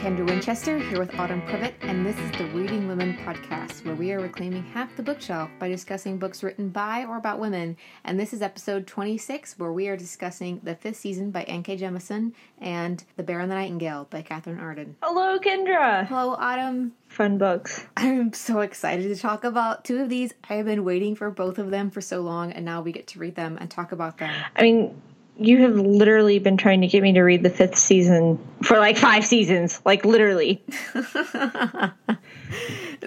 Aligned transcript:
Kendra 0.00 0.26
Winchester 0.26 0.78
here 0.78 0.98
with 0.98 1.14
Autumn 1.16 1.42
Privett, 1.42 1.74
and 1.82 2.06
this 2.06 2.16
is 2.16 2.30
the 2.38 2.46
Reading 2.54 2.88
Women 2.88 3.18
podcast, 3.18 3.84
where 3.84 3.94
we 3.94 4.12
are 4.12 4.20
reclaiming 4.20 4.62
half 4.62 4.96
the 4.96 5.02
bookshelf 5.02 5.50
by 5.58 5.68
discussing 5.68 6.16
books 6.16 6.42
written 6.42 6.70
by 6.70 7.04
or 7.04 7.18
about 7.18 7.38
women. 7.38 7.76
And 8.02 8.18
this 8.18 8.32
is 8.32 8.40
episode 8.40 8.86
26, 8.86 9.58
where 9.58 9.72
we 9.72 9.88
are 9.88 9.98
discussing 9.98 10.62
the 10.64 10.74
fifth 10.74 10.96
season 10.96 11.30
by 11.30 11.42
N.K. 11.42 11.76
Jemisin 11.76 12.32
and 12.58 13.04
The 13.18 13.22
Bear 13.22 13.40
and 13.40 13.50
the 13.50 13.56
Nightingale 13.56 14.06
by 14.08 14.22
Katherine 14.22 14.58
Arden. 14.58 14.96
Hello, 15.02 15.38
Kendra. 15.38 16.06
Hello, 16.06 16.30
Autumn. 16.30 16.92
Fun 17.08 17.36
books. 17.36 17.84
I'm 17.94 18.32
so 18.32 18.60
excited 18.60 19.14
to 19.14 19.20
talk 19.20 19.44
about 19.44 19.84
two 19.84 20.00
of 20.00 20.08
these. 20.08 20.32
I 20.48 20.54
have 20.54 20.64
been 20.64 20.82
waiting 20.82 21.14
for 21.14 21.30
both 21.30 21.58
of 21.58 21.70
them 21.70 21.90
for 21.90 22.00
so 22.00 22.22
long, 22.22 22.52
and 22.52 22.64
now 22.64 22.80
we 22.80 22.92
get 22.92 23.06
to 23.08 23.18
read 23.18 23.34
them 23.34 23.58
and 23.60 23.70
talk 23.70 23.92
about 23.92 24.16
them. 24.16 24.32
I 24.56 24.62
mean, 24.62 25.02
you 25.40 25.62
have 25.62 25.74
literally 25.74 26.38
been 26.38 26.58
trying 26.58 26.82
to 26.82 26.86
get 26.86 27.02
me 27.02 27.14
to 27.14 27.22
read 27.22 27.42
the 27.42 27.50
fifth 27.50 27.78
season 27.78 28.38
for 28.62 28.78
like 28.78 28.98
five 28.98 29.24
seasons, 29.24 29.80
like 29.86 30.04
literally. 30.04 30.62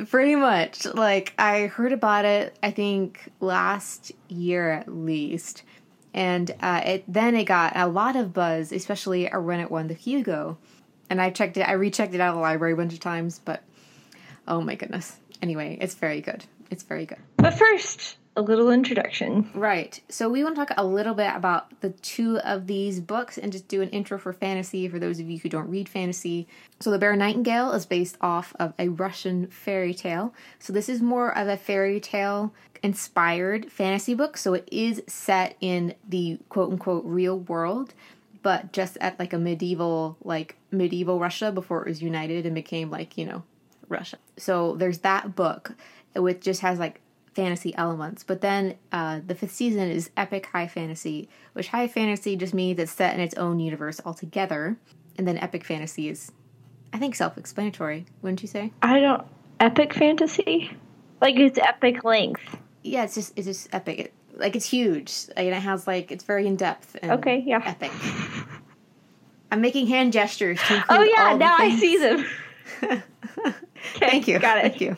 Pretty 0.10 0.36
much. 0.36 0.86
Like, 0.86 1.34
I 1.38 1.68
heard 1.68 1.94
about 1.94 2.26
it, 2.26 2.58
I 2.64 2.72
think, 2.72 3.32
last 3.40 4.12
year 4.30 4.72
at 4.72 4.94
least. 4.94 5.62
And 6.16 6.50
uh, 6.60 6.82
it 6.84 7.04
then 7.08 7.36
it 7.36 7.44
got 7.44 7.74
a 7.76 7.88
lot 7.88 8.16
of 8.16 8.34
buzz, 8.34 8.72
especially 8.72 9.28
when 9.28 9.60
it 9.60 9.70
won 9.70 9.88
the 9.88 9.94
Hugo. 9.94 10.58
And 11.12 11.22
I 11.22 11.30
checked 11.30 11.58
it, 11.58 11.62
I 11.62 11.74
rechecked 11.74 12.16
it 12.16 12.22
out 12.22 12.30
of 12.30 12.36
the 12.36 12.42
library 12.42 12.74
a 12.74 12.78
bunch 12.78 12.94
of 12.94 13.00
times, 13.00 13.40
but 13.46 13.62
oh 14.48 14.60
my 14.60 14.74
goodness. 14.74 15.18
Anyway, 15.44 15.78
it's 15.80 15.94
very 15.94 16.22
good. 16.22 16.44
It's 16.72 16.84
very 16.84 17.06
good. 17.06 17.20
But 17.38 17.54
first, 17.54 18.18
a 18.36 18.42
little 18.42 18.72
introduction. 18.72 19.50
Right. 19.54 20.02
So 20.10 20.28
we 20.28 20.44
want 20.44 20.56
to 20.56 20.66
talk 20.66 20.74
a 20.78 20.86
little 20.86 21.14
bit 21.14 21.32
about 21.36 21.82
the 21.82 21.92
two 21.92 22.40
of 22.40 22.68
these 22.68 23.00
books 23.00 23.38
and 23.38 23.52
just 23.52 23.68
do 23.68 23.82
an 23.82 23.90
intro 23.90 24.18
for 24.18 24.34
fantasy 24.34 24.88
for 24.88 24.98
those 24.98 25.20
of 25.20 25.30
you 25.30 25.38
who 25.40 25.50
don't 25.50 25.70
read 25.70 25.88
fantasy. 25.88 26.48
So 26.80 26.90
The 26.90 26.98
Bear 26.98 27.16
Nightingale 27.16 27.72
is 27.74 27.86
based 27.86 28.18
off 28.22 28.56
of 28.60 28.74
a 28.80 28.90
Russian 28.90 29.48
fairy 29.48 29.94
tale. 29.94 30.34
So 30.60 30.74
this 30.74 30.90
is 30.90 31.02
more 31.02 31.36
of 31.36 31.48
a 31.48 31.58
fairy 31.58 32.00
tale 32.00 32.54
inspired 32.82 33.72
fantasy 33.72 34.14
book. 34.14 34.38
So 34.38 34.54
it 34.56 34.68
is 34.72 35.04
set 35.08 35.56
in 35.62 35.96
the 36.08 36.40
quote 36.50 36.72
unquote 36.72 37.06
real 37.06 37.40
world, 37.40 37.94
but 38.42 38.74
just 38.74 38.98
at 39.00 39.20
like 39.20 39.34
a 39.34 39.40
medieval 39.40 40.18
like 40.24 40.58
medieval 40.72 41.20
Russia 41.20 41.52
before 41.52 41.82
it 41.84 41.88
was 41.88 42.02
united 42.02 42.46
and 42.46 42.56
became 42.56 42.90
like, 42.90 43.18
you 43.18 43.26
know, 43.26 43.44
Russia. 43.90 44.18
So 44.38 44.76
there's 44.76 45.00
that 45.00 45.36
book 45.36 45.76
which 46.16 46.42
just 46.42 46.62
has 46.62 46.80
like 46.80 47.00
fantasy 47.34 47.76
elements. 47.76 48.24
But 48.24 48.42
then 48.42 48.76
uh, 48.92 49.22
the 49.26 49.36
fifth 49.36 49.54
season 49.54 49.90
is 49.90 50.10
epic 50.16 50.48
high 50.48 50.68
fantasy, 50.68 51.30
which 51.54 51.70
high 51.70 51.88
fantasy 51.88 52.36
just 52.36 52.54
means 52.54 52.80
it's 52.80 52.92
set 52.92 53.14
in 53.14 53.20
its 53.20 53.36
own 53.36 53.60
universe 53.60 54.00
altogether. 54.06 54.78
And 55.18 55.28
then 55.28 55.38
epic 55.38 55.64
fantasy 55.64 56.10
is, 56.10 56.32
I 56.92 56.98
think, 56.98 57.16
self 57.16 57.38
explanatory, 57.38 58.06
wouldn't 58.22 58.42
you 58.42 58.48
say? 58.48 58.72
I 58.82 59.00
don't. 59.00 59.26
Epic 59.60 59.94
fantasy? 59.94 60.76
Like 61.22 61.36
it's 61.38 61.58
epic 61.58 62.04
length. 62.04 62.42
Yeah, 62.82 63.04
it's 63.04 63.16
just 63.16 63.34
it's 63.36 63.48
just 63.48 63.74
epic. 63.74 64.00
It, 64.00 64.14
like 64.36 64.56
it's 64.56 64.66
huge. 64.70 65.14
and 65.38 65.48
it 65.48 65.54
has 65.54 65.88
like 65.88 66.12
it's 66.12 66.24
very 66.24 66.48
in 66.48 66.56
depth. 66.56 66.98
Okay, 67.02 67.44
yeah. 67.46 67.62
Epic. 67.64 67.92
I'm 69.52 69.62
making 69.62 69.88
hand 69.88 70.12
gestures 70.12 70.60
to 70.68 70.84
Oh 70.90 71.04
yeah, 71.04 71.38
now 71.38 71.56
I 71.58 71.78
see 71.78 71.98
them. 71.98 72.26
Thank 74.00 74.28
you. 74.28 74.40
Got 74.40 74.66
it. 74.66 74.78
Thank 74.78 74.82
you. 74.82 74.98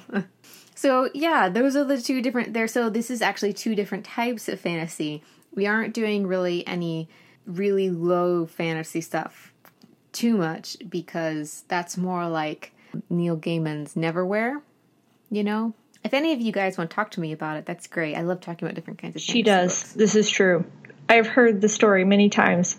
So 0.76 1.09
yeah, 1.14 1.50
those 1.50 1.76
are 1.76 1.86
the 1.86 2.02
two 2.02 2.22
different 2.22 2.54
there. 2.54 2.68
So 2.68 2.90
this 2.90 3.09
is 3.09 3.22
actually 3.22 3.54
two 3.54 3.76
different 3.76 4.06
types 4.06 4.48
of 4.50 4.59
fantasy. 4.59 5.23
We 5.54 5.66
aren't 5.66 5.94
doing 5.94 6.28
really 6.28 6.67
any 6.67 7.09
really 7.45 7.90
low 7.90 8.45
fantasy 8.45 9.02
stuff 9.02 9.54
too 10.12 10.38
much 10.38 10.78
because 10.88 11.64
that's 11.67 11.98
more 11.98 12.28
like 12.28 12.73
Neil 13.09 13.38
Gaiman's 13.38 13.95
Neverwhere. 13.95 14.62
You 15.32 15.44
know, 15.44 15.73
if 16.04 16.14
any 16.14 16.34
of 16.34 16.42
you 16.42 16.52
guys 16.52 16.78
want 16.78 16.89
to 16.89 16.95
talk 16.95 17.11
to 17.11 17.22
me 17.22 17.32
about 17.32 17.58
it, 17.58 17.66
that's 17.66 17.88
great. 17.88 18.16
I 18.16 18.22
love 18.22 18.42
talking 18.42 18.67
about 18.67 18.76
different 18.76 19.02
kinds 19.02 19.16
of. 19.16 19.22
She 19.22 19.44
does. 19.44 19.82
Books. 19.82 19.94
This 19.94 20.16
is 20.16 20.30
true. 20.30 20.66
I've 21.08 21.28
heard 21.28 21.61
the 21.61 21.70
story 21.70 22.04
many 22.04 22.30
times, 22.30 22.78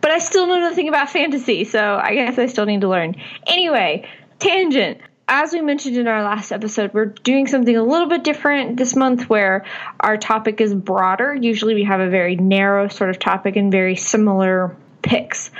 but 0.00 0.10
I 0.10 0.18
still 0.18 0.46
know 0.46 0.58
nothing 0.58 0.88
about 0.88 1.10
fantasy, 1.10 1.64
so 1.64 2.00
I 2.02 2.14
guess 2.14 2.38
I 2.38 2.46
still 2.46 2.66
need 2.66 2.80
to 2.80 2.88
learn. 2.88 3.16
Anyway, 3.46 4.08
tangent 4.38 5.00
as 5.28 5.52
we 5.52 5.60
mentioned 5.60 5.96
in 5.96 6.06
our 6.06 6.22
last 6.22 6.52
episode, 6.52 6.94
we're 6.94 7.06
doing 7.06 7.46
something 7.46 7.76
a 7.76 7.82
little 7.82 8.08
bit 8.08 8.22
different 8.22 8.76
this 8.76 8.94
month 8.94 9.28
where 9.28 9.64
our 9.98 10.16
topic 10.16 10.60
is 10.60 10.72
broader. 10.72 11.34
Usually 11.34 11.74
we 11.74 11.84
have 11.84 12.00
a 12.00 12.08
very 12.08 12.36
narrow 12.36 12.88
sort 12.88 13.10
of 13.10 13.18
topic 13.18 13.56
and 13.56 13.72
very 13.72 13.96
similar 13.96 14.76
picks. 15.02 15.50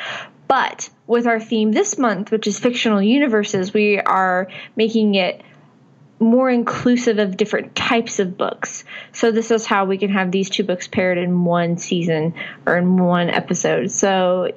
But 0.46 0.88
with 1.08 1.26
our 1.26 1.40
theme 1.40 1.72
this 1.72 1.98
month, 1.98 2.30
which 2.30 2.46
is 2.46 2.60
fictional 2.60 3.02
universes, 3.02 3.74
we 3.74 3.98
are 3.98 4.46
making 4.76 5.16
it 5.16 5.42
more 6.20 6.48
inclusive 6.48 7.18
of 7.18 7.36
different 7.36 7.74
types 7.74 8.20
of 8.20 8.38
books. 8.38 8.84
So 9.12 9.32
this 9.32 9.50
is 9.50 9.66
how 9.66 9.84
we 9.84 9.98
can 9.98 10.10
have 10.10 10.30
these 10.30 10.48
two 10.48 10.64
books 10.64 10.86
paired 10.86 11.18
in 11.18 11.44
one 11.44 11.76
season 11.76 12.34
or 12.64 12.78
in 12.78 12.96
one 12.96 13.28
episode. 13.28 13.90
So 13.90 14.52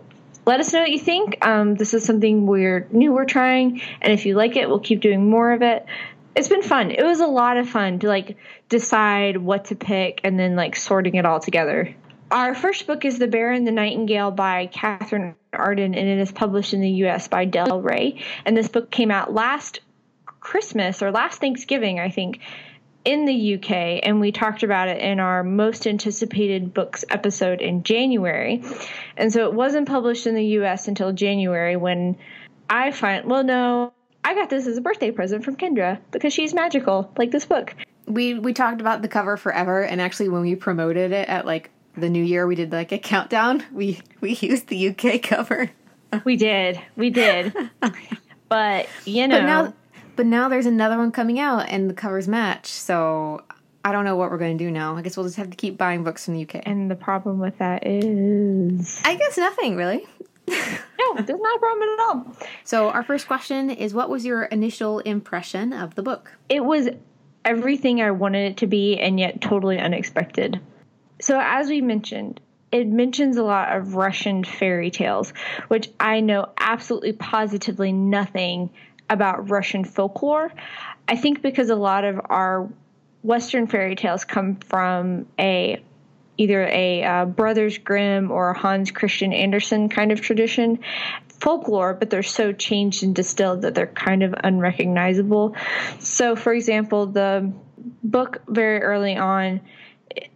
let 0.49 0.59
us 0.59 0.73
know 0.73 0.79
what 0.79 0.89
you 0.89 0.97
think. 0.97 1.45
Um, 1.45 1.75
this 1.75 1.93
is 1.93 2.03
something 2.03 2.47
we're 2.47 2.87
new 2.91 3.13
we're 3.13 3.25
trying, 3.25 3.83
and 4.01 4.11
if 4.11 4.25
you 4.25 4.33
like 4.33 4.55
it, 4.55 4.67
we'll 4.67 4.79
keep 4.79 4.99
doing 4.99 5.29
more 5.29 5.51
of 5.51 5.61
it. 5.61 5.85
It's 6.35 6.47
been 6.47 6.63
fun. 6.63 6.89
It 6.89 7.03
was 7.03 7.19
a 7.19 7.27
lot 7.27 7.57
of 7.57 7.69
fun 7.69 7.99
to 7.99 8.07
like 8.07 8.35
decide 8.67 9.37
what 9.37 9.65
to 9.65 9.75
pick 9.75 10.21
and 10.23 10.39
then 10.39 10.55
like 10.55 10.75
sorting 10.75 11.13
it 11.13 11.25
all 11.25 11.39
together. 11.39 11.93
Our 12.31 12.55
first 12.55 12.87
book 12.87 13.05
is 13.05 13.19
The 13.19 13.27
Bear 13.27 13.51
and 13.51 13.67
the 13.67 13.71
Nightingale 13.71 14.31
by 14.31 14.65
Katherine 14.65 15.35
Arden, 15.53 15.93
and 15.93 16.09
it 16.09 16.17
is 16.17 16.31
published 16.31 16.73
in 16.73 16.81
the 16.81 16.89
U.S. 17.03 17.27
by 17.27 17.45
Del 17.45 17.79
Rey. 17.83 18.19
And 18.43 18.57
this 18.57 18.69
book 18.69 18.89
came 18.89 19.11
out 19.11 19.31
last 19.31 19.81
Christmas 20.39 21.03
or 21.03 21.11
last 21.11 21.39
Thanksgiving, 21.39 21.99
I 21.99 22.09
think 22.09 22.39
in 23.09 23.25
the 23.25 23.55
UK, 23.55 24.01
and 24.03 24.19
we 24.19 24.31
talked 24.31 24.61
about 24.61 24.87
it 24.87 25.01
in 25.01 25.19
our 25.19 25.43
most 25.43 25.87
anticipated 25.87 26.75
books 26.75 27.03
episode 27.09 27.59
in 27.59 27.81
January. 27.81 28.63
And 29.17 29.33
so 29.33 29.45
it 29.45 29.53
wasn't 29.55 29.87
published 29.87 30.27
in 30.27 30.35
the 30.35 30.45
US 30.59 30.87
until 30.87 31.11
January 31.11 31.75
when 31.75 32.19
I 32.69 32.91
find, 32.91 33.25
well, 33.25 33.43
no, 33.43 33.93
I 34.23 34.35
got 34.35 34.51
this 34.51 34.67
as 34.67 34.77
a 34.77 34.81
birthday 34.81 35.09
present 35.09 35.43
from 35.43 35.55
Kendra 35.55 35.99
because 36.11 36.33
she's 36.33 36.53
magical, 36.53 37.11
like 37.17 37.31
this 37.31 37.45
book. 37.45 37.73
We 38.05 38.35
we 38.35 38.53
talked 38.53 38.79
about 38.79 39.01
the 39.01 39.07
cover 39.07 39.37
forever, 39.37 39.81
and 39.83 39.99
actually, 39.99 40.29
when 40.29 40.41
we 40.41 40.55
promoted 40.55 41.11
it 41.11 41.27
at 41.27 41.47
like 41.47 41.71
the 41.97 42.09
new 42.09 42.23
year, 42.23 42.45
we 42.45 42.53
did 42.53 42.71
like 42.71 42.91
a 42.91 42.99
countdown. 42.99 43.63
We 43.71 44.01
we 44.21 44.33
used 44.39 44.67
the 44.67 44.89
UK 44.89 45.23
cover. 45.23 45.71
We 46.25 46.35
did, 46.35 46.79
we 46.95 47.09
did, 47.09 47.53
but 48.49 48.87
you 49.05 49.27
know. 49.27 49.39
But 49.39 49.45
now, 49.45 49.73
but 50.19 50.25
now 50.25 50.49
there's 50.49 50.65
another 50.65 50.97
one 50.97 51.13
coming 51.13 51.39
out 51.39 51.69
and 51.69 51.89
the 51.89 51.93
covers 51.93 52.27
match. 52.27 52.65
So 52.65 53.41
I 53.85 53.93
don't 53.93 54.03
know 54.03 54.17
what 54.17 54.31
we're 54.31 54.37
going 54.37 54.57
to 54.57 54.61
do 54.61 54.69
now. 54.69 54.97
I 54.97 55.01
guess 55.01 55.15
we'll 55.15 55.25
just 55.25 55.37
have 55.37 55.49
to 55.49 55.55
keep 55.55 55.77
buying 55.77 56.03
books 56.03 56.25
from 56.25 56.33
the 56.33 56.41
UK. 56.41 56.61
And 56.65 56.91
the 56.91 56.95
problem 56.95 57.39
with 57.39 57.57
that 57.59 57.87
is. 57.87 59.01
I 59.05 59.15
guess 59.15 59.37
nothing, 59.37 59.77
really. 59.77 60.05
no, 60.49 61.15
there's 61.15 61.39
not 61.39 61.55
a 61.55 61.59
problem 61.59 61.89
at 61.89 61.99
all. 62.01 62.35
So, 62.65 62.89
our 62.89 63.01
first 63.01 63.27
question 63.27 63.69
is 63.69 63.93
What 63.93 64.09
was 64.09 64.25
your 64.25 64.43
initial 64.43 64.99
impression 64.99 65.71
of 65.71 65.95
the 65.95 66.03
book? 66.03 66.37
It 66.49 66.65
was 66.65 66.89
everything 67.45 68.01
I 68.01 68.11
wanted 68.11 68.51
it 68.51 68.57
to 68.57 68.67
be, 68.67 68.99
and 68.99 69.17
yet 69.17 69.39
totally 69.39 69.79
unexpected. 69.79 70.59
So, 71.21 71.39
as 71.41 71.69
we 71.69 71.79
mentioned, 71.79 72.41
it 72.73 72.89
mentions 72.89 73.37
a 73.37 73.43
lot 73.43 73.73
of 73.73 73.95
Russian 73.95 74.43
fairy 74.43 74.91
tales, 74.91 75.31
which 75.69 75.89
I 75.97 76.19
know 76.19 76.49
absolutely 76.59 77.13
positively 77.13 77.93
nothing 77.93 78.69
about 79.09 79.49
Russian 79.49 79.83
folklore. 79.83 80.51
I 81.07 81.15
think 81.15 81.41
because 81.41 81.69
a 81.69 81.75
lot 81.75 82.03
of 82.03 82.21
our 82.25 82.69
Western 83.23 83.67
fairy 83.67 83.95
tales 83.95 84.23
come 84.23 84.55
from 84.55 85.25
a 85.37 85.83
either 86.37 86.63
a 86.67 87.03
uh, 87.03 87.25
Brothers 87.25 87.77
Grimm 87.77 88.31
or 88.31 88.53
Hans 88.53 88.91
Christian 88.91 89.33
Andersen 89.33 89.89
kind 89.89 90.11
of 90.13 90.21
tradition 90.21 90.79
folklore, 91.27 91.93
but 91.93 92.09
they're 92.09 92.23
so 92.23 92.53
changed 92.53 93.03
and 93.03 93.13
distilled 93.13 93.63
that 93.63 93.75
they're 93.75 93.87
kind 93.87 94.23
of 94.23 94.33
unrecognizable. 94.43 95.55
So, 95.99 96.35
for 96.35 96.53
example, 96.53 97.07
the 97.07 97.51
book 98.03 98.41
very 98.47 98.81
early 98.81 99.17
on 99.17 99.61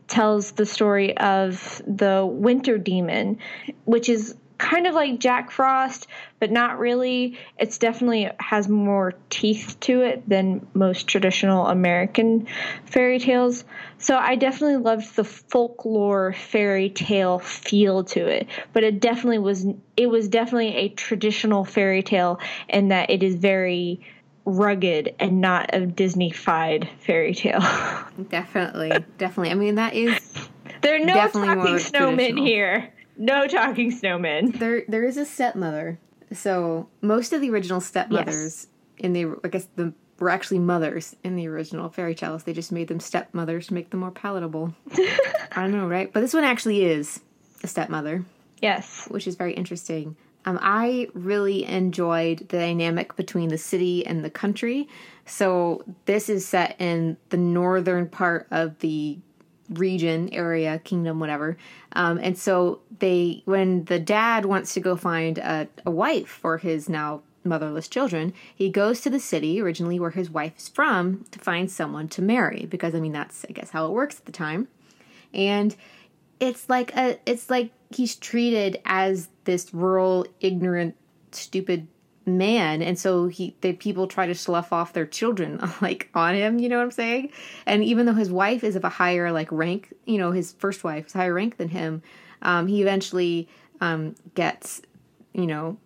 tells 0.07 0.51
the 0.51 0.65
story 0.65 1.15
of 1.17 1.81
the 1.87 2.25
winter 2.25 2.77
demon, 2.77 3.39
which 3.85 4.09
is 4.09 4.35
kind 4.57 4.87
of 4.87 4.93
like 4.93 5.19
Jack 5.19 5.51
Frost, 5.51 6.07
but 6.39 6.51
not 6.51 6.79
really. 6.79 7.37
It's 7.57 7.77
definitely 7.77 8.29
has 8.39 8.67
more 8.67 9.13
teeth 9.29 9.77
to 9.81 10.01
it 10.01 10.27
than 10.27 10.65
most 10.73 11.07
traditional 11.07 11.67
American 11.67 12.47
fairy 12.85 13.19
tales. 13.19 13.63
So 13.97 14.17
I 14.17 14.35
definitely 14.35 14.77
loved 14.77 15.15
the 15.15 15.23
folklore 15.23 16.33
fairy 16.33 16.89
tale 16.89 17.39
feel 17.39 18.03
to 18.05 18.27
it, 18.27 18.47
but 18.73 18.83
it 18.83 18.99
definitely 18.99 19.39
was 19.39 19.65
it 19.95 20.07
was 20.07 20.27
definitely 20.27 20.75
a 20.75 20.89
traditional 20.89 21.65
fairy 21.65 22.03
tale 22.03 22.39
in 22.69 22.89
that 22.89 23.09
it 23.09 23.23
is 23.23 23.35
very 23.35 24.01
rugged 24.45 25.15
and 25.19 25.39
not 25.39 25.69
a 25.73 25.85
Disney-fied 25.85 26.89
fairy 26.99 27.33
tale. 27.33 27.61
definitely, 28.29 29.05
definitely. 29.17 29.51
I 29.51 29.55
mean, 29.55 29.75
that 29.75 29.93
is 29.93 30.19
there 30.81 30.95
are 30.95 30.99
no 30.99 31.27
talking 31.29 31.77
snowmen 31.77 32.37
here. 32.37 32.91
No 33.17 33.47
talking 33.47 33.91
snowmen. 33.91 34.57
There, 34.57 34.83
there 34.87 35.03
is 35.03 35.17
a 35.17 35.25
stepmother. 35.25 35.99
So 36.31 36.89
most 37.01 37.33
of 37.33 37.41
the 37.41 37.49
original 37.49 37.79
stepmothers 37.79 38.67
in 38.97 39.13
the 39.13 39.35
I 39.43 39.47
guess 39.49 39.67
the 39.75 39.93
were 40.19 40.29
actually 40.29 40.59
mothers 40.59 41.15
in 41.23 41.35
the 41.35 41.47
original 41.47 41.89
fairy 41.89 42.15
tales. 42.15 42.43
They 42.43 42.53
just 42.53 42.71
made 42.71 42.87
them 42.87 42.99
stepmothers 42.99 43.67
to 43.67 43.73
make 43.73 43.89
them 43.89 43.99
more 44.01 44.11
palatable. 44.11 44.73
I 44.91 45.61
don't 45.61 45.71
know, 45.71 45.87
right? 45.87 46.11
But 46.11 46.21
this 46.21 46.33
one 46.33 46.43
actually 46.43 46.85
is 46.85 47.19
a 47.63 47.67
stepmother. 47.67 48.23
Yes. 48.61 49.07
Which 49.09 49.27
is 49.27 49.35
very 49.35 49.53
interesting. 49.53 50.15
Um, 50.45 50.59
I 50.61 51.07
really 51.13 51.65
enjoyed 51.65 52.39
the 52.49 52.57
dynamic 52.57 53.15
between 53.15 53.49
the 53.49 53.57
city 53.57 54.05
and 54.05 54.23
the 54.23 54.29
country. 54.29 54.87
So 55.25 55.83
this 56.05 56.29
is 56.29 56.45
set 56.45 56.75
in 56.79 57.17
the 57.29 57.37
northern 57.37 58.07
part 58.07 58.47
of 58.51 58.79
the 58.79 59.19
region, 59.69 60.29
area, 60.33 60.79
kingdom, 60.79 61.19
whatever. 61.19 61.57
Um, 61.93 62.19
and 62.21 62.37
so 62.37 62.81
they, 62.99 63.41
when 63.45 63.85
the 63.85 63.99
dad 63.99 64.45
wants 64.45 64.73
to 64.73 64.79
go 64.79 64.95
find 64.95 65.37
a, 65.37 65.67
a 65.85 65.91
wife 65.91 66.27
for 66.27 66.57
his 66.57 66.89
now 66.89 67.21
motherless 67.43 67.87
children, 67.87 68.33
he 68.55 68.69
goes 68.69 69.01
to 69.01 69.09
the 69.09 69.19
city 69.19 69.61
originally 69.61 69.99
where 69.99 70.11
his 70.11 70.29
wife 70.29 70.53
is 70.57 70.69
from 70.69 71.25
to 71.31 71.39
find 71.39 71.69
someone 71.69 72.07
to 72.09 72.21
marry 72.21 72.65
because 72.65 72.95
I 72.95 72.99
mean 72.99 73.11
that's 73.11 73.45
I 73.49 73.53
guess 73.53 73.71
how 73.71 73.85
it 73.85 73.91
works 73.91 74.19
at 74.19 74.25
the 74.25 74.31
time. 74.31 74.67
And 75.33 75.75
it's 76.39 76.69
like 76.69 76.95
a 76.95 77.19
it's 77.25 77.49
like 77.49 77.71
he's 77.89 78.15
treated 78.15 78.79
as 78.85 79.29
this 79.45 79.73
rural 79.73 80.25
ignorant 80.39 80.95
stupid 81.31 81.87
man 82.25 82.81
and 82.81 82.97
so 82.97 83.27
he 83.27 83.55
the 83.61 83.73
people 83.73 84.07
try 84.07 84.25
to 84.25 84.35
slough 84.35 84.71
off 84.71 84.93
their 84.93 85.05
children 85.05 85.59
like 85.81 86.09
on 86.13 86.35
him 86.35 86.59
you 86.59 86.69
know 86.69 86.77
what 86.77 86.83
i'm 86.83 86.91
saying 86.91 87.29
and 87.65 87.83
even 87.83 88.05
though 88.05 88.13
his 88.13 88.31
wife 88.31 88.63
is 88.63 88.75
of 88.75 88.83
a 88.83 88.89
higher 88.89 89.31
like 89.31 89.51
rank 89.51 89.93
you 90.05 90.17
know 90.17 90.31
his 90.31 90.53
first 90.53 90.83
wife 90.83 91.07
is 91.07 91.13
higher 91.13 91.33
rank 91.33 91.57
than 91.57 91.69
him 91.69 92.01
um, 92.41 92.67
he 92.67 92.81
eventually 92.81 93.47
um, 93.81 94.15
gets 94.35 94.81
you 95.33 95.47
know 95.47 95.77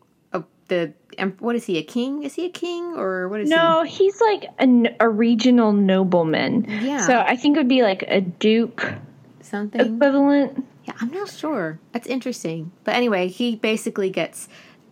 the 0.67 0.93
what 1.39 1.55
is 1.55 1.65
he 1.65 1.77
a 1.77 1.83
king? 1.83 2.23
Is 2.23 2.35
he 2.35 2.45
a 2.45 2.49
king 2.49 2.95
or 2.95 3.27
what 3.29 3.41
is 3.41 3.49
no, 3.49 3.83
he? 3.83 4.05
he's 4.05 4.21
like 4.21 4.45
a, 4.59 4.95
a 4.99 5.09
regional 5.09 5.73
nobleman. 5.73 6.65
Yeah. 6.69 7.05
So 7.05 7.19
I 7.19 7.35
think 7.35 7.55
it 7.55 7.61
would 7.61 7.67
be 7.67 7.81
like 7.81 8.03
a 8.07 8.21
duke 8.21 8.93
something 9.41 9.95
equivalent. 9.95 10.65
Yeah, 10.85 10.93
I'm 11.01 11.11
not 11.11 11.29
sure. 11.29 11.79
That's 11.91 12.07
interesting. 12.07 12.71
But 12.83 12.95
anyway, 12.95 13.27
he 13.27 13.55
basically 13.55 14.09
gets 14.09 14.47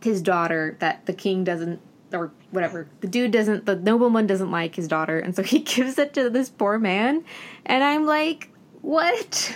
his 0.06 0.22
daughter 0.22 0.78
that 0.80 1.06
the 1.06 1.14
king 1.14 1.44
doesn't 1.44 1.82
or 2.14 2.32
whatever. 2.52 2.88
The 3.02 3.08
dude 3.08 3.32
doesn't 3.32 3.66
the 3.66 3.76
nobleman 3.76 4.28
doesn't 4.28 4.52
like 4.52 4.76
his 4.76 4.88
daughter 4.88 5.20
and 5.20 5.36
so 5.36 5.44
he 5.44 5.60
gives 5.76 6.00
it 6.00 6.14
to 6.14 6.30
this 6.30 6.50
poor 6.50 6.80
man 6.80 7.26
and 7.66 7.84
I'm 7.84 8.06
like, 8.06 8.50
"What?" 8.82 9.54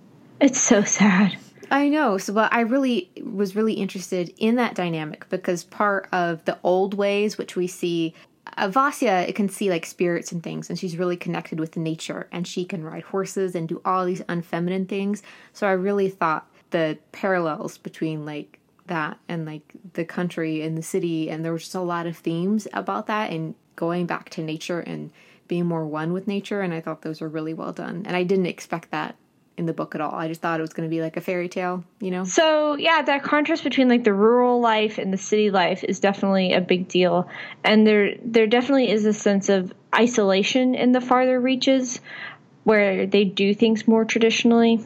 it's 0.40 0.60
so 0.60 0.82
sad. 0.82 1.36
I 1.70 1.88
know. 1.88 2.18
So, 2.18 2.32
but 2.32 2.52
I 2.52 2.60
really 2.62 3.10
was 3.22 3.54
really 3.54 3.74
interested 3.74 4.34
in 4.38 4.56
that 4.56 4.74
dynamic 4.74 5.28
because 5.28 5.62
part 5.62 6.08
of 6.12 6.44
the 6.44 6.58
old 6.64 6.94
ways, 6.94 7.38
which 7.38 7.54
we 7.54 7.68
see, 7.68 8.12
uh, 8.56 8.68
Vasya 8.68 9.28
it 9.28 9.36
can 9.36 9.48
see 9.48 9.70
like 9.70 9.86
spirits 9.86 10.32
and 10.32 10.42
things, 10.42 10.68
and 10.68 10.78
she's 10.78 10.96
really 10.96 11.16
connected 11.16 11.60
with 11.60 11.76
nature, 11.76 12.28
and 12.32 12.46
she 12.46 12.64
can 12.64 12.82
ride 12.82 13.04
horses 13.04 13.54
and 13.54 13.68
do 13.68 13.80
all 13.84 14.04
these 14.04 14.22
unfeminine 14.22 14.88
things. 14.88 15.22
So, 15.52 15.68
I 15.68 15.72
really 15.72 16.08
thought 16.08 16.50
the 16.70 16.98
parallels 17.12 17.78
between 17.78 18.24
like 18.24 18.59
that 18.90 19.18
and 19.28 19.46
like 19.46 19.62
the 19.94 20.04
country 20.04 20.62
and 20.62 20.76
the 20.76 20.82
city, 20.82 21.30
and 21.30 21.42
there 21.44 21.52
was 21.52 21.62
just 21.62 21.74
a 21.74 21.80
lot 21.80 22.06
of 22.06 22.16
themes 22.16 22.68
about 22.74 23.06
that, 23.06 23.32
and 23.32 23.54
going 23.74 24.04
back 24.04 24.28
to 24.30 24.42
nature 24.42 24.80
and 24.80 25.10
being 25.48 25.64
more 25.64 25.86
one 25.86 26.12
with 26.12 26.28
nature. 26.28 26.60
And 26.60 26.74
I 26.74 26.80
thought 26.80 27.02
those 27.02 27.20
were 27.20 27.28
really 27.28 27.54
well 27.54 27.72
done, 27.72 28.04
and 28.06 28.14
I 28.14 28.22
didn't 28.22 28.46
expect 28.46 28.90
that 28.90 29.16
in 29.56 29.66
the 29.66 29.72
book 29.72 29.94
at 29.94 30.00
all. 30.00 30.14
I 30.14 30.26
just 30.26 30.40
thought 30.40 30.58
it 30.58 30.62
was 30.62 30.72
going 30.72 30.88
to 30.88 30.94
be 30.94 31.02
like 31.02 31.16
a 31.16 31.20
fairy 31.20 31.48
tale, 31.48 31.84
you 32.00 32.10
know? 32.10 32.24
So, 32.24 32.76
yeah, 32.76 33.02
that 33.02 33.22
contrast 33.22 33.62
between 33.62 33.88
like 33.88 34.04
the 34.04 34.14
rural 34.14 34.60
life 34.60 34.96
and 34.98 35.12
the 35.12 35.18
city 35.18 35.50
life 35.50 35.84
is 35.84 36.00
definitely 36.00 36.54
a 36.54 36.60
big 36.60 36.88
deal. 36.88 37.28
And 37.62 37.86
there 37.86 38.14
there 38.24 38.46
definitely 38.46 38.90
is 38.90 39.04
a 39.04 39.12
sense 39.12 39.48
of 39.48 39.72
isolation 39.94 40.74
in 40.74 40.92
the 40.92 41.00
farther 41.00 41.38
reaches 41.38 42.00
where 42.64 43.06
they 43.06 43.24
do 43.24 43.54
things 43.54 43.86
more 43.86 44.04
traditionally. 44.04 44.84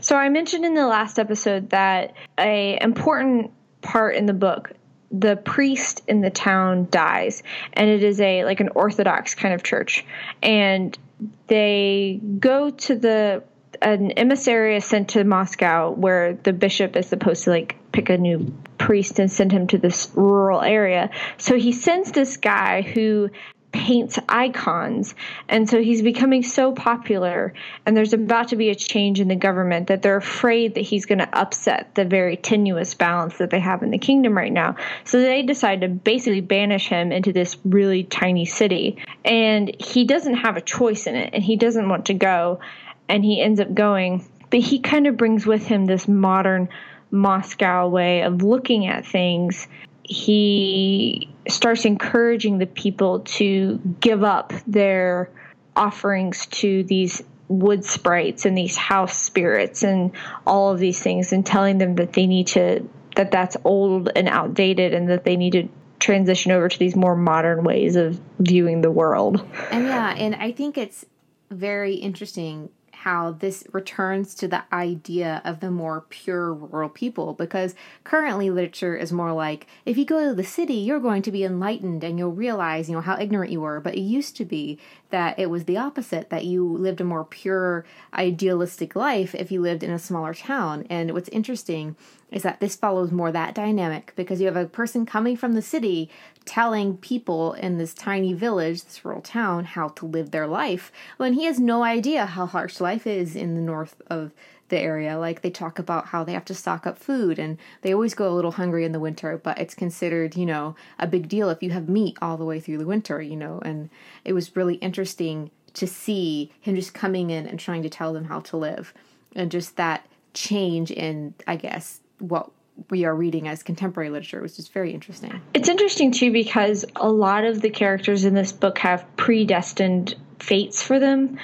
So, 0.00 0.16
I 0.16 0.28
mentioned 0.28 0.64
in 0.64 0.74
the 0.74 0.86
last 0.86 1.18
episode 1.18 1.70
that 1.70 2.14
a 2.38 2.78
important 2.80 3.52
part 3.80 4.16
in 4.16 4.26
the 4.26 4.32
book 4.32 4.72
the 5.10 5.36
priest 5.36 6.02
in 6.06 6.20
the 6.20 6.30
town 6.30 6.86
dies 6.90 7.42
and 7.72 7.88
it 7.88 8.02
is 8.02 8.20
a 8.20 8.44
like 8.44 8.60
an 8.60 8.68
orthodox 8.74 9.34
kind 9.34 9.54
of 9.54 9.62
church 9.62 10.04
and 10.42 10.98
they 11.46 12.20
go 12.38 12.70
to 12.70 12.94
the 12.94 13.42
an 13.80 14.10
emissary 14.12 14.76
is 14.76 14.84
sent 14.84 15.10
to 15.10 15.24
Moscow 15.24 15.90
where 15.90 16.34
the 16.34 16.52
bishop 16.52 16.96
is 16.96 17.06
supposed 17.06 17.44
to 17.44 17.50
like 17.50 17.76
pick 17.92 18.10
a 18.10 18.18
new 18.18 18.52
priest 18.76 19.18
and 19.18 19.30
send 19.30 19.52
him 19.52 19.66
to 19.68 19.78
this 19.78 20.10
rural 20.14 20.60
area. 20.60 21.10
So 21.36 21.56
he 21.56 21.72
sends 21.72 22.12
this 22.12 22.36
guy 22.36 22.82
who 22.82 23.30
paints 23.72 24.18
icons. 24.28 25.14
And 25.48 25.68
so 25.68 25.82
he's 25.82 26.02
becoming 26.02 26.42
so 26.42 26.72
popular, 26.72 27.52
and 27.84 27.96
there's 27.96 28.12
about 28.12 28.48
to 28.48 28.56
be 28.56 28.70
a 28.70 28.74
change 28.74 29.20
in 29.20 29.28
the 29.28 29.36
government 29.36 29.88
that 29.88 30.02
they're 30.02 30.16
afraid 30.16 30.74
that 30.74 30.82
he's 30.82 31.06
going 31.06 31.18
to 31.18 31.38
upset 31.38 31.94
the 31.94 32.04
very 32.04 32.36
tenuous 32.36 32.94
balance 32.94 33.38
that 33.38 33.50
they 33.50 33.60
have 33.60 33.82
in 33.82 33.90
the 33.90 33.98
kingdom 33.98 34.36
right 34.36 34.52
now. 34.52 34.76
So 35.04 35.20
they 35.20 35.42
decide 35.42 35.82
to 35.82 35.88
basically 35.88 36.40
banish 36.40 36.88
him 36.88 37.12
into 37.12 37.32
this 37.32 37.56
really 37.64 38.04
tiny 38.04 38.46
city. 38.46 38.98
And 39.24 39.74
he 39.80 40.04
doesn't 40.04 40.36
have 40.36 40.56
a 40.56 40.62
choice 40.62 41.06
in 41.06 41.14
it, 41.14 41.30
and 41.34 41.42
he 41.42 41.56
doesn't 41.56 41.88
want 41.88 42.06
to 42.06 42.14
go, 42.14 42.60
and 43.08 43.24
he 43.24 43.42
ends 43.42 43.60
up 43.60 43.74
going. 43.74 44.26
But 44.50 44.60
he 44.60 44.80
kind 44.80 45.06
of 45.06 45.16
brings 45.16 45.44
with 45.44 45.66
him 45.66 45.84
this 45.84 46.08
modern 46.08 46.70
Moscow 47.10 47.88
way 47.88 48.22
of 48.22 48.42
looking 48.42 48.86
at 48.86 49.06
things 49.06 49.66
he 50.08 51.28
starts 51.48 51.84
encouraging 51.84 52.58
the 52.58 52.66
people 52.66 53.20
to 53.20 53.80
give 54.00 54.22
up 54.22 54.52
their 54.66 55.30
offerings 55.76 56.46
to 56.46 56.82
these 56.84 57.22
wood 57.48 57.84
sprites 57.84 58.44
and 58.44 58.56
these 58.56 58.76
house 58.76 59.16
spirits 59.16 59.82
and 59.82 60.12
all 60.46 60.70
of 60.72 60.78
these 60.78 61.00
things 61.00 61.32
and 61.32 61.46
telling 61.46 61.78
them 61.78 61.94
that 61.94 62.12
they 62.12 62.26
need 62.26 62.46
to 62.46 62.86
that 63.16 63.30
that's 63.30 63.56
old 63.64 64.10
and 64.14 64.28
outdated 64.28 64.94
and 64.94 65.08
that 65.08 65.24
they 65.24 65.36
need 65.36 65.52
to 65.52 65.68
transition 65.98 66.52
over 66.52 66.68
to 66.68 66.78
these 66.78 66.94
more 66.94 67.16
modern 67.16 67.64
ways 67.64 67.96
of 67.96 68.20
viewing 68.38 68.80
the 68.80 68.90
world. 68.90 69.44
And 69.70 69.86
yeah, 69.86 70.14
and 70.16 70.36
I 70.36 70.52
think 70.52 70.78
it's 70.78 71.04
very 71.50 71.94
interesting 71.94 72.70
how 73.02 73.32
this 73.32 73.64
returns 73.72 74.34
to 74.34 74.48
the 74.48 74.64
idea 74.72 75.40
of 75.44 75.60
the 75.60 75.70
more 75.70 76.04
pure 76.08 76.52
rural 76.52 76.88
people 76.88 77.32
because 77.34 77.74
currently 78.04 78.50
literature 78.50 78.96
is 78.96 79.12
more 79.12 79.32
like 79.32 79.66
if 79.84 79.96
you 79.96 80.04
go 80.04 80.28
to 80.28 80.34
the 80.34 80.44
city 80.44 80.74
you're 80.74 81.00
going 81.00 81.22
to 81.22 81.30
be 81.30 81.44
enlightened 81.44 82.02
and 82.02 82.18
you'll 82.18 82.32
realize 82.32 82.88
you 82.88 82.94
know 82.94 83.00
how 83.00 83.18
ignorant 83.18 83.52
you 83.52 83.60
were. 83.60 83.80
But 83.80 83.94
it 83.94 84.00
used 84.00 84.36
to 84.36 84.44
be 84.44 84.78
that 85.10 85.38
it 85.38 85.50
was 85.50 85.64
the 85.64 85.76
opposite 85.76 86.30
that 86.30 86.44
you 86.44 86.66
lived 86.66 87.00
a 87.00 87.04
more 87.04 87.24
pure 87.24 87.84
idealistic 88.14 88.94
life 88.94 89.34
if 89.34 89.50
you 89.50 89.60
lived 89.60 89.82
in 89.82 89.90
a 89.90 89.98
smaller 89.98 90.34
town. 90.34 90.86
And 90.90 91.12
what's 91.12 91.28
interesting 91.30 91.96
is 92.30 92.42
that 92.42 92.60
this 92.60 92.76
follows 92.76 93.10
more 93.10 93.32
that 93.32 93.54
dynamic 93.54 94.12
because 94.16 94.40
you 94.40 94.46
have 94.46 94.56
a 94.56 94.66
person 94.66 95.06
coming 95.06 95.36
from 95.36 95.54
the 95.54 95.62
city 95.62 96.10
telling 96.48 96.96
people 96.96 97.52
in 97.52 97.76
this 97.76 97.92
tiny 97.92 98.32
village, 98.32 98.82
this 98.82 99.04
rural 99.04 99.20
town, 99.20 99.66
how 99.66 99.88
to 99.88 100.06
live 100.06 100.30
their 100.30 100.46
life 100.46 100.90
when 101.18 101.34
he 101.34 101.44
has 101.44 101.60
no 101.60 101.84
idea 101.84 102.24
how 102.24 102.46
harsh 102.46 102.80
life 102.80 103.06
is 103.06 103.36
in 103.36 103.54
the 103.54 103.60
north 103.60 104.00
of 104.06 104.32
the 104.70 104.78
area. 104.78 105.18
Like 105.18 105.42
they 105.42 105.50
talk 105.50 105.78
about 105.78 106.06
how 106.06 106.24
they 106.24 106.32
have 106.32 106.46
to 106.46 106.54
stock 106.54 106.86
up 106.86 106.98
food 106.98 107.38
and 107.38 107.58
they 107.82 107.92
always 107.92 108.14
go 108.14 108.32
a 108.32 108.34
little 108.34 108.52
hungry 108.52 108.86
in 108.86 108.92
the 108.92 108.98
winter, 108.98 109.36
but 109.36 109.58
it's 109.58 109.74
considered, 109.74 110.36
you 110.36 110.46
know, 110.46 110.74
a 110.98 111.06
big 111.06 111.28
deal 111.28 111.50
if 111.50 111.62
you 111.62 111.70
have 111.70 111.86
meat 111.86 112.16
all 112.22 112.38
the 112.38 112.46
way 112.46 112.60
through 112.60 112.78
the 112.78 112.86
winter, 112.86 113.20
you 113.20 113.36
know. 113.36 113.60
And 113.62 113.90
it 114.24 114.32
was 114.32 114.56
really 114.56 114.76
interesting 114.76 115.50
to 115.74 115.86
see 115.86 116.50
him 116.62 116.76
just 116.76 116.94
coming 116.94 117.28
in 117.28 117.46
and 117.46 117.60
trying 117.60 117.82
to 117.82 117.90
tell 117.90 118.14
them 118.14 118.24
how 118.24 118.40
to 118.40 118.56
live 118.56 118.94
and 119.36 119.50
just 119.50 119.76
that 119.76 120.06
change 120.32 120.90
in, 120.90 121.34
I 121.46 121.56
guess, 121.56 122.00
what 122.20 122.50
we 122.90 123.04
are 123.04 123.14
reading 123.14 123.48
as 123.48 123.62
contemporary 123.62 124.10
literature, 124.10 124.40
which 124.40 124.58
is 124.58 124.68
very 124.68 124.92
interesting. 124.92 125.40
It's 125.54 125.68
interesting 125.68 126.12
too 126.12 126.32
because 126.32 126.84
a 126.96 127.10
lot 127.10 127.44
of 127.44 127.60
the 127.60 127.70
characters 127.70 128.24
in 128.24 128.34
this 128.34 128.52
book 128.52 128.78
have 128.78 129.04
predestined 129.16 130.14
fates 130.38 130.82
for 130.82 130.98
them 130.98 131.38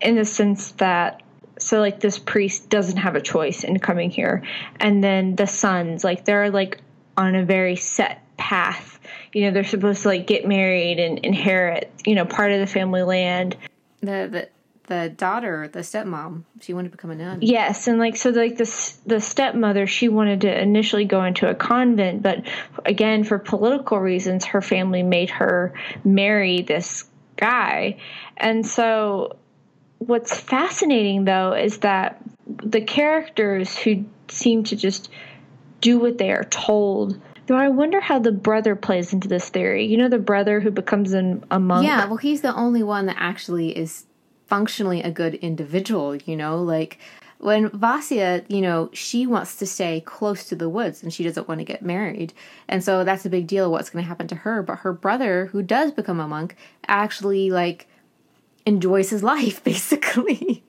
in 0.00 0.16
the 0.16 0.24
sense 0.24 0.72
that 0.72 1.22
so 1.58 1.78
like 1.78 2.00
this 2.00 2.18
priest 2.18 2.68
doesn't 2.68 2.96
have 2.96 3.16
a 3.16 3.20
choice 3.20 3.64
in 3.64 3.78
coming 3.78 4.10
here. 4.10 4.42
And 4.78 5.04
then 5.04 5.36
the 5.36 5.46
sons 5.46 6.04
like 6.04 6.24
they're 6.24 6.50
like 6.50 6.80
on 7.16 7.34
a 7.34 7.44
very 7.44 7.76
set 7.76 8.22
path. 8.36 8.98
You 9.32 9.44
know 9.44 9.50
they're 9.52 9.64
supposed 9.64 10.02
to 10.02 10.08
like 10.08 10.26
get 10.26 10.46
married 10.46 10.98
and 10.98 11.18
inherit 11.20 11.92
you 12.04 12.14
know 12.14 12.24
part 12.24 12.52
of 12.52 12.60
the 12.60 12.66
family 12.66 13.02
land. 13.02 13.56
The 14.00 14.28
the 14.30 14.48
the 14.90 15.08
daughter, 15.08 15.68
the 15.68 15.78
stepmom, 15.78 16.42
she 16.60 16.74
wanted 16.74 16.88
to 16.88 16.96
become 16.96 17.12
a 17.12 17.14
nun. 17.14 17.38
Yes, 17.42 17.86
and 17.86 18.00
like 18.00 18.16
so, 18.16 18.30
like 18.30 18.56
the 18.56 18.94
the 19.06 19.20
stepmother, 19.20 19.86
she 19.86 20.08
wanted 20.08 20.40
to 20.40 20.60
initially 20.60 21.04
go 21.04 21.22
into 21.22 21.48
a 21.48 21.54
convent, 21.54 22.22
but 22.22 22.44
again, 22.84 23.22
for 23.22 23.38
political 23.38 24.00
reasons, 24.00 24.46
her 24.46 24.60
family 24.60 25.04
made 25.04 25.30
her 25.30 25.74
marry 26.02 26.62
this 26.62 27.04
guy, 27.36 27.98
and 28.36 28.66
so 28.66 29.36
what's 29.98 30.36
fascinating 30.36 31.24
though 31.24 31.52
is 31.52 31.78
that 31.78 32.20
the 32.46 32.80
characters 32.80 33.78
who 33.78 34.04
seem 34.28 34.64
to 34.64 34.74
just 34.74 35.08
do 35.80 36.00
what 36.00 36.18
they 36.18 36.32
are 36.32 36.44
told 36.44 37.20
Though 37.46 37.56
I 37.56 37.68
wonder 37.68 38.00
how 38.00 38.20
the 38.20 38.30
brother 38.30 38.76
plays 38.76 39.12
into 39.12 39.26
this 39.26 39.48
theory. 39.48 39.84
You 39.86 39.96
know, 39.96 40.08
the 40.08 40.20
brother 40.20 40.60
who 40.60 40.70
becomes 40.70 41.12
an, 41.14 41.44
a 41.50 41.58
monk. 41.58 41.84
Yeah, 41.84 42.06
well, 42.06 42.16
he's 42.16 42.42
the 42.42 42.54
only 42.54 42.84
one 42.84 43.06
that 43.06 43.16
actually 43.18 43.76
is 43.76 44.06
functionally 44.50 45.00
a 45.02 45.10
good 45.10 45.36
individual. 45.36 46.16
You 46.16 46.36
know, 46.36 46.62
like 46.62 46.98
when 47.38 47.70
Vasya, 47.70 48.44
you 48.48 48.60
know, 48.60 48.90
she 48.92 49.26
wants 49.26 49.56
to 49.56 49.66
stay 49.66 50.02
close 50.02 50.44
to 50.44 50.54
the 50.54 50.68
woods 50.68 51.02
and 51.02 51.14
she 51.14 51.24
doesn't 51.24 51.48
want 51.48 51.60
to 51.60 51.64
get 51.64 51.82
married. 51.82 52.34
And 52.68 52.84
so 52.84 53.02
that's 53.02 53.24
a 53.24 53.30
big 53.30 53.46
deal 53.46 53.70
what's 53.70 53.88
going 53.88 54.04
to 54.04 54.08
happen 54.08 54.28
to 54.28 54.34
her. 54.34 54.62
But 54.62 54.80
her 54.80 54.92
brother, 54.92 55.46
who 55.46 55.62
does 55.62 55.92
become 55.92 56.20
a 56.20 56.28
monk, 56.28 56.56
actually 56.86 57.50
like 57.50 57.86
enjoys 58.66 59.08
his 59.08 59.22
life 59.34 59.64
basically. 59.64 60.64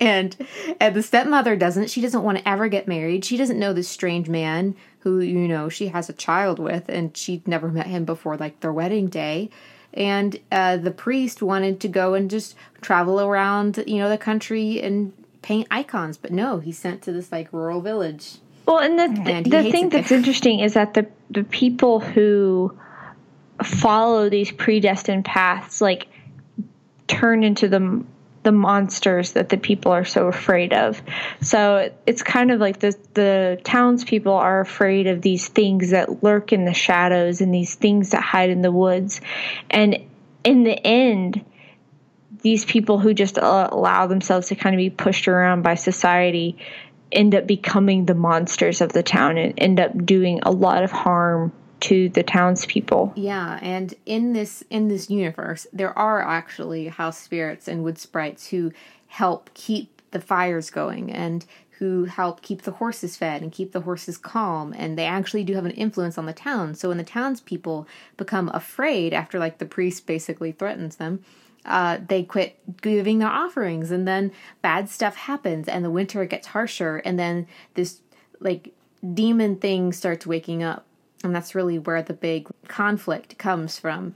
and 0.00 0.36
and 0.80 0.96
the 0.96 1.02
stepmother 1.02 1.54
doesn't. 1.54 1.90
She 1.90 2.00
doesn't 2.00 2.22
want 2.22 2.38
to 2.38 2.48
ever 2.48 2.68
get 2.68 2.88
married. 2.88 3.24
She 3.24 3.36
doesn't 3.36 3.60
know 3.60 3.72
this 3.72 3.88
strange 3.88 4.28
man 4.28 4.74
who, 5.00 5.20
you 5.20 5.46
know, 5.46 5.68
she 5.68 5.88
has 5.88 6.08
a 6.08 6.14
child 6.14 6.58
with 6.58 6.88
and 6.88 7.16
she'd 7.16 7.46
never 7.46 7.68
met 7.68 7.86
him 7.86 8.04
before 8.04 8.36
like 8.36 8.60
their 8.60 8.72
wedding 8.72 9.08
day 9.08 9.50
and 9.96 10.38
uh, 10.52 10.76
the 10.76 10.90
priest 10.90 11.42
wanted 11.42 11.80
to 11.80 11.88
go 11.88 12.14
and 12.14 12.30
just 12.30 12.54
travel 12.80 13.20
around 13.20 13.82
you 13.86 13.98
know 13.98 14.08
the 14.08 14.18
country 14.18 14.80
and 14.82 15.12
paint 15.42 15.68
icons, 15.70 16.16
but 16.16 16.32
no, 16.32 16.58
he's 16.58 16.78
sent 16.78 17.02
to 17.02 17.12
this 17.12 17.30
like 17.30 17.52
rural 17.52 17.80
village. 17.80 18.38
Well, 18.66 18.80
and 18.80 18.98
the 18.98 19.30
and 19.30 19.46
the 19.46 19.70
thing 19.70 19.88
that's 19.90 20.10
interesting 20.10 20.60
is 20.60 20.74
that 20.74 20.94
the 20.94 21.06
the 21.30 21.44
people 21.44 22.00
who 22.00 22.76
follow 23.62 24.28
these 24.28 24.50
predestined 24.50 25.24
paths 25.24 25.80
like 25.80 26.08
turn 27.06 27.44
into 27.44 27.68
the 27.68 28.04
the 28.46 28.52
monsters 28.52 29.32
that 29.32 29.48
the 29.48 29.56
people 29.56 29.90
are 29.90 30.04
so 30.04 30.28
afraid 30.28 30.72
of. 30.72 31.02
So 31.40 31.90
it's 32.06 32.22
kind 32.22 32.52
of 32.52 32.60
like 32.60 32.78
the 32.78 32.96
the 33.14 33.60
townspeople 33.64 34.32
are 34.32 34.60
afraid 34.60 35.08
of 35.08 35.20
these 35.20 35.48
things 35.48 35.90
that 35.90 36.22
lurk 36.22 36.52
in 36.52 36.64
the 36.64 36.72
shadows 36.72 37.40
and 37.40 37.52
these 37.52 37.74
things 37.74 38.10
that 38.10 38.22
hide 38.22 38.50
in 38.50 38.62
the 38.62 38.70
woods, 38.70 39.20
and 39.68 39.98
in 40.44 40.62
the 40.62 40.78
end 40.86 41.44
these 42.42 42.64
people 42.64 43.00
who 43.00 43.14
just 43.14 43.36
allow 43.36 44.06
themselves 44.06 44.46
to 44.48 44.54
kind 44.54 44.76
of 44.76 44.78
be 44.78 44.90
pushed 44.90 45.26
around 45.26 45.62
by 45.62 45.74
society 45.74 46.56
end 47.10 47.34
up 47.34 47.48
becoming 47.48 48.04
the 48.04 48.14
monsters 48.14 48.80
of 48.80 48.92
the 48.92 49.02
town 49.02 49.38
and 49.38 49.54
end 49.58 49.80
up 49.80 50.06
doing 50.06 50.38
a 50.44 50.52
lot 50.52 50.84
of 50.84 50.92
harm 50.92 51.52
to 51.80 52.08
the 52.08 52.22
townspeople. 52.22 53.12
Yeah, 53.16 53.58
and 53.62 53.94
in 54.06 54.32
this 54.32 54.64
in 54.70 54.88
this 54.88 55.10
universe, 55.10 55.66
there 55.72 55.96
are 55.98 56.22
actually 56.22 56.88
house 56.88 57.18
spirits 57.18 57.68
and 57.68 57.84
wood 57.84 57.98
sprites 57.98 58.48
who 58.48 58.72
help 59.08 59.50
keep 59.54 59.96
the 60.10 60.20
fires 60.20 60.70
going 60.70 61.12
and 61.12 61.44
who 61.78 62.04
help 62.06 62.40
keep 62.40 62.62
the 62.62 62.72
horses 62.72 63.16
fed 63.16 63.42
and 63.42 63.52
keep 63.52 63.72
the 63.72 63.82
horses 63.82 64.16
calm 64.16 64.74
and 64.78 64.98
they 64.98 65.04
actually 65.04 65.44
do 65.44 65.54
have 65.54 65.66
an 65.66 65.72
influence 65.72 66.16
on 66.16 66.24
the 66.26 66.32
town 66.32 66.74
so 66.74 66.88
when 66.88 66.96
the 66.96 67.04
townspeople 67.04 67.86
become 68.16 68.50
afraid 68.54 69.12
after 69.12 69.38
like 69.38 69.58
the 69.58 69.66
priest 69.66 70.06
basically 70.06 70.52
threatens 70.52 70.96
them 70.96 71.22
uh, 71.66 71.98
they 72.08 72.22
quit 72.22 72.58
giving 72.80 73.18
their 73.18 73.28
offerings 73.28 73.90
and 73.90 74.06
then 74.06 74.32
bad 74.62 74.88
stuff 74.88 75.16
happens 75.16 75.68
and 75.68 75.84
the 75.84 75.90
winter 75.90 76.24
gets 76.24 76.48
harsher 76.48 76.98
and 76.98 77.18
then 77.18 77.46
this 77.74 78.00
like 78.40 78.72
demon 79.12 79.56
thing 79.56 79.92
starts 79.92 80.26
waking 80.26 80.62
up 80.62 80.86
and 81.26 81.34
that's 81.34 81.54
really 81.54 81.78
where 81.78 82.02
the 82.02 82.14
big 82.14 82.48
conflict 82.68 83.36
comes 83.36 83.78
from 83.78 84.14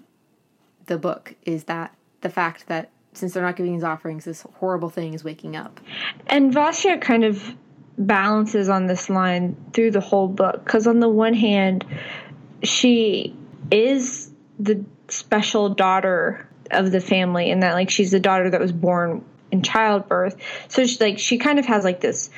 the 0.86 0.96
book 0.96 1.34
is 1.44 1.64
that 1.64 1.94
the 2.20 2.30
fact 2.30 2.66
that 2.68 2.90
since 3.12 3.34
they're 3.34 3.42
not 3.42 3.56
giving 3.56 3.74
these 3.74 3.84
offerings 3.84 4.24
this 4.24 4.42
horrible 4.54 4.88
thing 4.88 5.14
is 5.14 5.24
waking 5.24 5.56
up. 5.56 5.80
And 6.28 6.52
vasya 6.52 7.00
kind 7.00 7.24
of 7.24 7.54
balances 7.98 8.68
on 8.68 8.86
this 8.86 9.10
line 9.10 9.56
through 9.72 9.90
the 9.90 10.00
whole 10.00 10.28
book 10.28 10.64
because 10.64 10.86
on 10.86 11.00
the 11.00 11.08
one 11.08 11.34
hand 11.34 11.84
she 12.62 13.34
is 13.70 14.30
the 14.58 14.82
special 15.08 15.68
daughter 15.68 16.48
of 16.70 16.92
the 16.92 17.00
family 17.00 17.50
and 17.50 17.62
that 17.62 17.74
like 17.74 17.90
she's 17.90 18.12
the 18.12 18.20
daughter 18.20 18.48
that 18.50 18.60
was 18.60 18.72
born 18.72 19.24
in 19.50 19.62
childbirth. 19.62 20.36
So 20.68 20.86
she's 20.86 21.00
like 21.00 21.18
she 21.18 21.38
kind 21.38 21.58
of 21.58 21.66
has 21.66 21.84
like 21.84 22.00
this 22.00 22.30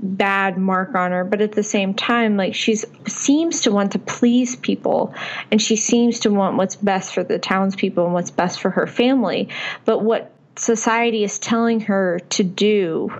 bad 0.00 0.56
mark 0.56 0.94
on 0.94 1.10
her 1.10 1.24
but 1.24 1.40
at 1.40 1.52
the 1.52 1.62
same 1.62 1.92
time 1.92 2.36
like 2.36 2.54
she's 2.54 2.84
seems 3.06 3.62
to 3.62 3.72
want 3.72 3.92
to 3.92 3.98
please 3.98 4.54
people 4.56 5.12
and 5.50 5.60
she 5.60 5.74
seems 5.74 6.20
to 6.20 6.30
want 6.30 6.56
what's 6.56 6.76
best 6.76 7.12
for 7.12 7.24
the 7.24 7.38
townspeople 7.38 8.04
and 8.04 8.14
what's 8.14 8.30
best 8.30 8.60
for 8.60 8.70
her 8.70 8.86
family 8.86 9.48
but 9.84 10.04
what 10.04 10.32
society 10.56 11.24
is 11.24 11.38
telling 11.38 11.80
her 11.80 12.20
to 12.30 12.44
do 12.44 13.12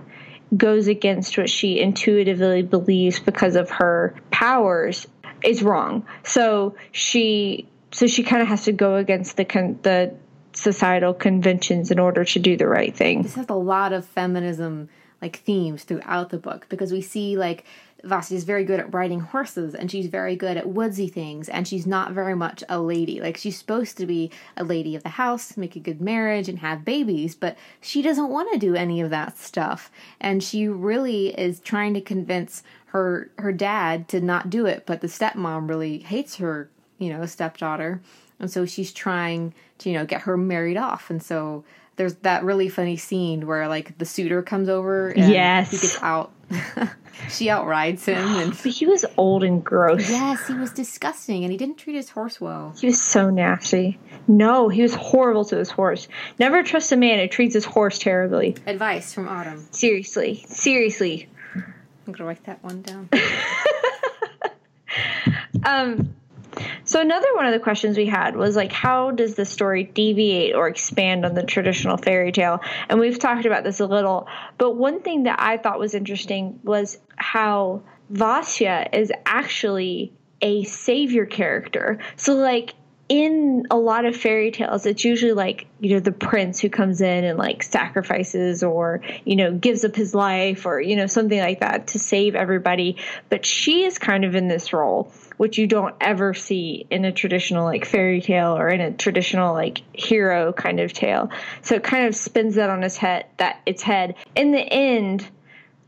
goes 0.55 0.87
against 0.87 1.37
what 1.37 1.49
she 1.49 1.79
intuitively 1.79 2.61
believes 2.61 3.19
because 3.19 3.55
of 3.55 3.69
her 3.69 4.15
powers 4.31 5.05
is 5.43 5.61
wrong 5.61 6.05
so 6.23 6.75
she 6.91 7.67
so 7.91 8.07
she 8.07 8.23
kind 8.23 8.41
of 8.41 8.47
has 8.47 8.63
to 8.65 8.71
go 8.71 8.95
against 8.95 9.35
the 9.37 9.45
con- 9.45 9.79
the 9.81 10.13
societal 10.53 11.13
conventions 11.13 11.91
in 11.91 11.99
order 11.99 12.23
to 12.25 12.39
do 12.39 12.57
the 12.57 12.67
right 12.67 12.95
thing. 12.95 13.21
This 13.21 13.35
has 13.35 13.49
a 13.49 13.55
lot 13.55 13.93
of 13.93 14.05
feminism 14.05 14.89
like 15.21 15.37
themes 15.37 15.83
throughout 15.83 16.29
the 16.29 16.37
book 16.37 16.65
because 16.69 16.91
we 16.91 17.01
see 17.01 17.37
like 17.37 17.65
Vasya 18.03 18.37
is 18.37 18.45
very 18.45 18.63
good 18.63 18.79
at 18.79 18.93
riding 18.93 19.19
horses 19.19 19.75
and 19.75 19.91
she's 19.91 20.07
very 20.07 20.35
good 20.35 20.55
at 20.55 20.69
woodsy 20.69 21.09
things 21.09 21.49
and 21.49 21.67
she's 21.67 21.85
not 21.85 22.13
very 22.13 22.35
much 22.35 22.63
a 22.69 22.79
lady. 22.79 23.19
Like 23.19 23.35
she's 23.35 23.57
supposed 23.57 23.97
to 23.97 24.05
be 24.05 24.31
a 24.55 24.63
lady 24.63 24.95
of 24.95 25.03
the 25.03 25.09
house, 25.09 25.57
make 25.57 25.75
a 25.75 25.81
good 25.81 25.99
marriage 25.99 26.47
and 26.47 26.59
have 26.59 26.85
babies, 26.85 27.35
but 27.35 27.57
she 27.81 28.01
doesn't 28.01 28.29
want 28.29 28.51
to 28.53 28.59
do 28.59 28.75
any 28.75 29.01
of 29.01 29.09
that 29.09 29.37
stuff. 29.37 29.91
And 30.21 30.41
she 30.41 30.67
really 30.67 31.37
is 31.37 31.59
trying 31.59 31.93
to 31.95 32.01
convince 32.01 32.63
her 32.87 33.29
her 33.37 33.51
dad 33.51 34.07
to 34.07 34.21
not 34.21 34.49
do 34.49 34.65
it, 34.65 34.85
but 34.85 35.01
the 35.01 35.07
stepmom 35.07 35.67
really 35.67 35.99
hates 35.99 36.37
her, 36.37 36.69
you 36.97 37.09
know, 37.09 37.25
stepdaughter 37.25 38.01
and 38.39 38.49
so 38.49 38.65
she's 38.65 38.91
trying 38.91 39.53
to 39.79 39.89
you 39.89 39.97
know 39.97 40.05
get 40.05 40.21
her 40.21 40.37
married 40.37 40.77
off 40.77 41.09
and 41.09 41.21
so 41.21 41.63
there's 41.99 42.15
that 42.21 42.45
really 42.45 42.69
funny 42.69 42.95
scene 42.95 43.45
where 43.45 43.67
like 43.67 43.97
the 43.97 44.05
suitor 44.05 44.41
comes 44.41 44.69
over 44.69 45.09
and 45.09 45.29
yes. 45.33 45.69
he 45.69 45.77
gets 45.77 46.01
out 46.01 46.31
she 47.29 47.49
outrides 47.49 48.05
him 48.05 48.17
and 48.37 48.51
but 48.51 48.71
he 48.71 48.85
was 48.85 49.03
old 49.17 49.43
and 49.43 49.65
gross. 49.65 50.09
Yes 50.09 50.47
he 50.47 50.53
was 50.53 50.71
disgusting 50.71 51.43
and 51.43 51.51
he 51.51 51.57
didn't 51.57 51.75
treat 51.75 51.97
his 51.97 52.09
horse 52.09 52.39
well. 52.39 52.73
He 52.79 52.87
was 52.87 53.03
so 53.03 53.29
nasty. 53.29 53.99
No 54.29 54.69
he 54.69 54.81
was 54.81 54.95
horrible 54.95 55.43
to 55.43 55.57
his 55.57 55.69
horse. 55.69 56.07
Never 56.39 56.63
trust 56.63 56.93
a 56.93 56.95
man 56.95 57.19
who 57.19 57.27
treats 57.27 57.53
his 57.53 57.65
horse 57.65 57.99
terribly. 57.99 58.55
Advice 58.65 59.13
from 59.13 59.27
autumn. 59.27 59.67
Seriously. 59.71 60.45
Seriously. 60.47 61.27
I'm 61.53 62.13
gonna 62.13 62.29
write 62.29 62.45
that 62.45 62.63
one 62.63 62.81
down. 62.81 63.09
Um 65.65 66.15
so 66.89 66.99
another 66.99 67.27
one 67.35 67.45
of 67.45 67.53
the 67.53 67.59
questions 67.59 67.97
we 67.97 68.07
had 68.07 68.35
was 68.35 68.55
like, 68.55 68.71
how 68.71 69.11
does 69.11 69.35
the 69.35 69.45
story 69.45 69.83
deviate 69.83 70.55
or 70.55 70.67
expand 70.67 71.23
on 71.23 71.35
the 71.35 71.43
traditional 71.43 71.97
fairy 71.97 72.31
tale? 72.31 72.61
And 72.89 72.99
we've 72.99 73.19
talked 73.19 73.45
about 73.45 73.63
this 73.63 73.79
a 73.79 73.85
little, 73.85 74.27
but 74.57 74.75
one 74.75 75.03
thing 75.03 75.23
that 75.23 75.39
I 75.39 75.57
thought 75.57 75.77
was 75.77 75.93
interesting 75.93 76.59
was 76.63 76.97
how 77.15 77.83
Vasya 78.09 78.89
is 78.91 79.11
actually 79.23 80.13
a 80.41 80.63
savior 80.63 81.27
character. 81.27 81.99
So 82.15 82.33
like 82.33 82.73
in 83.07 83.67
a 83.69 83.77
lot 83.77 84.05
of 84.05 84.15
fairy 84.15 84.51
tales 84.51 84.85
it's 84.85 85.03
usually 85.03 85.33
like 85.33 85.65
you 85.79 85.95
know 85.95 85.99
the 85.99 86.11
prince 86.11 86.59
who 86.59 86.69
comes 86.69 87.01
in 87.01 87.23
and 87.23 87.39
like 87.39 87.63
sacrifices 87.63 88.61
or 88.61 89.01
you 89.25 89.35
know 89.35 89.51
gives 89.51 89.83
up 89.83 89.95
his 89.95 90.13
life 90.13 90.67
or 90.67 90.79
you 90.79 90.95
know 90.95 91.07
something 91.07 91.39
like 91.39 91.59
that 91.59 91.87
to 91.87 91.97
save 91.97 92.35
everybody 92.35 92.97
but 93.27 93.43
she 93.47 93.83
is 93.83 93.97
kind 93.97 94.23
of 94.23 94.35
in 94.35 94.47
this 94.47 94.73
role 94.73 95.11
which 95.39 95.57
you 95.57 95.67
don't 95.67 95.95
ever 96.01 96.33
see 96.33 96.85
in 96.89 97.05
a 97.05 97.13
traditional 97.13 97.63
like 97.63 97.85
fairy 97.85 98.19
tale 98.19 98.57
or 98.57 98.67
in 98.67 98.81
a 98.81 98.91
traditional 98.91 99.53
like 99.53 99.81
hero 99.93 100.51
kind 100.51 100.81
of 100.81 100.91
tale. 100.91 101.31
So 101.61 101.75
it 101.75 101.83
kind 101.83 102.07
of 102.07 102.13
spins 102.13 102.55
that 102.55 102.69
on 102.69 102.83
its 102.83 102.97
head 102.97 103.25
that 103.37 103.61
its 103.65 103.81
head. 103.81 104.15
In 104.35 104.51
the 104.51 104.59
end, 104.59 105.25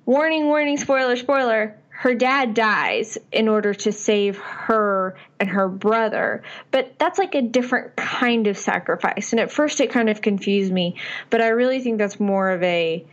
warning, 0.05 0.45
warning, 0.45 0.77
spoiler, 0.77 1.17
spoiler, 1.17 1.77
her 1.89 2.15
dad 2.15 2.53
dies 2.53 3.17
in 3.33 3.49
order 3.49 3.73
to 3.73 3.91
save 3.91 4.37
her 4.37 5.17
and 5.37 5.49
her 5.49 5.67
brother. 5.67 6.43
But 6.71 6.97
that's 6.97 7.19
like 7.19 7.35
a 7.35 7.41
different 7.41 7.97
kind 7.97 8.47
of 8.47 8.57
sacrifice. 8.57 9.33
And 9.33 9.41
at 9.41 9.51
first 9.51 9.81
it 9.81 9.91
kind 9.91 10.09
of 10.09 10.21
confused 10.21 10.71
me, 10.71 10.95
but 11.29 11.41
I 11.41 11.49
really 11.49 11.81
think 11.81 11.97
that's 11.97 12.21
more 12.21 12.51
of 12.51 12.63
a 12.63 13.05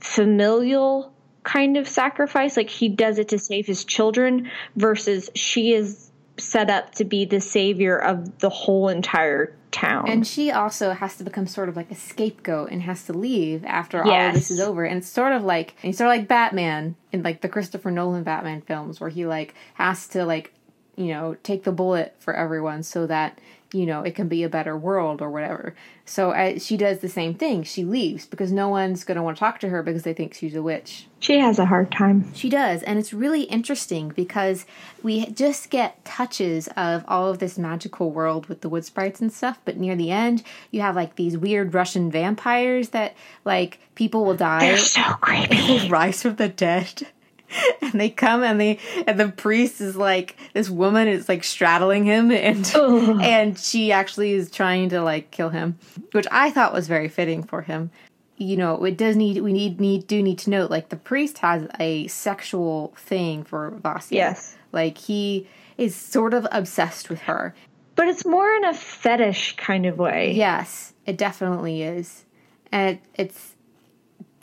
familial 0.00 1.14
kind 1.48 1.78
of 1.78 1.88
sacrifice. 1.88 2.56
Like 2.56 2.68
he 2.68 2.88
does 2.88 3.18
it 3.18 3.28
to 3.28 3.38
save 3.38 3.66
his 3.66 3.84
children 3.84 4.50
versus 4.76 5.30
she 5.34 5.72
is 5.72 6.10
set 6.36 6.68
up 6.68 6.94
to 6.96 7.04
be 7.04 7.24
the 7.24 7.40
savior 7.40 7.98
of 7.98 8.38
the 8.38 8.50
whole 8.50 8.88
entire 8.88 9.56
town. 9.70 10.08
And 10.08 10.26
she 10.26 10.50
also 10.50 10.92
has 10.92 11.16
to 11.16 11.24
become 11.24 11.46
sort 11.46 11.68
of 11.70 11.76
like 11.76 11.90
a 11.90 11.94
scapegoat 11.94 12.70
and 12.70 12.82
has 12.82 13.04
to 13.04 13.12
leave 13.14 13.64
after 13.64 13.98
yes. 13.98 14.06
all 14.06 14.28
of 14.28 14.34
this 14.34 14.50
is 14.50 14.60
over. 14.60 14.84
And 14.84 14.98
it's 14.98 15.08
sort 15.08 15.32
of 15.32 15.42
like 15.42 15.74
it's 15.82 15.98
sort 15.98 16.10
of 16.10 16.18
like 16.18 16.28
Batman 16.28 16.96
in 17.12 17.22
like 17.22 17.40
the 17.40 17.48
Christopher 17.48 17.90
Nolan 17.90 18.24
Batman 18.24 18.60
films 18.60 19.00
where 19.00 19.10
he 19.10 19.24
like 19.24 19.54
has 19.74 20.06
to 20.08 20.26
like 20.26 20.52
you 20.96 21.08
know 21.08 21.34
take 21.42 21.64
the 21.64 21.72
bullet 21.72 22.14
for 22.18 22.34
everyone 22.34 22.82
so 22.82 23.06
that 23.06 23.40
you 23.72 23.84
know, 23.84 24.02
it 24.02 24.14
can 24.14 24.28
be 24.28 24.42
a 24.42 24.48
better 24.48 24.76
world 24.76 25.20
or 25.20 25.30
whatever. 25.30 25.74
So 26.06 26.30
uh, 26.30 26.58
she 26.58 26.78
does 26.78 27.00
the 27.00 27.08
same 27.08 27.34
thing. 27.34 27.64
She 27.64 27.84
leaves 27.84 28.26
because 28.26 28.50
no 28.50 28.68
one's 28.70 29.04
going 29.04 29.16
to 29.16 29.22
want 29.22 29.36
to 29.36 29.40
talk 29.40 29.60
to 29.60 29.68
her 29.68 29.82
because 29.82 30.04
they 30.04 30.14
think 30.14 30.32
she's 30.32 30.54
a 30.54 30.62
witch. 30.62 31.06
She 31.20 31.38
has 31.38 31.58
a 31.58 31.66
hard 31.66 31.92
time. 31.92 32.32
She 32.34 32.48
does. 32.48 32.82
And 32.82 32.98
it's 32.98 33.12
really 33.12 33.42
interesting 33.42 34.08
because 34.08 34.64
we 35.02 35.26
just 35.26 35.68
get 35.68 36.02
touches 36.06 36.68
of 36.76 37.04
all 37.06 37.28
of 37.28 37.40
this 37.40 37.58
magical 37.58 38.10
world 38.10 38.46
with 38.46 38.62
the 38.62 38.70
wood 38.70 38.86
sprites 38.86 39.20
and 39.20 39.30
stuff. 39.30 39.58
But 39.66 39.76
near 39.76 39.96
the 39.96 40.10
end, 40.10 40.42
you 40.70 40.80
have 40.80 40.96
like 40.96 41.16
these 41.16 41.36
weird 41.36 41.74
Russian 41.74 42.10
vampires 42.10 42.90
that 42.90 43.14
like 43.44 43.78
people 43.94 44.24
will 44.24 44.36
die. 44.36 44.60
They're 44.60 44.78
so 44.78 45.02
creepy. 45.20 45.88
rise 45.88 46.22
from 46.22 46.36
the 46.36 46.48
dead. 46.48 47.08
and 47.82 48.00
they 48.00 48.10
come 48.10 48.42
and 48.42 48.60
they 48.60 48.78
and 49.06 49.18
the 49.18 49.28
priest 49.28 49.80
is 49.80 49.96
like 49.96 50.36
this 50.54 50.68
woman 50.70 51.08
is 51.08 51.28
like 51.28 51.44
straddling 51.44 52.04
him 52.04 52.30
and 52.30 52.70
Ugh. 52.74 53.18
and 53.22 53.58
she 53.58 53.92
actually 53.92 54.32
is 54.32 54.50
trying 54.50 54.88
to 54.90 55.02
like 55.02 55.30
kill 55.30 55.48
him 55.50 55.78
which 56.12 56.26
i 56.30 56.50
thought 56.50 56.72
was 56.72 56.88
very 56.88 57.08
fitting 57.08 57.42
for 57.42 57.62
him 57.62 57.90
you 58.36 58.56
know 58.56 58.84
it 58.84 58.96
does 58.96 59.16
need 59.16 59.40
we 59.42 59.52
need 59.52 59.80
need 59.80 60.06
do 60.06 60.22
need 60.22 60.38
to 60.38 60.50
note 60.50 60.70
like 60.70 60.90
the 60.90 60.96
priest 60.96 61.38
has 61.38 61.66
a 61.80 62.06
sexual 62.06 62.92
thing 62.96 63.42
for 63.44 63.70
Vasya. 63.82 64.16
Yes. 64.16 64.56
like 64.72 64.96
he 64.98 65.48
is 65.76 65.94
sort 65.94 66.34
of 66.34 66.46
obsessed 66.52 67.08
with 67.10 67.20
her 67.22 67.54
But 67.96 68.08
it's 68.08 68.24
more 68.24 68.52
in 68.54 68.64
a 68.64 68.74
fetish 68.74 69.56
kind 69.56 69.86
of 69.86 69.98
way. 69.98 70.32
yes 70.34 70.92
it 71.06 71.16
definitely 71.16 71.82
is 71.82 72.24
and 72.70 72.96
it, 72.96 73.00
it's 73.14 73.54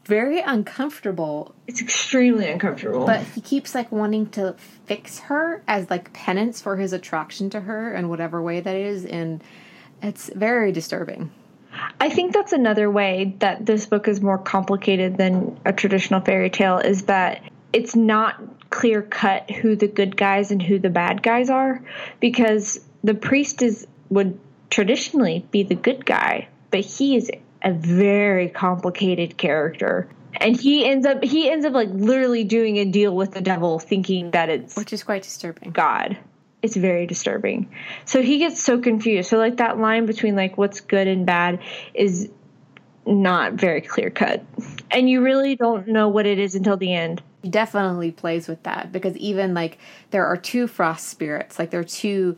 very 0.05 0.39
uncomfortable 0.39 1.55
It's 1.67 1.81
extremely 1.81 2.49
uncomfortable. 2.49 3.05
But 3.05 3.21
he 3.21 3.41
keeps 3.41 3.73
like 3.73 3.91
wanting 3.91 4.29
to 4.31 4.55
fix 4.85 5.19
her 5.19 5.63
as 5.67 5.89
like 5.89 6.13
penance 6.13 6.61
for 6.61 6.77
his 6.77 6.93
attraction 6.93 7.49
to 7.51 7.61
her 7.61 7.93
in 7.93 8.09
whatever 8.09 8.41
way 8.41 8.59
that 8.59 8.75
is, 8.75 9.05
and 9.05 9.43
it's 10.01 10.29
very 10.33 10.71
disturbing. 10.71 11.31
I 11.99 12.09
think 12.09 12.33
that's 12.33 12.53
another 12.53 12.89
way 12.89 13.35
that 13.39 13.65
this 13.65 13.85
book 13.85 14.07
is 14.07 14.21
more 14.21 14.37
complicated 14.37 15.17
than 15.17 15.59
a 15.65 15.73
traditional 15.73 16.21
fairy 16.21 16.49
tale 16.49 16.77
is 16.77 17.03
that 17.03 17.43
it's 17.73 17.95
not 17.95 18.41
clear 18.69 19.01
cut 19.01 19.49
who 19.49 19.75
the 19.75 19.87
good 19.87 20.15
guys 20.15 20.51
and 20.51 20.61
who 20.61 20.79
the 20.79 20.89
bad 20.89 21.21
guys 21.21 21.49
are 21.49 21.81
because 22.19 22.79
the 23.03 23.13
priest 23.13 23.61
is 23.61 23.87
would 24.09 24.39
traditionally 24.69 25.45
be 25.51 25.63
the 25.63 25.75
good 25.75 26.05
guy, 26.05 26.47
but 26.71 26.81
he 26.81 27.15
is 27.15 27.29
a 27.65 27.73
very 27.73 28.47
complicated 28.47 29.37
character. 29.37 30.07
And 30.37 30.59
he 30.59 30.85
ends 30.85 31.05
up 31.05 31.23
he 31.23 31.49
ends 31.49 31.65
up 31.65 31.73
like 31.73 31.89
literally 31.91 32.43
doing 32.43 32.77
a 32.77 32.85
deal 32.85 33.15
with 33.15 33.31
the 33.31 33.41
devil 33.41 33.79
thinking 33.79 34.31
that 34.31 34.49
it's 34.49 34.77
Which 34.77 34.93
is 34.93 35.03
quite 35.03 35.23
disturbing. 35.23 35.71
God. 35.71 36.17
It's 36.61 36.75
very 36.75 37.05
disturbing. 37.05 37.69
So 38.05 38.21
he 38.21 38.39
gets 38.39 38.61
so 38.61 38.79
confused. 38.79 39.29
So 39.29 39.37
like 39.37 39.57
that 39.57 39.77
line 39.77 40.05
between 40.05 40.35
like 40.35 40.57
what's 40.57 40.79
good 40.79 41.07
and 41.07 41.25
bad 41.25 41.59
is 41.93 42.29
not 43.05 43.53
very 43.53 43.81
clear 43.81 44.09
cut. 44.09 44.43
And 44.91 45.09
you 45.09 45.21
really 45.21 45.55
don't 45.55 45.87
know 45.87 46.09
what 46.09 46.25
it 46.25 46.39
is 46.39 46.55
until 46.55 46.77
the 46.77 46.93
end. 46.93 47.21
He 47.43 47.49
definitely 47.49 48.11
plays 48.11 48.47
with 48.47 48.63
that 48.63 48.91
because 48.91 49.15
even 49.17 49.53
like 49.53 49.77
there 50.09 50.25
are 50.25 50.37
two 50.37 50.67
frost 50.67 51.07
spirits, 51.07 51.59
like 51.59 51.69
there 51.69 51.79
are 51.79 51.83
two 51.83 52.35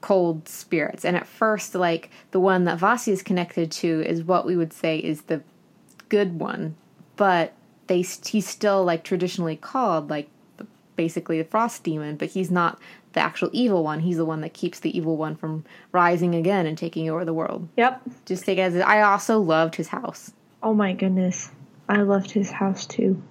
cold 0.00 0.48
spirits, 0.48 1.04
and 1.04 1.16
at 1.16 1.26
first, 1.26 1.74
like 1.74 2.10
the 2.30 2.40
one 2.40 2.64
that 2.64 2.78
Vasya 2.78 3.12
is 3.12 3.22
connected 3.22 3.70
to 3.72 4.02
is 4.06 4.24
what 4.24 4.46
we 4.46 4.56
would 4.56 4.72
say 4.72 4.98
is 4.98 5.22
the 5.22 5.42
good 6.08 6.38
one, 6.38 6.76
but 7.16 7.52
they 7.86 8.02
he's 8.02 8.48
still 8.48 8.84
like 8.84 9.04
traditionally 9.04 9.56
called 9.56 10.10
like 10.10 10.28
basically 10.96 11.38
the 11.38 11.48
frost 11.48 11.82
demon, 11.82 12.16
but 12.16 12.28
he's 12.28 12.50
not 12.50 12.78
the 13.12 13.20
actual 13.20 13.50
evil 13.52 13.82
one. 13.82 14.00
He's 14.00 14.18
the 14.18 14.24
one 14.24 14.42
that 14.42 14.52
keeps 14.52 14.80
the 14.80 14.96
evil 14.96 15.16
one 15.16 15.34
from 15.34 15.64
rising 15.92 16.34
again 16.34 16.66
and 16.66 16.76
taking 16.76 17.08
over 17.10 17.24
the 17.24 17.34
world. 17.34 17.68
Yep. 17.76 18.02
Just 18.26 18.44
take 18.44 18.58
as 18.58 18.76
I 18.76 19.00
also 19.00 19.40
loved 19.40 19.76
his 19.76 19.88
house. 19.88 20.32
Oh 20.62 20.74
my 20.74 20.92
goodness. 20.92 21.50
I 21.88 22.02
loved 22.02 22.30
his 22.30 22.50
house 22.50 22.86
too. 22.86 23.22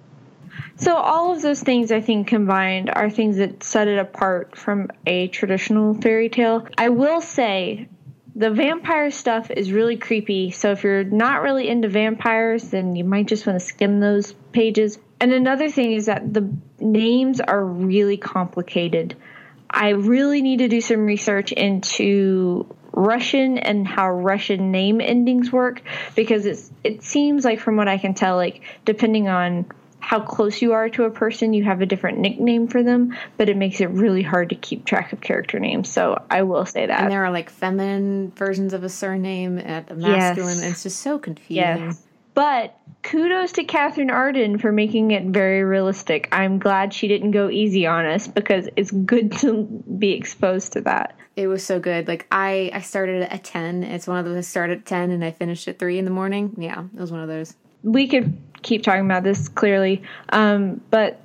So 0.76 0.96
all 0.96 1.32
of 1.32 1.42
those 1.42 1.62
things 1.62 1.92
I 1.92 2.00
think 2.00 2.26
combined 2.26 2.90
are 2.90 3.10
things 3.10 3.36
that 3.36 3.62
set 3.62 3.88
it 3.88 3.98
apart 3.98 4.56
from 4.56 4.90
a 5.06 5.28
traditional 5.28 5.94
fairy 5.94 6.28
tale. 6.28 6.66
I 6.78 6.88
will 6.88 7.20
say 7.20 7.88
the 8.34 8.50
vampire 8.50 9.10
stuff 9.10 9.50
is 9.50 9.72
really 9.72 9.96
creepy. 9.96 10.50
So 10.50 10.72
if 10.72 10.84
you're 10.84 11.04
not 11.04 11.42
really 11.42 11.68
into 11.68 11.88
vampires, 11.88 12.64
then 12.70 12.96
you 12.96 13.04
might 13.04 13.26
just 13.26 13.46
want 13.46 13.58
to 13.60 13.64
skim 13.64 14.00
those 14.00 14.32
pages. 14.52 14.98
And 15.20 15.32
another 15.32 15.68
thing 15.70 15.92
is 15.92 16.06
that 16.06 16.32
the 16.32 16.50
names 16.78 17.40
are 17.40 17.64
really 17.64 18.16
complicated. 18.16 19.16
I 19.68 19.90
really 19.90 20.42
need 20.42 20.58
to 20.58 20.68
do 20.68 20.80
some 20.80 21.06
research 21.06 21.52
into 21.52 22.66
Russian 22.92 23.58
and 23.58 23.86
how 23.86 24.10
Russian 24.10 24.72
name 24.72 25.00
endings 25.00 25.52
work 25.52 25.82
because 26.16 26.46
it's 26.46 26.70
it 26.82 27.02
seems 27.02 27.44
like 27.44 27.60
from 27.60 27.76
what 27.76 27.86
I 27.86 27.98
can 27.98 28.14
tell 28.14 28.36
like 28.36 28.62
depending 28.84 29.28
on 29.28 29.66
how 30.00 30.20
close 30.20 30.60
you 30.60 30.72
are 30.72 30.88
to 30.88 31.04
a 31.04 31.10
person 31.10 31.52
you 31.52 31.62
have 31.64 31.80
a 31.80 31.86
different 31.86 32.18
nickname 32.18 32.66
for 32.66 32.82
them 32.82 33.16
but 33.36 33.48
it 33.48 33.56
makes 33.56 33.80
it 33.80 33.86
really 33.90 34.22
hard 34.22 34.48
to 34.48 34.54
keep 34.54 34.84
track 34.84 35.12
of 35.12 35.20
character 35.20 35.58
names 35.58 35.88
so 35.88 36.22
I 36.30 36.42
will 36.42 36.66
say 36.66 36.86
that 36.86 37.02
And 37.02 37.10
there 37.10 37.24
are 37.24 37.30
like 37.30 37.50
feminine 37.50 38.32
versions 38.36 38.72
of 38.72 38.84
a 38.84 38.88
surname 38.88 39.58
and 39.58 39.90
a 39.90 39.94
masculine. 39.94 40.54
Yes. 40.54 40.62
and 40.62 40.70
It's 40.70 40.82
just 40.82 41.00
so 41.00 41.18
confusing. 41.18 41.56
Yes. 41.56 42.02
But 42.34 42.78
kudos 43.02 43.52
to 43.52 43.64
Katherine 43.64 44.10
Arden 44.10 44.58
for 44.58 44.72
making 44.72 45.10
it 45.10 45.24
very 45.24 45.64
realistic. 45.64 46.28
I'm 46.32 46.58
glad 46.58 46.94
she 46.94 47.08
didn't 47.08 47.32
go 47.32 47.50
easy 47.50 47.86
on 47.86 48.06
us 48.06 48.28
because 48.28 48.68
it's 48.76 48.90
good 48.90 49.32
to 49.38 49.64
be 49.98 50.12
exposed 50.12 50.72
to 50.74 50.80
that. 50.82 51.16
It 51.36 51.48
was 51.48 51.64
so 51.64 51.80
good. 51.80 52.06
Like 52.06 52.26
I, 52.30 52.70
I 52.72 52.80
started 52.80 53.22
at 53.22 53.44
ten. 53.44 53.82
It's 53.82 54.06
one 54.06 54.18
of 54.18 54.24
those 54.24 54.36
I 54.36 54.40
started 54.42 54.78
at 54.78 54.86
ten 54.86 55.10
and 55.10 55.24
I 55.24 55.32
finished 55.32 55.66
at 55.68 55.78
three 55.78 55.98
in 55.98 56.04
the 56.04 56.10
morning. 56.10 56.54
Yeah, 56.58 56.84
it 56.94 57.00
was 57.00 57.10
one 57.10 57.20
of 57.20 57.28
those. 57.28 57.54
We 57.82 58.08
could 58.08 58.36
keep 58.62 58.82
talking 58.82 59.04
about 59.04 59.22
this 59.22 59.48
clearly, 59.48 60.02
um, 60.30 60.80
but 60.90 61.20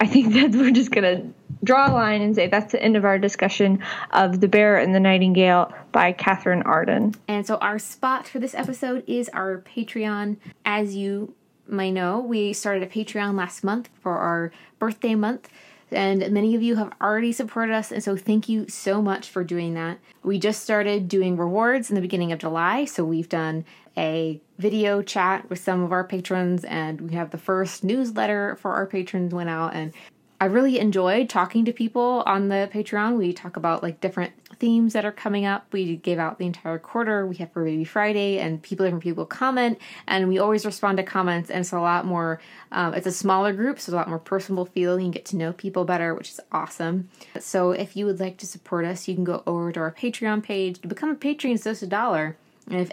I 0.00 0.06
think 0.06 0.34
that 0.34 0.52
we're 0.52 0.70
just 0.70 0.90
going 0.90 1.04
to 1.04 1.34
draw 1.62 1.90
a 1.90 1.92
line 1.92 2.20
and 2.20 2.34
say 2.34 2.46
that's 2.46 2.72
the 2.72 2.82
end 2.82 2.96
of 2.96 3.04
our 3.04 3.18
discussion 3.18 3.82
of 4.10 4.40
The 4.40 4.48
Bear 4.48 4.76
and 4.78 4.94
the 4.94 5.00
Nightingale 5.00 5.72
by 5.92 6.12
Katherine 6.12 6.62
Arden. 6.62 7.14
And 7.28 7.46
so 7.46 7.56
our 7.56 7.78
spot 7.78 8.26
for 8.26 8.38
this 8.38 8.54
episode 8.54 9.04
is 9.06 9.28
our 9.30 9.58
Patreon. 9.58 10.36
As 10.64 10.94
you 10.94 11.34
may 11.66 11.90
know, 11.90 12.20
we 12.20 12.52
started 12.52 12.82
a 12.82 12.86
Patreon 12.86 13.34
last 13.34 13.64
month 13.64 13.88
for 14.02 14.18
our 14.18 14.52
birthday 14.78 15.14
month. 15.14 15.48
And 15.90 16.28
many 16.32 16.54
of 16.54 16.62
you 16.62 16.76
have 16.76 16.92
already 17.00 17.30
supported 17.30 17.72
us, 17.72 17.92
and 17.92 18.02
so 18.02 18.16
thank 18.16 18.48
you 18.48 18.68
so 18.68 19.00
much 19.00 19.28
for 19.28 19.44
doing 19.44 19.74
that. 19.74 19.98
We 20.24 20.38
just 20.38 20.62
started 20.62 21.08
doing 21.08 21.36
rewards 21.36 21.88
in 21.88 21.94
the 21.94 22.00
beginning 22.00 22.32
of 22.32 22.40
July, 22.40 22.84
so 22.84 23.04
we've 23.04 23.28
done 23.28 23.64
a 23.96 24.40
video 24.58 25.02
chat 25.02 25.48
with 25.50 25.58
some 25.58 25.82
of 25.82 25.92
our 25.92 26.04
patrons, 26.04 26.64
and 26.64 27.00
we 27.00 27.14
have 27.14 27.30
the 27.30 27.38
first 27.38 27.84
newsletter 27.84 28.56
for 28.60 28.74
our 28.74 28.86
patrons 28.86 29.34
went 29.34 29.50
out, 29.50 29.74
and 29.74 29.92
I 30.40 30.46
really 30.46 30.78
enjoyed 30.78 31.30
talking 31.30 31.64
to 31.64 31.72
people 31.72 32.22
on 32.26 32.48
the 32.48 32.68
Patreon. 32.72 33.16
We 33.16 33.32
talk 33.32 33.56
about 33.56 33.82
like 33.82 34.00
different 34.00 34.32
themes 34.58 34.92
that 34.92 35.04
are 35.04 35.12
coming 35.12 35.46
up. 35.46 35.66
We 35.72 35.96
gave 35.96 36.18
out 36.18 36.38
the 36.38 36.44
entire 36.44 36.78
quarter. 36.78 37.26
We 37.26 37.36
have 37.36 37.52
for 37.52 37.64
Baby 37.64 37.84
Friday, 37.84 38.38
and 38.38 38.60
people, 38.60 38.84
different 38.84 39.02
people 39.02 39.24
comment, 39.26 39.78
and 40.06 40.28
we 40.28 40.38
always 40.38 40.66
respond 40.66 40.98
to 40.98 41.02
comments. 41.02 41.50
And 41.50 41.60
it's 41.60 41.72
a 41.72 41.80
lot 41.80 42.04
more. 42.04 42.40
Um, 42.72 42.94
it's 42.94 43.06
a 43.06 43.12
smaller 43.12 43.52
group, 43.52 43.78
so 43.78 43.90
it's 43.90 43.94
a 43.94 43.96
lot 43.96 44.08
more 44.08 44.18
personal 44.18 44.66
feeling. 44.66 45.06
You 45.06 45.12
get 45.12 45.24
to 45.26 45.36
know 45.36 45.52
people 45.52 45.84
better, 45.84 46.14
which 46.14 46.30
is 46.30 46.40
awesome. 46.52 47.08
So 47.38 47.70
if 47.70 47.96
you 47.96 48.04
would 48.04 48.20
like 48.20 48.36
to 48.38 48.46
support 48.46 48.84
us, 48.84 49.08
you 49.08 49.14
can 49.14 49.24
go 49.24 49.42
over 49.46 49.72
to 49.72 49.80
our 49.80 49.92
Patreon 49.92 50.42
page. 50.42 50.80
To 50.80 50.88
become 50.88 51.10
a 51.10 51.14
patron, 51.14 51.54
it's 51.54 51.64
just 51.64 51.82
a 51.82 51.86
dollar, 51.86 52.36
and 52.68 52.80
if 52.80 52.90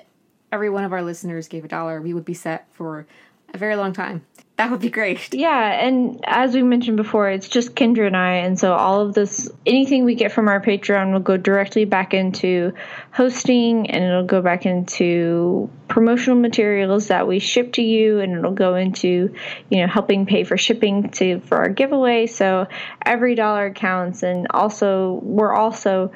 every 0.52 0.70
one 0.70 0.84
of 0.84 0.94
our 0.94 1.02
listeners 1.02 1.48
gave 1.48 1.66
a 1.66 1.68
dollar, 1.68 2.02
we 2.02 2.14
would 2.14 2.26
be 2.26 2.34
set 2.34 2.68
for 2.74 3.06
a 3.54 3.58
very 3.58 3.76
long 3.76 3.94
time. 3.94 4.26
That 4.58 4.70
would 4.70 4.82
be 4.82 4.92
great. 4.92 5.34
Yeah, 5.34 5.84
and 5.84 6.24
as 6.28 6.54
we 6.54 6.62
mentioned 6.62 6.96
before, 6.96 7.32
it's 7.32 7.48
just 7.48 7.74
Kendra 7.74 8.06
and 8.06 8.16
I, 8.16 8.34
and 8.34 8.60
so 8.60 8.74
all 8.74 9.02
of 9.02 9.16
this, 9.16 9.50
anything 9.66 10.06
we 10.06 10.14
get 10.14 10.32
from 10.32 10.48
our 10.48 10.62
Patreon 10.62 11.14
will 11.14 11.20
go 11.20 11.36
directly 11.36 11.86
back 11.86 12.14
into 12.14 12.72
hosting, 13.12 13.90
and 13.90 14.04
it'll 14.04 14.26
go 14.26 14.40
back 14.40 14.68
into 14.68 15.68
promotional 15.88 16.38
materials 16.38 17.08
that 17.08 17.28
we 17.28 17.40
ship 17.40 17.74
to 17.74 17.82
you, 17.82 18.20
and 18.20 18.34
it'll 18.34 18.52
go 18.52 18.76
into, 18.76 19.34
you 19.72 19.82
know, 19.82 19.88
helping 19.88 20.28
pay 20.28 20.44
for 20.44 20.58
shipping 20.58 21.10
to 21.12 21.40
for 21.40 21.58
our 21.58 21.70
giveaway. 21.70 22.28
So 22.28 22.68
every 23.04 23.34
dollar 23.34 23.72
counts, 23.72 24.22
and 24.22 24.46
also 24.52 25.22
we're 25.24 25.56
also 25.56 26.12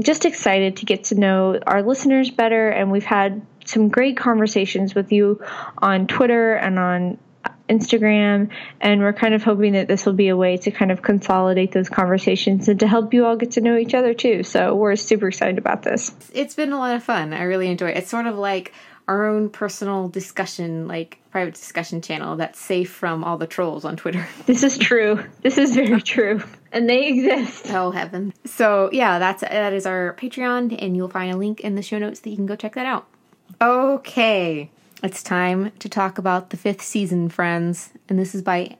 just 0.00 0.24
excited 0.24 0.76
to 0.76 0.84
get 0.86 1.04
to 1.04 1.16
know 1.16 1.58
our 1.66 1.82
listeners 1.82 2.30
better, 2.30 2.68
and 2.68 2.92
we've 2.92 3.02
had 3.04 3.44
some 3.64 3.88
great 3.88 4.16
conversations 4.16 4.94
with 4.94 5.12
you 5.12 5.42
on 5.78 6.06
Twitter 6.06 6.54
and 6.54 6.78
on 6.78 7.18
Instagram, 7.68 8.50
and 8.80 9.00
we're 9.00 9.12
kind 9.12 9.34
of 9.34 9.42
hoping 9.42 9.72
that 9.72 9.88
this 9.88 10.04
will 10.04 10.12
be 10.12 10.28
a 10.28 10.36
way 10.36 10.56
to 10.58 10.70
kind 10.70 10.90
of 10.90 11.02
consolidate 11.02 11.72
those 11.72 11.88
conversations 11.88 12.68
and 12.68 12.78
to 12.80 12.86
help 12.86 13.14
you 13.14 13.24
all 13.24 13.36
get 13.36 13.52
to 13.52 13.60
know 13.60 13.76
each 13.76 13.94
other 13.94 14.14
too. 14.14 14.42
So 14.42 14.74
we're 14.74 14.96
super 14.96 15.28
excited 15.28 15.58
about 15.58 15.82
this. 15.82 16.12
It's 16.34 16.54
been 16.54 16.72
a 16.72 16.78
lot 16.78 16.94
of 16.94 17.02
fun. 17.02 17.32
I 17.32 17.42
really 17.44 17.68
enjoy 17.68 17.90
it. 17.90 17.98
It's 17.98 18.10
sort 18.10 18.26
of 18.26 18.36
like 18.36 18.72
our 19.08 19.26
own 19.26 19.50
personal 19.50 20.08
discussion, 20.08 20.86
like 20.86 21.18
private 21.30 21.54
discussion 21.54 22.00
channel 22.02 22.36
that's 22.36 22.58
safe 22.58 22.90
from 22.90 23.24
all 23.24 23.36
the 23.36 23.46
trolls 23.46 23.84
on 23.84 23.96
Twitter. 23.96 24.26
This 24.46 24.62
is 24.62 24.76
true. 24.78 25.24
This 25.42 25.58
is 25.58 25.74
very 25.74 26.00
true. 26.00 26.42
And 26.72 26.88
they 26.88 27.08
exist. 27.08 27.66
Oh 27.70 27.90
heaven. 27.90 28.32
So 28.44 28.90
yeah, 28.92 29.18
that's 29.18 29.42
that 29.42 29.72
is 29.72 29.86
our 29.86 30.14
Patreon 30.18 30.76
and 30.80 30.96
you'll 30.96 31.08
find 31.08 31.32
a 31.32 31.36
link 31.36 31.60
in 31.60 31.74
the 31.74 31.82
show 31.82 31.98
notes 31.98 32.20
that 32.20 32.30
you 32.30 32.36
can 32.36 32.46
go 32.46 32.56
check 32.56 32.74
that 32.74 32.86
out. 32.86 33.06
Okay. 33.60 34.70
It's 35.02 35.22
time 35.22 35.72
to 35.78 35.88
talk 35.88 36.18
about 36.18 36.50
the 36.50 36.56
fifth 36.56 36.82
season, 36.82 37.28
friends. 37.28 37.90
And 38.08 38.18
this 38.18 38.34
is 38.34 38.42
by 38.42 38.76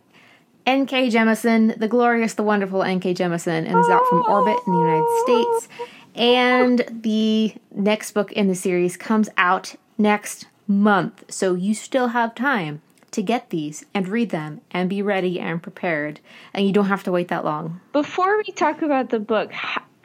N.K. 0.66 1.09
Jemisin, 1.09 1.79
the 1.79 1.88
glorious, 1.88 2.35
the 2.35 2.42
wonderful 2.42 2.83
N.K. 2.83 3.14
Jemisin, 3.14 3.66
and 3.66 3.79
is 3.79 3.88
out 3.88 4.07
from 4.09 4.22
Orbit 4.29 4.57
in 4.66 4.72
the 4.72 4.79
United 4.79 5.22
States. 5.22 5.68
And 6.14 7.03
the 7.03 7.55
next 7.75 8.12
book 8.12 8.33
in 8.33 8.48
the 8.48 8.55
series 8.55 8.96
comes 8.96 9.29
out 9.37 9.75
next 9.98 10.46
month. 10.68 11.25
So 11.29 11.55
you 11.55 11.75
still 11.75 12.09
have 12.09 12.35
time 12.35 12.83
to 13.12 13.22
get 13.22 13.51
these 13.51 13.85
and 13.94 14.09
read 14.09 14.31
them 14.31 14.61
and 14.70 14.88
be 14.88 15.03
ready 15.03 15.38
and 15.38 15.62
prepared. 15.62 16.20
And 16.55 16.66
you 16.66 16.72
don't 16.72 16.87
have 16.87 17.05
to 17.05 17.12
wait 17.12 17.29
that 17.29 17.44
long. 17.44 17.81
Before 17.92 18.38
we 18.38 18.53
talk 18.53 18.83
about 18.83 19.11
the 19.11 19.20
book, 19.20 19.53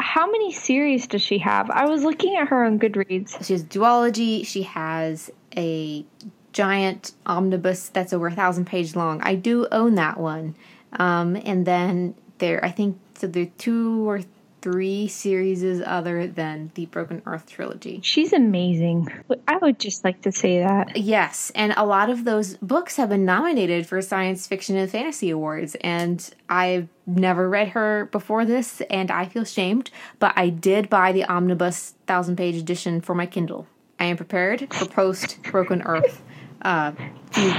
how 0.08 0.26
many 0.26 0.54
series 0.54 1.06
does 1.06 1.22
she 1.22 1.38
have? 1.40 1.70
I 1.70 1.86
was 1.86 2.04
looking 2.04 2.38
at 2.38 2.48
her 2.48 2.64
on 2.64 2.80
Goodreads. 2.80 3.46
She 3.46 3.52
has 3.52 3.64
duology, 3.64 4.48
she 4.48 4.64
has 4.64 5.30
a 5.56 6.06
giant 6.54 7.12
omnibus 7.26 7.90
that's 7.90 8.14
over 8.14 8.28
a 8.28 8.32
thousand 8.32 8.66
pages 8.66 8.96
long. 8.96 9.22
I 9.22 9.36
do 9.36 9.68
own 9.70 9.96
that 9.96 10.18
one. 10.18 10.56
Um, 10.94 11.36
and 11.44 11.66
then 11.66 12.16
there, 12.38 12.64
I 12.64 12.72
think, 12.72 12.98
so 13.16 13.28
there 13.28 13.44
are 13.44 13.52
two 13.58 14.08
or 14.08 14.22
three 14.62 15.08
series 15.08 15.64
other 15.82 16.28
than 16.28 16.72
the 16.76 16.86
Broken 16.88 17.22
Earth 17.26 17.48
trilogy. 17.48 18.00
She's 18.04 18.34
amazing. 18.34 19.08
I 19.48 19.58
would 19.58 19.80
just 19.80 20.04
like 20.04 20.22
to 20.24 20.32
say 20.32 20.60
that. 20.60 20.98
Yes, 20.98 21.52
and 21.56 21.74
a 21.78 21.86
lot 21.86 22.10
of 22.10 22.26
those 22.26 22.58
books 22.58 22.98
have 22.98 23.10
been 23.10 23.26
nominated 23.26 23.88
for 23.88 24.02
science 24.02 24.48
fiction 24.48 24.76
and 24.76 24.90
fantasy 24.90 25.30
awards, 25.30 25.76
and 25.82 26.30
I've 26.50 26.88
never 27.06 27.50
read 27.50 27.70
her 27.70 28.10
before 28.12 28.46
this, 28.46 28.82
and 28.90 29.12
I 29.12 29.26
feel 29.26 29.46
shamed, 29.46 29.92
but 30.20 30.34
I 30.36 30.50
did 30.50 30.90
buy 30.90 31.12
the 31.12 31.26
omnibus 31.26 31.96
thousand 32.06 32.36
page 32.38 32.56
edition 32.56 33.02
for 33.02 33.16
my 33.16 33.26
Kindle. 33.26 33.68
I 34.00 34.06
am 34.06 34.18
prepared 34.18 34.74
for 34.74 34.86
post 34.86 35.42
Broken 35.44 35.82
Earth 35.86 36.22
uh, 36.62 36.92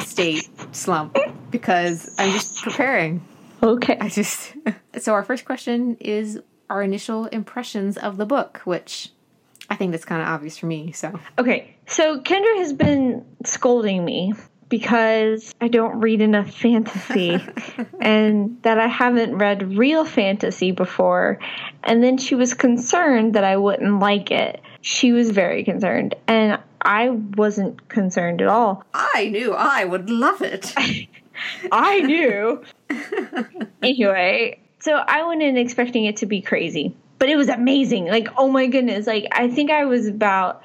state 0.00 0.48
slump 0.72 1.16
because 1.50 2.14
I'm 2.18 2.32
just 2.32 2.62
preparing. 2.62 3.24
Okay. 3.62 3.96
I 4.00 4.08
just 4.08 4.54
so 4.98 5.14
our 5.14 5.22
first 5.24 5.44
question 5.44 5.96
is 6.00 6.40
our 6.70 6.82
initial 6.82 7.26
impressions 7.26 7.96
of 7.96 8.16
the 8.16 8.26
book, 8.26 8.60
which 8.64 9.10
I 9.70 9.76
think 9.76 9.92
that's 9.92 10.04
kind 10.04 10.22
of 10.22 10.28
obvious 10.28 10.58
for 10.58 10.66
me. 10.66 10.92
So 10.92 11.18
Okay, 11.38 11.76
so 11.86 12.20
Kendra 12.20 12.58
has 12.58 12.72
been 12.72 13.24
scolding 13.44 14.04
me 14.04 14.34
because 14.68 15.54
I 15.60 15.68
don't 15.68 16.00
read 16.00 16.20
enough 16.20 16.50
fantasy 16.50 17.42
and 18.00 18.58
that 18.62 18.78
I 18.78 18.86
haven't 18.86 19.36
read 19.36 19.76
real 19.76 20.04
fantasy 20.04 20.72
before. 20.72 21.38
And 21.84 22.02
then 22.02 22.18
she 22.18 22.34
was 22.34 22.54
concerned 22.54 23.34
that 23.34 23.44
I 23.44 23.56
wouldn't 23.56 23.98
like 24.00 24.30
it. 24.30 24.60
She 24.80 25.12
was 25.12 25.30
very 25.30 25.64
concerned, 25.64 26.14
and 26.28 26.58
I 26.80 27.10
wasn't 27.10 27.88
concerned 27.88 28.40
at 28.40 28.48
all. 28.48 28.84
I 28.94 29.28
knew 29.28 29.52
I 29.52 29.84
would 29.84 30.08
love 30.08 30.40
it. 30.40 30.72
I 31.72 32.00
knew. 32.00 32.62
anyway, 33.82 34.60
so 34.80 34.94
I 34.94 35.26
went 35.26 35.42
in 35.42 35.56
expecting 35.56 36.04
it 36.04 36.18
to 36.18 36.26
be 36.26 36.40
crazy, 36.40 36.94
but 37.18 37.28
it 37.28 37.36
was 37.36 37.48
amazing. 37.48 38.06
Like, 38.06 38.28
oh 38.36 38.48
my 38.48 38.66
goodness! 38.66 39.06
Like, 39.06 39.26
I 39.32 39.48
think 39.48 39.70
I 39.70 39.84
was 39.84 40.06
about 40.06 40.62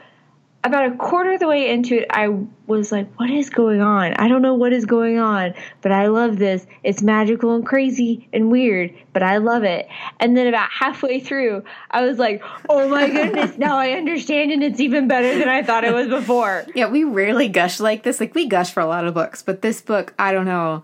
about 0.65 0.93
a 0.93 0.95
quarter 0.95 1.33
of 1.33 1.39
the 1.41 1.47
way 1.47 1.69
into 1.69 1.97
it. 1.99 2.07
I 2.09 2.29
was 2.67 2.91
like, 2.91 3.13
"What 3.19 3.29
is 3.29 3.49
going 3.49 3.81
on? 3.81 4.13
I 4.13 4.27
don't 4.29 4.41
know 4.41 4.53
what 4.53 4.71
is 4.71 4.85
going 4.85 5.19
on, 5.19 5.53
but 5.81 5.91
I 5.91 6.07
love 6.07 6.37
this. 6.37 6.65
It's 6.83 7.01
magical 7.01 7.53
and 7.55 7.65
crazy 7.65 8.29
and 8.31 8.49
weird, 8.49 8.93
but 9.11 9.23
I 9.23 9.37
love 9.37 9.63
it." 9.63 9.87
And 10.19 10.37
then 10.37 10.47
about 10.47 10.69
halfway 10.71 11.19
through, 11.19 11.63
I 11.91 12.05
was 12.05 12.17
like, 12.17 12.41
"Oh 12.69 12.87
my 12.87 13.09
goodness! 13.09 13.57
now 13.57 13.77
I 13.77 13.91
understand, 13.91 14.51
and 14.51 14.63
it's 14.63 14.79
even 14.79 15.07
better 15.07 15.37
than 15.37 15.49
I 15.49 15.63
thought 15.63 15.83
it 15.83 15.93
was 15.93 16.07
before." 16.07 16.65
Yeah, 16.75 16.89
we 16.89 17.03
rarely 17.03 17.49
gush 17.49 17.79
like 17.79 18.03
this. 18.03 18.19
Like 18.19 18.33
we 18.33 18.47
gush 18.47 18.71
for 18.71 18.79
a 18.79 18.87
lot 18.87 19.05
of 19.05 19.13
books, 19.13 19.41
but 19.41 19.61
this 19.61 19.81
book, 19.81 20.13
I 20.17 20.31
don't 20.31 20.45
know. 20.45 20.83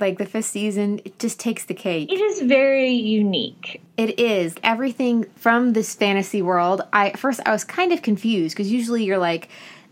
Like 0.00 0.18
the 0.18 0.26
fifth 0.26 0.46
season, 0.46 1.00
it 1.04 1.18
just 1.18 1.38
takes 1.38 1.64
the 1.64 1.74
cake. 1.74 2.10
It 2.12 2.20
is 2.20 2.40
very 2.42 2.90
unique. 2.92 3.80
It 3.96 4.18
is 4.18 4.54
everything 4.62 5.24
from 5.36 5.72
this 5.72 5.94
fantasy 5.94 6.42
world. 6.42 6.82
I 6.92 7.12
first 7.12 7.40
I 7.46 7.52
was 7.52 7.64
kind 7.64 7.92
of 7.92 8.02
confused 8.02 8.54
because 8.56 8.70
usually 8.72 9.04
you're 9.04 9.18
like 9.18 9.48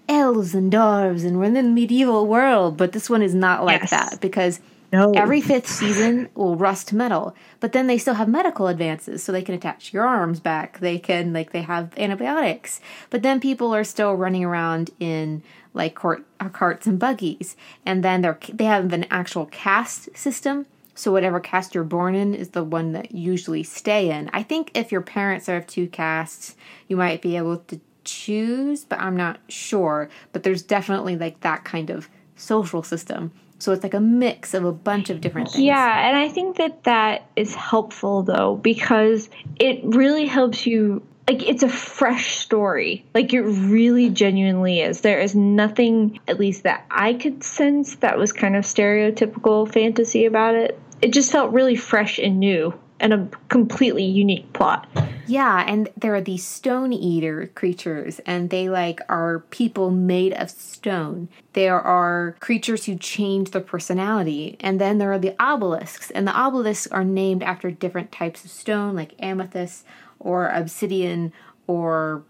elves 0.08 0.54
and 0.54 0.72
dwarves 0.72 1.24
and 1.24 1.38
we're 1.38 1.44
in 1.44 1.54
the 1.54 1.62
medieval 1.62 2.26
world, 2.26 2.76
but 2.76 2.92
this 2.92 3.08
one 3.08 3.22
is 3.22 3.34
not 3.34 3.64
like 3.64 3.82
Yes. 3.82 3.90
that 3.90 4.20
because 4.20 4.60
No. 4.92 5.12
every 5.12 5.40
fifth 5.40 5.68
season 5.68 6.28
will 6.34 6.56
rust 6.56 6.92
metal, 6.92 7.34
but 7.60 7.72
then 7.72 7.86
they 7.86 7.96
still 7.96 8.14
have 8.14 8.28
medical 8.28 8.66
advances, 8.66 9.22
so 9.22 9.30
they 9.32 9.40
can 9.40 9.54
attach 9.54 9.92
your 9.92 10.04
arms 10.04 10.40
back. 10.40 10.80
They 10.80 10.98
can 10.98 11.32
like 11.32 11.52
they 11.52 11.62
have 11.62 11.96
antibiotics, 11.96 12.80
but 13.08 13.22
then 13.22 13.40
people 13.40 13.72
are 13.74 13.84
still 13.84 14.14
running 14.14 14.44
around 14.44 14.90
in 15.00 15.42
like 15.74 16.04
uh, 16.04 16.16
carts 16.52 16.86
and 16.86 16.98
buggies, 16.98 17.56
and 17.86 18.02
then 18.04 18.22
they're 18.22 18.38
they 18.52 18.64
have 18.64 18.92
an 18.92 19.06
actual 19.10 19.46
caste 19.46 20.08
system. 20.16 20.66
So 20.94 21.10
whatever 21.10 21.40
caste 21.40 21.74
you're 21.74 21.84
born 21.84 22.14
in 22.14 22.34
is 22.34 22.50
the 22.50 22.64
one 22.64 22.92
that 22.92 23.12
you 23.12 23.32
usually 23.32 23.62
stay 23.62 24.10
in. 24.10 24.28
I 24.32 24.42
think 24.42 24.70
if 24.74 24.92
your 24.92 25.00
parents 25.00 25.48
are 25.48 25.56
of 25.56 25.66
two 25.66 25.88
castes, 25.88 26.54
you 26.86 26.96
might 26.96 27.22
be 27.22 27.36
able 27.36 27.58
to 27.58 27.80
choose, 28.04 28.84
but 28.84 29.00
I'm 29.00 29.16
not 29.16 29.38
sure. 29.48 30.10
But 30.32 30.42
there's 30.42 30.62
definitely 30.62 31.16
like 31.16 31.40
that 31.40 31.64
kind 31.64 31.88
of 31.88 32.08
social 32.36 32.82
system. 32.82 33.32
So 33.58 33.72
it's 33.72 33.84
like 33.84 33.94
a 33.94 34.00
mix 34.00 34.54
of 34.54 34.64
a 34.64 34.72
bunch 34.72 35.08
of 35.08 35.20
different 35.20 35.48
things. 35.48 35.64
Yeah, 35.64 36.08
and 36.08 36.16
I 36.16 36.28
think 36.28 36.56
that 36.56 36.82
that 36.82 37.28
is 37.36 37.54
helpful 37.54 38.24
though 38.24 38.56
because 38.56 39.30
it 39.60 39.80
really 39.84 40.26
helps 40.26 40.66
you 40.66 41.00
like 41.28 41.42
it's 41.42 41.62
a 41.62 41.68
fresh 41.68 42.36
story. 42.38 43.04
Like 43.14 43.32
it 43.32 43.42
really 43.42 44.10
genuinely 44.10 44.80
is. 44.80 45.00
There 45.00 45.20
is 45.20 45.34
nothing 45.34 46.18
at 46.28 46.38
least 46.38 46.64
that 46.64 46.84
I 46.90 47.14
could 47.14 47.44
sense 47.44 47.96
that 47.96 48.18
was 48.18 48.32
kind 48.32 48.56
of 48.56 48.64
stereotypical 48.64 49.70
fantasy 49.72 50.26
about 50.26 50.54
it. 50.54 50.78
It 51.00 51.12
just 51.12 51.32
felt 51.32 51.52
really 51.52 51.76
fresh 51.76 52.18
and 52.18 52.38
new 52.38 52.74
and 53.02 53.12
a 53.12 53.28
completely 53.48 54.04
unique 54.04 54.52
plot. 54.52 54.88
Yeah, 55.26 55.64
and 55.66 55.88
there 55.96 56.14
are 56.14 56.20
these 56.20 56.44
stone 56.44 56.92
eater 56.92 57.50
creatures, 57.54 58.20
and 58.26 58.50
they 58.50 58.68
like 58.68 59.00
are 59.08 59.40
people 59.50 59.90
made 59.90 60.32
of 60.34 60.50
stone. 60.50 61.28
There 61.52 61.80
are 61.80 62.36
creatures 62.40 62.84
who 62.84 62.96
change 62.96 63.50
their 63.50 63.60
personality, 63.60 64.56
and 64.60 64.80
then 64.80 64.98
there 64.98 65.12
are 65.12 65.18
the 65.18 65.34
obelisks, 65.42 66.10
and 66.12 66.26
the 66.26 66.40
obelisks 66.40 66.86
are 66.92 67.04
named 67.04 67.42
after 67.42 67.70
different 67.70 68.12
types 68.12 68.44
of 68.44 68.50
stone, 68.50 68.94
like 68.94 69.14
amethyst 69.18 69.84
or 70.22 70.48
obsidian 70.48 71.32
or 71.66 72.22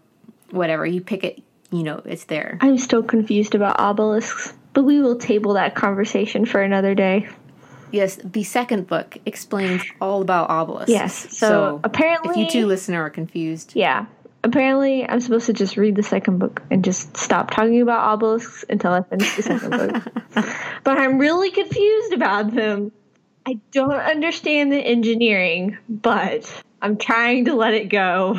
whatever. 0.51 0.85
You 0.85 1.01
pick 1.01 1.23
it, 1.23 1.41
you 1.71 1.83
know, 1.83 2.01
it's 2.05 2.25
there. 2.25 2.57
I'm 2.61 2.77
still 2.77 3.03
confused 3.03 3.55
about 3.55 3.79
obelisks, 3.79 4.53
but 4.73 4.83
we 4.83 4.99
will 5.01 5.15
table 5.17 5.53
that 5.53 5.75
conversation 5.75 6.45
for 6.45 6.61
another 6.61 6.93
day. 6.95 7.27
Yes, 7.91 8.15
the 8.23 8.43
second 8.43 8.87
book 8.87 9.17
explains 9.25 9.83
all 10.01 10.21
about 10.21 10.49
obelisks. 10.49 10.89
Yes, 10.89 11.37
so 11.37 11.79
apparently- 11.83 12.31
if 12.31 12.53
you 12.53 12.61
two 12.61 12.67
listener 12.67 13.01
are 13.03 13.09
confused, 13.09 13.73
Yeah. 13.75 14.05
Apparently, 14.45 15.07
I'm 15.07 15.21
supposed 15.21 15.45
to 15.45 15.53
just 15.53 15.77
read 15.77 15.95
the 15.95 16.03
second 16.03 16.37
book 16.39 16.61
and 16.69 16.83
just 16.83 17.15
stop 17.15 17.49
talking 17.51 17.79
about 17.81 18.11
obelisks 18.13 18.65
until 18.69 18.91
I 18.91 19.01
finish 19.01 19.33
the 19.37 19.43
second 19.43 19.69
book. 19.71 20.03
But 20.83 20.97
I'm 20.99 21.17
really 21.17 21.49
confused 21.49 22.11
about 22.11 22.53
them. 22.53 22.91
I 23.45 23.57
don't 23.71 23.93
understand 23.93 24.69
the 24.73 24.79
engineering, 24.79 25.77
but 25.87 26.61
I'm 26.83 26.97
trying 26.97 27.45
to 27.45 27.55
let 27.55 27.73
it 27.73 27.87
go. 27.87 28.37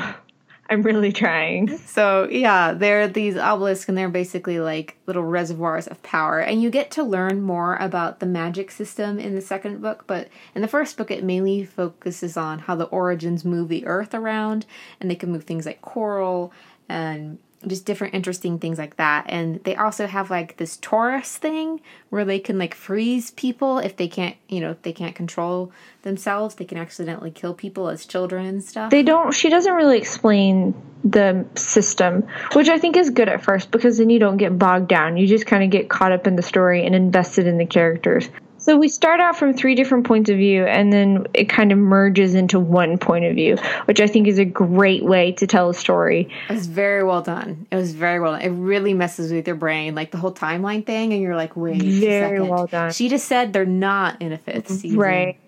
I'm 0.68 0.82
really 0.82 1.12
trying. 1.12 1.78
So 1.78 2.28
yeah, 2.30 2.74
they're 2.74 3.08
these 3.08 3.36
obelisks, 3.36 3.88
and 3.88 3.96
they're 3.96 4.10
basically 4.10 4.60
like 4.60 4.98
little 5.06 5.22
reservoirs 5.22 5.86
of 5.86 6.02
power. 6.02 6.40
And 6.40 6.62
you 6.62 6.70
get 6.70 6.90
to 6.92 7.02
learn 7.02 7.40
more 7.40 7.76
about 7.76 8.20
the 8.20 8.26
magic 8.26 8.70
system 8.70 9.18
in 9.18 9.34
the 9.34 9.40
second 9.40 9.80
book. 9.80 10.04
But 10.06 10.28
in 10.54 10.60
the 10.60 10.68
first 10.68 10.98
book, 10.98 11.10
it 11.10 11.24
mainly 11.24 11.64
focuses 11.64 12.36
on 12.36 12.60
how 12.60 12.76
the 12.76 12.88
orogenes 12.88 13.46
move 13.46 13.68
the 13.68 13.86
Earth 13.86 14.14
around, 14.14 14.66
and 15.00 15.10
they 15.10 15.16
can 15.16 15.32
move 15.32 15.44
things 15.44 15.64
like 15.64 15.80
coral 15.80 16.52
and 16.86 17.38
just 17.66 17.84
different 17.84 18.14
interesting 18.14 18.58
things 18.58 18.78
like 18.78 18.96
that. 18.96 19.26
And 19.28 19.62
they 19.64 19.76
also 19.76 20.06
have 20.06 20.30
like 20.30 20.56
this 20.56 20.76
torus 20.76 21.36
thing 21.36 21.80
where 22.10 22.24
they 22.24 22.38
can 22.38 22.58
like 22.58 22.74
freeze 22.74 23.30
people 23.32 23.78
if 23.78 23.96
they 23.96 24.08
can't, 24.08 24.36
you 24.48 24.60
know, 24.60 24.70
if 24.70 24.82
they 24.82 24.92
can't 24.92 25.14
control 25.14 25.72
themselves. 26.02 26.54
They 26.54 26.64
can 26.64 26.78
accidentally 26.78 27.30
kill 27.30 27.54
people 27.54 27.88
as 27.88 28.06
children 28.06 28.46
and 28.46 28.62
stuff. 28.62 28.90
They 28.90 29.02
don't, 29.02 29.32
she 29.32 29.48
doesn't 29.48 29.72
really 29.72 29.98
explain 29.98 30.74
the 31.04 31.46
system, 31.54 32.26
which 32.54 32.68
I 32.68 32.78
think 32.78 32.96
is 32.96 33.10
good 33.10 33.28
at 33.28 33.42
first 33.42 33.70
because 33.70 33.98
then 33.98 34.10
you 34.10 34.18
don't 34.18 34.38
get 34.38 34.58
bogged 34.58 34.88
down. 34.88 35.16
You 35.16 35.26
just 35.26 35.46
kind 35.46 35.62
of 35.62 35.70
get 35.70 35.88
caught 35.88 36.12
up 36.12 36.26
in 36.26 36.36
the 36.36 36.42
story 36.42 36.86
and 36.86 36.94
invested 36.94 37.46
in 37.46 37.58
the 37.58 37.66
characters. 37.66 38.28
So 38.64 38.78
we 38.78 38.88
start 38.88 39.20
out 39.20 39.36
from 39.36 39.52
three 39.52 39.74
different 39.74 40.06
points 40.06 40.30
of 40.30 40.38
view, 40.38 40.64
and 40.64 40.90
then 40.90 41.26
it 41.34 41.50
kind 41.50 41.70
of 41.70 41.76
merges 41.76 42.34
into 42.34 42.58
one 42.58 42.96
point 42.96 43.26
of 43.26 43.34
view, 43.34 43.58
which 43.84 44.00
I 44.00 44.06
think 44.06 44.26
is 44.26 44.38
a 44.38 44.46
great 44.46 45.04
way 45.04 45.32
to 45.32 45.46
tell 45.46 45.68
a 45.68 45.74
story. 45.74 46.30
It 46.48 46.54
was 46.54 46.66
very 46.66 47.04
well 47.04 47.20
done. 47.20 47.66
It 47.70 47.76
was 47.76 47.92
very 47.92 48.20
well 48.20 48.32
done. 48.32 48.40
It 48.40 48.48
really 48.48 48.94
messes 48.94 49.30
with 49.30 49.46
your 49.46 49.56
brain, 49.56 49.94
like 49.94 50.12
the 50.12 50.16
whole 50.16 50.32
timeline 50.32 50.86
thing, 50.86 51.12
and 51.12 51.20
you're 51.20 51.36
like, 51.36 51.54
wait, 51.58 51.82
very 51.82 52.40
well 52.40 52.66
done. 52.66 52.90
She 52.90 53.10
just 53.10 53.28
said 53.28 53.52
they're 53.52 53.66
not 53.66 54.22
in 54.22 54.32
a 54.32 54.38
fifth 54.38 54.70
season, 54.70 54.98
right? 54.98 55.38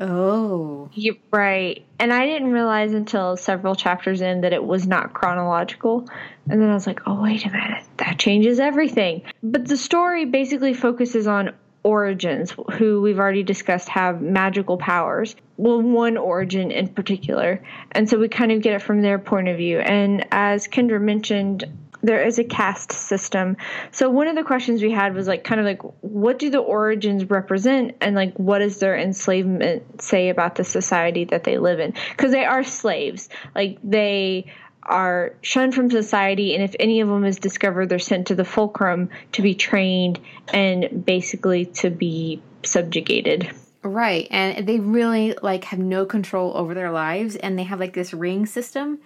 Oh, 0.00 0.88
right. 1.30 1.84
And 1.98 2.10
I 2.10 2.24
didn't 2.24 2.52
realize 2.52 2.94
until 2.94 3.36
several 3.36 3.74
chapters 3.74 4.22
in 4.22 4.40
that 4.40 4.54
it 4.54 4.64
was 4.64 4.86
not 4.86 5.12
chronological. 5.12 6.08
And 6.48 6.62
then 6.62 6.70
I 6.70 6.74
was 6.74 6.86
like, 6.86 7.00
oh, 7.04 7.22
wait 7.22 7.44
a 7.44 7.50
minute, 7.50 7.84
that 7.98 8.18
changes 8.18 8.60
everything. 8.60 9.24
But 9.42 9.68
the 9.68 9.76
story 9.76 10.24
basically 10.24 10.72
focuses 10.72 11.26
on 11.26 11.54
orogenes, 11.86 12.50
who 12.74 13.00
we've 13.00 13.18
already 13.18 13.44
discussed 13.44 13.88
have 13.88 14.20
magical 14.20 14.76
powers. 14.76 15.36
Well, 15.56 15.80
one 15.80 16.16
orogene 16.16 16.72
in 16.72 16.88
particular. 16.88 17.62
And 17.92 18.10
so 18.10 18.18
we 18.18 18.28
kind 18.28 18.50
of 18.50 18.60
get 18.60 18.74
it 18.74 18.82
from 18.82 19.02
their 19.02 19.18
point 19.20 19.48
of 19.48 19.56
view. 19.56 19.78
And 19.78 20.26
as 20.32 20.66
Kendra 20.66 21.00
mentioned, 21.00 21.64
there 22.02 22.22
is 22.22 22.38
a 22.38 22.44
caste 22.44 22.92
system. 22.92 23.56
So 23.90 24.10
one 24.10 24.28
of 24.28 24.36
the 24.36 24.42
questions 24.42 24.82
we 24.82 24.90
had 24.90 25.14
was 25.14 25.26
like 25.26 25.44
kind 25.44 25.60
of 25.60 25.66
like 25.66 25.80
what 26.02 26.38
do 26.38 26.50
the 26.50 26.62
orogenes 26.62 27.30
represent 27.30 27.96
and 28.00 28.14
like 28.14 28.34
what 28.36 28.58
does 28.58 28.78
their 28.78 28.96
enslavement 28.96 30.02
say 30.02 30.28
about 30.28 30.56
the 30.56 30.64
society 30.64 31.24
that 31.26 31.44
they 31.44 31.58
live 31.58 31.80
in? 31.80 31.94
Cuz 32.16 32.32
they 32.32 32.44
are 32.44 32.64
slaves. 32.64 33.28
Like 33.54 33.78
they 33.82 34.52
are 34.86 35.34
shunned 35.42 35.74
from 35.74 35.90
society, 35.90 36.54
and 36.54 36.62
if 36.62 36.74
any 36.80 37.00
of 37.00 37.08
them 37.08 37.24
is 37.24 37.38
discovered, 37.38 37.88
they're 37.88 37.98
sent 37.98 38.28
to 38.28 38.34
the 38.34 38.44
fulcrum 38.44 39.10
to 39.32 39.42
be 39.42 39.54
trained 39.54 40.18
and 40.52 41.04
basically 41.04 41.66
to 41.66 41.90
be 41.90 42.40
subjugated. 42.62 43.50
Right, 43.82 44.26
and 44.30 44.66
they 44.66 44.80
really 44.80 45.36
like 45.42 45.64
have 45.64 45.78
no 45.78 46.06
control 46.06 46.56
over 46.56 46.74
their 46.74 46.90
lives, 46.90 47.36
and 47.36 47.58
they 47.58 47.64
have 47.64 47.80
like 47.80 47.92
this 47.92 48.12
ring 48.14 48.46
system, 48.46 48.98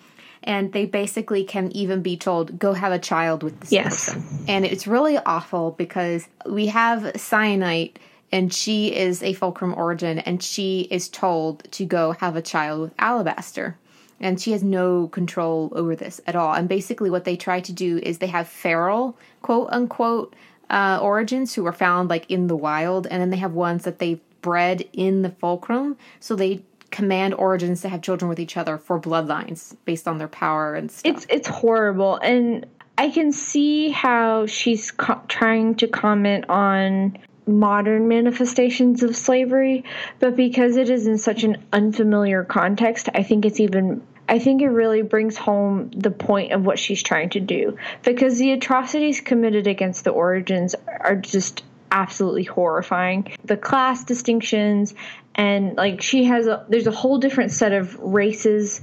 and 0.42 0.72
they 0.72 0.86
basically 0.86 1.44
can 1.44 1.70
even 1.72 2.02
be 2.02 2.16
told 2.16 2.58
go 2.58 2.72
have 2.72 2.92
a 2.92 2.98
child 2.98 3.42
with 3.42 3.60
this 3.60 3.72
yes. 3.72 4.14
person, 4.14 4.44
and 4.48 4.64
it's 4.64 4.86
really 4.86 5.18
awful 5.18 5.72
because 5.72 6.28
we 6.46 6.66
have 6.68 7.02
Syenite 7.14 7.96
and 8.32 8.54
she 8.54 8.94
is 8.94 9.22
a 9.22 9.32
fulcrum 9.32 9.74
orogene 9.74 10.22
and 10.24 10.42
she 10.42 10.82
is 10.82 11.08
told 11.08 11.70
to 11.72 11.84
go 11.84 12.12
have 12.12 12.36
a 12.36 12.42
child 12.42 12.80
with 12.80 12.94
alabaster 12.98 13.76
and 14.20 14.40
she 14.40 14.52
has 14.52 14.62
no 14.62 15.08
control 15.08 15.72
over 15.74 15.96
this 15.96 16.20
at 16.26 16.36
all. 16.36 16.54
And 16.54 16.68
basically, 16.68 17.10
what 17.10 17.24
they 17.24 17.36
try 17.36 17.60
to 17.60 17.72
do 17.72 17.98
is 17.98 18.18
they 18.18 18.26
have 18.26 18.48
feral, 18.48 19.16
quote 19.42 19.68
unquote, 19.70 20.34
uh, 20.68 21.00
orogenes 21.00 21.54
who 21.54 21.66
are 21.66 21.72
found 21.72 22.10
like 22.10 22.30
in 22.30 22.46
the 22.46 22.56
wild, 22.56 23.06
and 23.06 23.20
then 23.20 23.30
they 23.30 23.38
have 23.38 23.52
ones 23.52 23.84
that 23.84 23.98
they've 23.98 24.20
bred 24.42 24.88
in 24.92 25.22
the 25.22 25.30
fulcrum. 25.30 25.96
So 26.20 26.36
they 26.36 26.62
command 26.90 27.34
orogenes 27.34 27.82
to 27.82 27.88
have 27.88 28.02
children 28.02 28.28
with 28.28 28.40
each 28.40 28.56
other 28.56 28.76
for 28.76 29.00
bloodlines 29.00 29.76
based 29.84 30.06
on 30.06 30.18
their 30.18 30.28
power 30.28 30.74
and 30.74 30.90
stuff. 30.90 31.16
It's 31.16 31.26
it's 31.28 31.48
horrible, 31.48 32.16
and 32.16 32.66
I 32.98 33.10
can 33.10 33.32
see 33.32 33.90
how 33.90 34.46
she's 34.46 34.90
co- 34.90 35.22
trying 35.28 35.76
to 35.76 35.88
comment 35.88 36.44
on 36.48 37.16
modern 37.46 38.08
manifestations 38.08 39.02
of 39.02 39.16
slavery, 39.16 39.84
but 40.18 40.36
because 40.36 40.76
it 40.76 40.88
is 40.88 41.06
in 41.06 41.18
such 41.18 41.42
an 41.42 41.56
unfamiliar 41.72 42.44
context, 42.44 43.08
I 43.14 43.22
think 43.22 43.44
it's 43.44 43.58
even 43.58 44.02
I 44.30 44.38
think 44.38 44.62
it 44.62 44.68
really 44.68 45.02
brings 45.02 45.36
home 45.36 45.90
the 45.90 46.12
point 46.12 46.52
of 46.52 46.64
what 46.64 46.78
she's 46.78 47.02
trying 47.02 47.30
to 47.30 47.40
do 47.40 47.76
because 48.04 48.38
the 48.38 48.52
atrocities 48.52 49.20
committed 49.20 49.66
against 49.66 50.04
the 50.04 50.12
orogenes 50.12 50.76
are 51.00 51.16
just 51.16 51.64
absolutely 51.90 52.44
horrifying. 52.44 53.32
The 53.44 53.56
class 53.56 54.04
distinctions 54.04 54.94
and 55.34 55.76
like 55.76 56.00
she 56.00 56.24
has 56.24 56.46
a 56.46 56.64
there's 56.68 56.86
a 56.86 56.92
whole 56.92 57.18
different 57.18 57.50
set 57.50 57.72
of 57.72 57.98
races. 57.98 58.80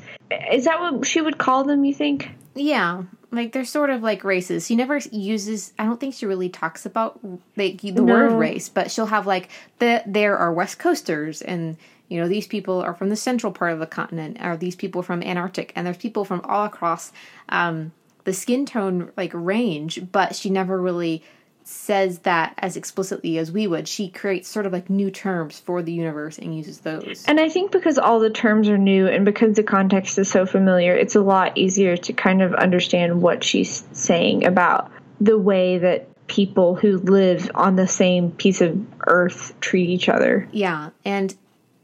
Is 0.51 0.65
that 0.65 0.81
what 0.81 1.07
she 1.07 1.21
would 1.21 1.37
call 1.37 1.63
them, 1.63 1.85
you 1.85 1.93
think? 1.93 2.29
Yeah. 2.53 3.03
Like 3.31 3.53
they're 3.53 3.63
sort 3.63 3.89
of 3.89 4.03
like 4.03 4.25
races. 4.25 4.67
She 4.67 4.75
never 4.75 4.99
uses 5.13 5.71
I 5.79 5.85
don't 5.85 5.97
think 5.99 6.13
she 6.13 6.25
really 6.25 6.49
talks 6.49 6.85
about 6.85 7.21
like 7.55 7.79
the 7.79 7.91
no. 7.91 8.03
word 8.03 8.33
race, 8.33 8.67
but 8.67 8.91
she'll 8.91 9.05
have 9.05 9.25
like 9.25 9.47
the 9.79 10.03
there 10.05 10.37
are 10.37 10.51
West 10.51 10.77
Coasters 10.77 11.41
and 11.41 11.77
you 12.07 12.19
know, 12.19 12.27
these 12.27 12.47
people 12.47 12.81
are 12.81 12.93
from 12.93 13.09
the 13.09 13.15
central 13.15 13.51
part 13.51 13.73
of 13.73 13.79
the 13.79 13.85
continent, 13.85 14.37
or 14.41 14.57
these 14.57 14.75
people 14.75 15.03
from 15.03 15.21
Antarctic, 15.23 15.73
and 15.75 15.85
there's 15.85 15.97
people 15.97 16.25
from 16.25 16.41
all 16.45 16.65
across 16.65 17.11
um, 17.49 17.91
the 18.23 18.33
skin 18.33 18.65
tone 18.65 19.11
like 19.17 19.31
range, 19.33 20.01
but 20.11 20.35
she 20.35 20.49
never 20.49 20.81
really 20.81 21.23
says 21.67 22.19
that 22.19 22.53
as 22.59 22.77
explicitly 22.77 23.37
as 23.37 23.51
we 23.51 23.67
would. 23.67 23.87
She 23.89 24.09
creates 24.09 24.47
sort 24.47 24.65
of 24.65 24.71
like 24.71 24.89
new 24.89 25.11
terms 25.11 25.59
for 25.59 25.83
the 25.83 25.91
universe 25.91 26.37
and 26.37 26.55
uses 26.55 26.79
those. 26.79 27.25
And 27.27 27.41
I 27.41 27.49
think 27.49 27.71
because 27.71 27.97
all 27.97 28.21
the 28.21 28.29
terms 28.29 28.69
are 28.69 28.77
new 28.77 29.05
and 29.07 29.25
because 29.25 29.57
the 29.57 29.63
context 29.63 30.17
is 30.17 30.29
so 30.29 30.45
familiar, 30.45 30.95
it's 30.95 31.15
a 31.15 31.21
lot 31.21 31.57
easier 31.57 31.97
to 31.97 32.13
kind 32.13 32.41
of 32.41 32.53
understand 32.53 33.21
what 33.21 33.43
she's 33.43 33.85
saying 33.91 34.45
about 34.45 34.89
the 35.19 35.37
way 35.37 35.77
that 35.77 36.07
people 36.27 36.75
who 36.75 36.97
live 36.99 37.51
on 37.55 37.75
the 37.75 37.87
same 37.87 38.31
piece 38.31 38.61
of 38.61 38.79
earth 39.05 39.53
treat 39.59 39.89
each 39.89 40.07
other. 40.07 40.47
Yeah. 40.53 40.91
And 41.03 41.35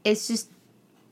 it's 0.04 0.28
just 0.28 0.50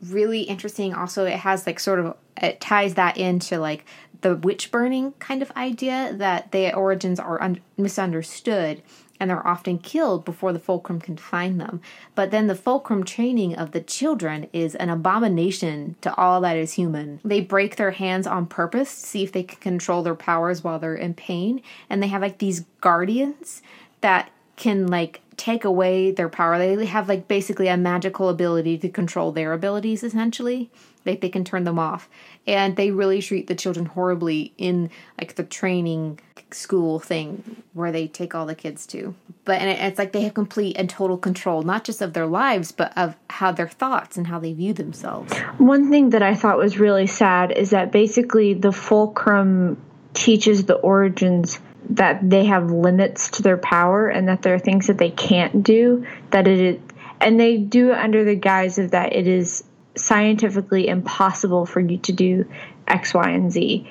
really 0.02 0.42
interesting. 0.42 0.94
Also, 0.94 1.24
it 1.24 1.38
has 1.38 1.66
like 1.66 1.80
sort 1.80 2.00
of 2.00 2.16
it 2.36 2.60
ties 2.60 2.94
that 2.94 3.16
into 3.16 3.58
like 3.58 3.84
the 4.22 4.36
witch 4.36 4.70
burning 4.70 5.12
kind 5.18 5.42
of 5.42 5.50
idea 5.52 6.12
that 6.16 6.52
their 6.52 6.72
orogenes 6.72 7.22
are 7.22 7.42
un- 7.42 7.60
misunderstood 7.76 8.82
and 9.20 9.30
they're 9.30 9.46
often 9.46 9.78
killed 9.78 10.24
before 10.24 10.52
the 10.52 10.58
fulcrum 10.58 11.00
can 11.00 11.16
find 11.16 11.60
them. 11.60 11.80
But 12.16 12.32
then 12.32 12.48
the 12.48 12.56
fulcrum 12.56 13.04
training 13.04 13.54
of 13.54 13.70
the 13.70 13.80
children 13.80 14.48
is 14.52 14.74
an 14.74 14.90
abomination 14.90 15.94
to 16.00 16.12
all 16.16 16.40
that 16.40 16.56
is 16.56 16.72
human. 16.72 17.20
They 17.24 17.40
break 17.40 17.76
their 17.76 17.92
hands 17.92 18.26
on 18.26 18.46
purpose 18.46 18.92
to 19.00 19.06
see 19.06 19.22
if 19.22 19.30
they 19.30 19.44
can 19.44 19.60
control 19.60 20.02
their 20.02 20.16
powers 20.16 20.64
while 20.64 20.80
they're 20.80 20.96
in 20.96 21.14
pain, 21.14 21.62
and 21.88 22.02
they 22.02 22.08
have 22.08 22.20
like 22.20 22.38
these 22.38 22.64
guardians 22.80 23.62
that 24.00 24.30
can 24.56 24.88
like 24.88 25.20
take 25.36 25.64
away 25.64 26.10
their 26.10 26.28
power. 26.28 26.58
They 26.58 26.86
have 26.86 27.08
like 27.08 27.28
basically 27.28 27.68
a 27.68 27.76
magical 27.76 28.28
ability 28.28 28.78
to 28.78 28.88
control 28.88 29.32
their 29.32 29.52
abilities 29.52 30.02
essentially. 30.02 30.70
Like 31.04 31.20
they 31.20 31.28
can 31.28 31.44
turn 31.44 31.64
them 31.64 31.78
off. 31.78 32.08
And 32.46 32.76
they 32.76 32.90
really 32.90 33.20
treat 33.22 33.46
the 33.46 33.54
children 33.54 33.86
horribly 33.86 34.52
in 34.58 34.90
like 35.18 35.34
the 35.34 35.44
training 35.44 36.20
school 36.50 36.98
thing 36.98 37.62
where 37.72 37.90
they 37.90 38.06
take 38.06 38.34
all 38.34 38.46
the 38.46 38.54
kids 38.54 38.86
to. 38.86 39.14
But 39.44 39.60
and 39.60 39.70
it's 39.70 39.98
like 39.98 40.12
they 40.12 40.22
have 40.22 40.34
complete 40.34 40.76
and 40.76 40.88
total 40.88 41.16
control 41.16 41.62
not 41.62 41.84
just 41.84 42.02
of 42.02 42.12
their 42.12 42.26
lives 42.26 42.72
but 42.72 42.96
of 42.96 43.16
how 43.30 43.52
their 43.52 43.68
thoughts 43.68 44.16
and 44.16 44.26
how 44.26 44.38
they 44.38 44.52
view 44.52 44.72
themselves. 44.72 45.32
One 45.58 45.90
thing 45.90 46.10
that 46.10 46.22
I 46.22 46.34
thought 46.34 46.58
was 46.58 46.78
really 46.78 47.06
sad 47.06 47.52
is 47.52 47.70
that 47.70 47.90
basically 47.90 48.54
the 48.54 48.72
fulcrum 48.72 49.82
teaches 50.14 50.64
the 50.64 50.78
orogenes 50.78 51.58
that 51.90 52.28
they 52.28 52.46
have 52.46 52.70
limits 52.70 53.30
to 53.30 53.42
their 53.42 53.56
power 53.56 54.08
and 54.08 54.28
that 54.28 54.42
there 54.42 54.54
are 54.54 54.58
things 54.58 54.86
that 54.86 54.98
they 54.98 55.10
can't 55.10 55.62
do 55.62 56.06
that 56.30 56.46
it 56.46 56.60
is, 56.60 56.80
and 57.20 57.38
they 57.38 57.56
do 57.56 57.90
it 57.92 57.98
under 57.98 58.24
the 58.24 58.34
guise 58.34 58.78
of 58.78 58.92
that 58.92 59.14
it 59.14 59.26
is 59.26 59.64
scientifically 59.94 60.88
impossible 60.88 61.66
for 61.66 61.80
you 61.80 61.98
to 61.98 62.12
do 62.12 62.50
x 62.88 63.14
y 63.14 63.30
and 63.30 63.52
z. 63.52 63.90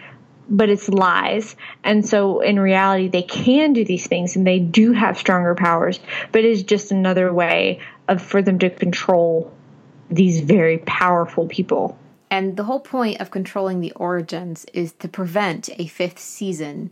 But 0.49 0.69
it's 0.69 0.89
lies. 0.89 1.56
And 1.84 2.06
so 2.06 2.41
in 2.41 2.60
reality 2.60 3.08
they 3.08 3.21
can 3.21 3.73
do 3.73 3.86
these 3.86 4.08
things 4.08 4.36
and 4.36 4.45
they 4.45 4.60
do 4.60 4.91
have 4.91 5.17
stronger 5.17 5.56
powers 5.56 5.99
but 6.32 6.43
it's 6.43 6.63
just 6.63 6.91
another 6.91 7.34
way 7.34 7.80
of 8.08 8.21
for 8.21 8.41
them 8.41 8.60
to 8.60 8.69
control 8.69 9.54
these 10.10 10.41
very 10.41 10.80
powerful 10.80 11.47
people. 11.47 11.97
And 12.30 12.56
the 12.56 12.63
whole 12.63 12.80
point 12.80 13.19
of 13.19 13.32
controlling 13.32 13.82
the 13.82 13.93
orogenes 13.95 14.65
is 14.73 14.93
to 14.93 15.08
prevent 15.08 15.69
a 15.77 15.88
fifth 15.88 16.19
season 16.19 16.91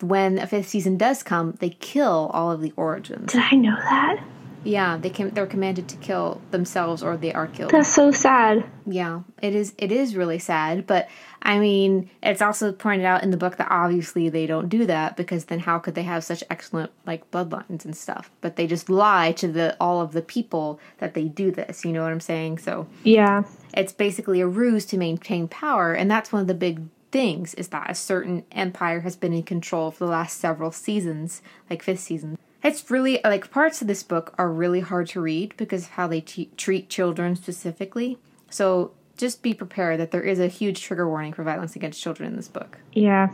when 0.00 0.38
a 0.38 0.46
fifth 0.46 0.68
season 0.68 0.96
does 0.96 1.22
come, 1.22 1.52
they 1.60 1.70
kill 1.70 2.30
all 2.32 2.50
of 2.50 2.60
the 2.60 2.72
orogenes. 2.72 3.28
Did 3.28 3.42
I 3.50 3.56
know 3.56 3.76
that? 3.76 4.22
Yeah, 4.66 4.96
they 4.96 5.10
can. 5.10 5.30
They're 5.30 5.46
commanded 5.46 5.88
to 5.88 5.96
kill 5.96 6.40
themselves, 6.50 7.02
or 7.02 7.16
they 7.16 7.32
are 7.32 7.46
killed. 7.46 7.70
That's 7.70 7.88
so 7.88 8.10
sad. 8.10 8.64
Yeah, 8.84 9.20
it 9.40 9.54
is. 9.54 9.72
It 9.78 9.92
is 9.92 10.16
really 10.16 10.40
sad. 10.40 10.88
But 10.88 11.08
I 11.40 11.60
mean, 11.60 12.10
it's 12.20 12.42
also 12.42 12.72
pointed 12.72 13.06
out 13.06 13.22
in 13.22 13.30
the 13.30 13.36
book 13.36 13.58
that 13.58 13.68
obviously 13.70 14.28
they 14.28 14.46
don't 14.46 14.68
do 14.68 14.84
that 14.86 15.16
because 15.16 15.44
then 15.44 15.60
how 15.60 15.78
could 15.78 15.94
they 15.94 16.02
have 16.02 16.24
such 16.24 16.42
excellent 16.50 16.90
like 17.06 17.30
bloodlines 17.30 17.84
and 17.84 17.96
stuff? 17.96 18.30
But 18.40 18.56
they 18.56 18.66
just 18.66 18.90
lie 18.90 19.32
to 19.32 19.46
the 19.46 19.76
all 19.78 20.00
of 20.00 20.10
the 20.10 20.22
people 20.22 20.80
that 20.98 21.14
they 21.14 21.26
do 21.26 21.52
this. 21.52 21.84
You 21.84 21.92
know 21.92 22.02
what 22.02 22.10
I'm 22.10 22.20
saying? 22.20 22.58
So 22.58 22.88
yeah, 23.04 23.44
it's 23.72 23.92
basically 23.92 24.40
a 24.40 24.48
ruse 24.48 24.84
to 24.86 24.98
maintain 24.98 25.46
power, 25.46 25.92
and 25.92 26.10
that's 26.10 26.32
one 26.32 26.42
of 26.42 26.48
the 26.48 26.54
big 26.54 26.82
things 27.16 27.54
is 27.54 27.68
that 27.68 27.90
a 27.90 27.94
certain 27.94 28.44
empire 28.52 29.00
has 29.00 29.16
been 29.16 29.32
in 29.32 29.42
control 29.42 29.90
for 29.90 30.04
the 30.04 30.10
last 30.10 30.36
several 30.38 30.70
seasons, 30.70 31.40
like 31.70 31.82
fifth 31.82 32.00
season. 32.00 32.36
It's 32.62 32.90
really 32.90 33.20
like 33.24 33.50
parts 33.50 33.80
of 33.80 33.88
this 33.88 34.02
book 34.02 34.34
are 34.36 34.52
really 34.52 34.80
hard 34.80 35.06
to 35.08 35.22
read 35.22 35.56
because 35.56 35.84
of 35.84 35.90
how 35.92 36.08
they 36.08 36.20
t- 36.20 36.50
treat 36.58 36.90
children 36.90 37.34
specifically. 37.34 38.18
So 38.50 38.92
just 39.16 39.42
be 39.42 39.54
prepared 39.54 39.98
that 39.98 40.10
there 40.10 40.20
is 40.20 40.38
a 40.38 40.46
huge 40.46 40.82
trigger 40.82 41.08
warning 41.08 41.32
for 41.32 41.42
violence 41.42 41.74
against 41.74 42.02
children 42.02 42.28
in 42.28 42.36
this 42.36 42.48
book. 42.48 42.76
Yeah, 42.92 43.32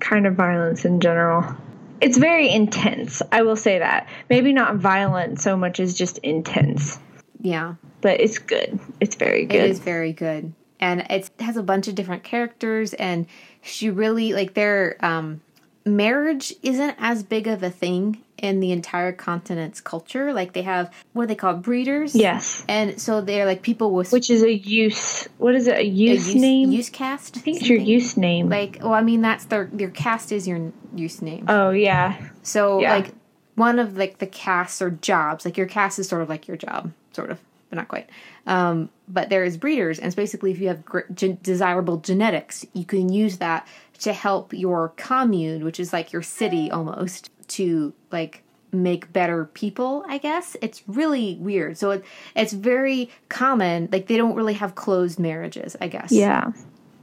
kind 0.00 0.26
of 0.26 0.34
violence 0.34 0.84
in 0.84 1.00
general. 1.00 1.56
it's 2.02 2.18
very 2.18 2.50
intense. 2.50 3.22
I 3.32 3.40
will 3.40 3.56
say 3.56 3.78
that. 3.78 4.06
Maybe 4.28 4.52
not 4.52 4.76
violent 4.76 5.40
so 5.40 5.56
much 5.56 5.80
as 5.80 5.94
just 5.94 6.18
intense. 6.18 6.98
Yeah. 7.40 7.76
But 8.02 8.20
it's 8.20 8.38
good. 8.38 8.78
It's 9.00 9.16
very 9.16 9.46
good. 9.46 9.62
It 9.62 9.70
is 9.70 9.78
very 9.78 10.12
good. 10.12 10.52
And 10.84 11.06
it 11.08 11.30
has 11.40 11.56
a 11.56 11.62
bunch 11.62 11.88
of 11.88 11.94
different 11.94 12.24
characters 12.24 12.92
and 12.94 13.26
she 13.62 13.88
really 13.88 14.32
like 14.34 14.52
their 14.54 14.96
um 15.00 15.40
marriage 15.86 16.52
isn't 16.62 16.96
as 16.98 17.22
big 17.22 17.46
of 17.46 17.62
a 17.62 17.70
thing 17.70 18.18
in 18.38 18.60
the 18.60 18.72
entire 18.72 19.12
continent's 19.12 19.80
culture. 19.80 20.32
Like 20.34 20.52
they 20.52 20.62
have 20.62 20.92
what 21.14 21.22
are 21.24 21.26
they 21.26 21.34
called 21.34 21.62
breeders? 21.62 22.14
Yes. 22.14 22.64
And 22.68 23.00
so 23.00 23.20
they're 23.20 23.46
like 23.46 23.62
people 23.62 23.92
with 23.92 24.12
which 24.12 24.28
is 24.30 24.42
a 24.42 24.52
use. 24.52 25.26
What 25.38 25.54
is 25.54 25.66
it? 25.66 25.78
A 25.78 25.84
use, 25.86 26.28
a 26.28 26.32
use 26.32 26.42
name? 26.42 26.70
Use 26.72 26.90
cast. 26.90 27.36
I 27.38 27.40
think 27.40 27.58
it's 27.58 27.68
your 27.68 27.78
use 27.78 28.16
name. 28.16 28.48
Like, 28.48 28.78
well, 28.82 28.92
I 28.92 29.02
mean 29.02 29.22
that's 29.22 29.46
their 29.46 29.70
your 29.76 29.90
cast 29.90 30.32
is 30.32 30.46
your 30.46 30.72
use 30.94 31.22
name. 31.22 31.46
Oh 31.48 31.70
yeah. 31.70 32.20
So 32.42 32.80
Yeah. 32.80 32.94
like 32.96 33.12
one 33.54 33.78
of 33.78 33.96
like 33.96 34.18
the 34.18 34.26
casts 34.26 34.82
or 34.82 34.90
jobs, 34.90 35.44
like 35.44 35.56
your 35.56 35.66
cast 35.66 35.98
is 35.98 36.08
sort 36.08 36.22
of 36.22 36.28
like 36.28 36.48
your 36.48 36.56
job, 36.56 36.92
sort 37.12 37.30
of, 37.30 37.38
but 37.74 37.80
not 37.80 37.88
quite. 37.88 38.08
Um, 38.46 38.88
but 39.08 39.28
there 39.30 39.44
is 39.44 39.56
breeders, 39.56 39.98
and 39.98 40.06
it's 40.06 40.14
basically 40.14 40.50
if 40.52 40.58
you 40.58 40.68
have 40.68 40.84
gr- 40.84 41.00
gen- 41.12 41.38
desirable 41.42 41.98
genetics, 41.98 42.64
you 42.72 42.84
can 42.84 43.12
use 43.12 43.38
that 43.38 43.66
to 44.00 44.12
help 44.12 44.52
your 44.52 44.90
commune, 44.96 45.64
which 45.64 45.80
is 45.80 45.92
like 45.92 46.12
your 46.12 46.22
city 46.22 46.70
almost, 46.70 47.30
to 47.48 47.92
like 48.12 48.42
make 48.72 49.12
better 49.12 49.44
people. 49.46 50.04
I 50.08 50.18
guess 50.18 50.56
it's 50.60 50.82
really 50.86 51.36
weird. 51.40 51.78
So 51.78 51.92
it, 51.92 52.04
it's 52.34 52.52
very 52.52 53.10
common. 53.28 53.88
Like 53.92 54.06
they 54.08 54.16
don't 54.16 54.34
really 54.34 54.54
have 54.54 54.74
closed 54.74 55.18
marriages. 55.18 55.76
I 55.80 55.88
guess. 55.88 56.10
Yeah. 56.12 56.52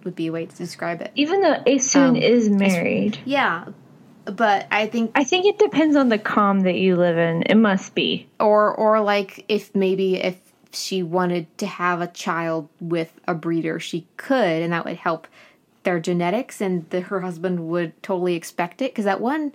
would 0.03 0.15
be 0.15 0.27
a 0.27 0.31
way 0.31 0.45
to 0.47 0.55
describe 0.55 1.01
it. 1.01 1.11
Even 1.15 1.41
though 1.41 1.61
Asun 1.65 2.09
Um, 2.09 2.15
is 2.15 2.49
married. 2.49 3.19
Yeah, 3.25 3.65
but 4.25 4.67
I 4.71 4.87
think 4.87 5.11
I 5.15 5.23
think 5.23 5.45
it 5.45 5.59
depends 5.59 5.95
on 5.95 6.09
the 6.09 6.17
calm 6.19 6.61
that 6.61 6.75
you 6.75 6.95
live 6.95 7.17
in. 7.17 7.43
It 7.43 7.55
must 7.55 7.95
be. 7.95 8.27
or 8.39 8.73
or 8.75 8.99
like 9.01 9.45
if 9.47 9.73
maybe 9.75 10.15
if 10.15 10.35
she 10.73 11.03
wanted 11.03 11.57
to 11.57 11.65
have 11.65 12.01
a 12.01 12.07
child 12.07 12.69
with 12.79 13.19
a 13.27 13.33
breeder 13.33 13.79
she 13.79 14.07
could 14.17 14.61
and 14.61 14.73
that 14.73 14.85
would 14.85 14.97
help 14.97 15.27
their 15.83 15.99
genetics 15.99 16.61
and 16.61 16.89
the, 16.89 17.01
her 17.01 17.21
husband 17.21 17.67
would 17.67 18.01
totally 18.03 18.35
expect 18.35 18.81
it 18.81 18.91
because 18.91 19.05
that 19.05 19.21
one 19.21 19.51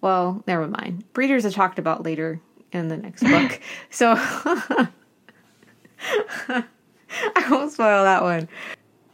well 0.00 0.42
never 0.46 0.66
mind 0.66 1.04
breeders 1.12 1.46
are 1.46 1.50
talked 1.50 1.78
about 1.78 2.02
later 2.02 2.40
in 2.72 2.88
the 2.88 2.96
next 2.96 3.22
book 3.30 3.60
so 3.90 4.14
i 4.18 4.88
won't 7.50 7.72
spoil 7.72 8.04
that 8.04 8.22
one 8.22 8.48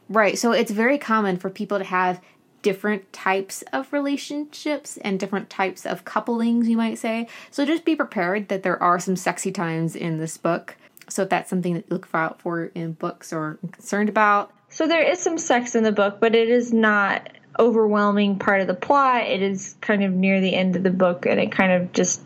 right 0.09 0.38
so 0.38 0.53
it's 0.53 0.71
very 0.71 0.99
common 0.99 1.37
for 1.37 1.51
people 1.51 1.79
to 1.79 1.85
have 1.85 2.21
different 2.64 3.12
types 3.12 3.62
of 3.75 3.93
relationships 3.93 4.97
and 5.03 5.21
different 5.21 5.51
types 5.51 5.85
of 5.85 6.07
couplings, 6.07 6.67
you 6.67 6.79
might 6.79 6.99
say. 6.99 7.29
So 7.51 7.67
just 7.67 7.85
be 7.85 7.95
prepared 7.95 8.49
that 8.49 8.62
there 8.62 8.83
are 8.83 8.99
some 8.99 9.17
sexy 9.17 9.53
times 9.53 9.95
in 9.95 10.17
this 10.17 10.38
book. 10.38 10.75
So 11.09 11.23
if 11.23 11.29
that's 11.29 11.51
something 11.51 11.75
that 11.75 11.85
you 11.88 11.95
look 11.95 12.09
out 12.14 12.40
for 12.40 12.67
in 12.67 12.93
books 12.93 13.33
or 13.33 13.59
concerned 13.73 14.09
about, 14.09 14.53
So 14.69 14.87
there 14.87 15.03
is 15.03 15.21
some 15.21 15.38
sex 15.38 15.75
in 15.75 15.85
the 15.85 15.93
book, 15.93 16.19
but 16.21 16.35
it 16.35 16.49
is 16.49 16.73
not 16.73 17.31
overwhelming 17.59 18.38
part 18.38 18.61
of 18.61 18.67
the 18.67 18.75
plot. 18.75 19.23
It 19.23 19.43
is 19.43 19.77
kind 19.81 20.03
of 20.03 20.12
near 20.12 20.40
the 20.40 20.55
end 20.55 20.77
of 20.77 20.83
the 20.83 20.90
book 20.90 21.27
and 21.27 21.38
it 21.38 21.53
kind 21.53 21.73
of 21.73 21.93
just 21.93 22.21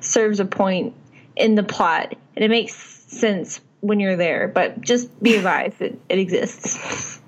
serves 0.00 0.40
a 0.40 0.44
point 0.44 0.94
in 1.36 1.54
the 1.54 1.62
plot. 1.62 2.14
And 2.34 2.44
it 2.44 2.48
makes 2.48 2.74
sense 2.74 3.60
when 3.80 4.00
you're 4.00 4.16
there, 4.16 4.48
but 4.48 4.80
just 4.80 5.22
be 5.22 5.36
advised 5.36 5.80
it, 5.80 6.00
it 6.08 6.18
exists. 6.18 7.20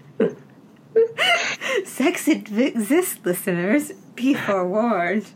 sex 1.84 2.28
exists, 2.28 3.18
listeners. 3.24 3.92
Be 4.14 4.34
forewarned. 4.34 5.26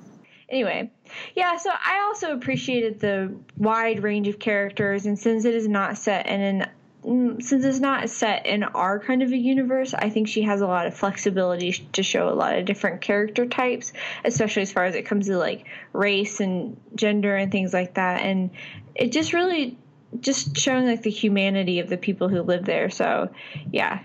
anyway, 0.48 0.90
yeah, 1.34 1.56
so 1.56 1.70
I 1.70 2.00
also 2.00 2.32
appreciated 2.32 3.00
the 3.00 3.34
wide 3.56 4.02
range 4.02 4.28
of 4.28 4.38
characters, 4.38 5.06
and 5.06 5.18
since 5.18 5.44
it 5.44 5.54
is 5.54 5.68
not 5.68 5.98
set 5.98 6.26
in 6.26 6.40
an 6.40 6.66
mm, 7.04 7.42
since 7.42 7.64
it's 7.64 7.80
not 7.80 8.10
set 8.10 8.46
in 8.46 8.62
our 8.62 8.98
kind 8.98 9.22
of 9.22 9.32
a 9.32 9.36
universe, 9.36 9.94
I 9.94 10.10
think 10.10 10.28
she 10.28 10.42
has 10.42 10.60
a 10.60 10.66
lot 10.66 10.86
of 10.86 10.94
flexibility 10.94 11.72
to 11.92 12.02
show 12.02 12.28
a 12.28 12.34
lot 12.34 12.58
of 12.58 12.64
different 12.64 13.00
character 13.00 13.46
types, 13.46 13.92
especially 14.24 14.62
as 14.62 14.72
far 14.72 14.84
as 14.84 14.94
it 14.94 15.06
comes 15.06 15.26
to 15.26 15.38
like 15.38 15.66
race 15.92 16.40
and 16.40 16.76
gender 16.94 17.36
and 17.36 17.50
things 17.50 17.72
like 17.72 17.94
that. 17.94 18.22
And 18.22 18.50
it 18.94 19.12
just 19.12 19.32
really 19.32 19.76
just 20.20 20.56
showing 20.56 20.86
like 20.86 21.02
the 21.02 21.10
humanity 21.10 21.80
of 21.80 21.88
the 21.88 21.96
people 21.96 22.28
who 22.28 22.42
live 22.42 22.64
there. 22.64 22.90
So, 22.90 23.30
yeah, 23.70 24.00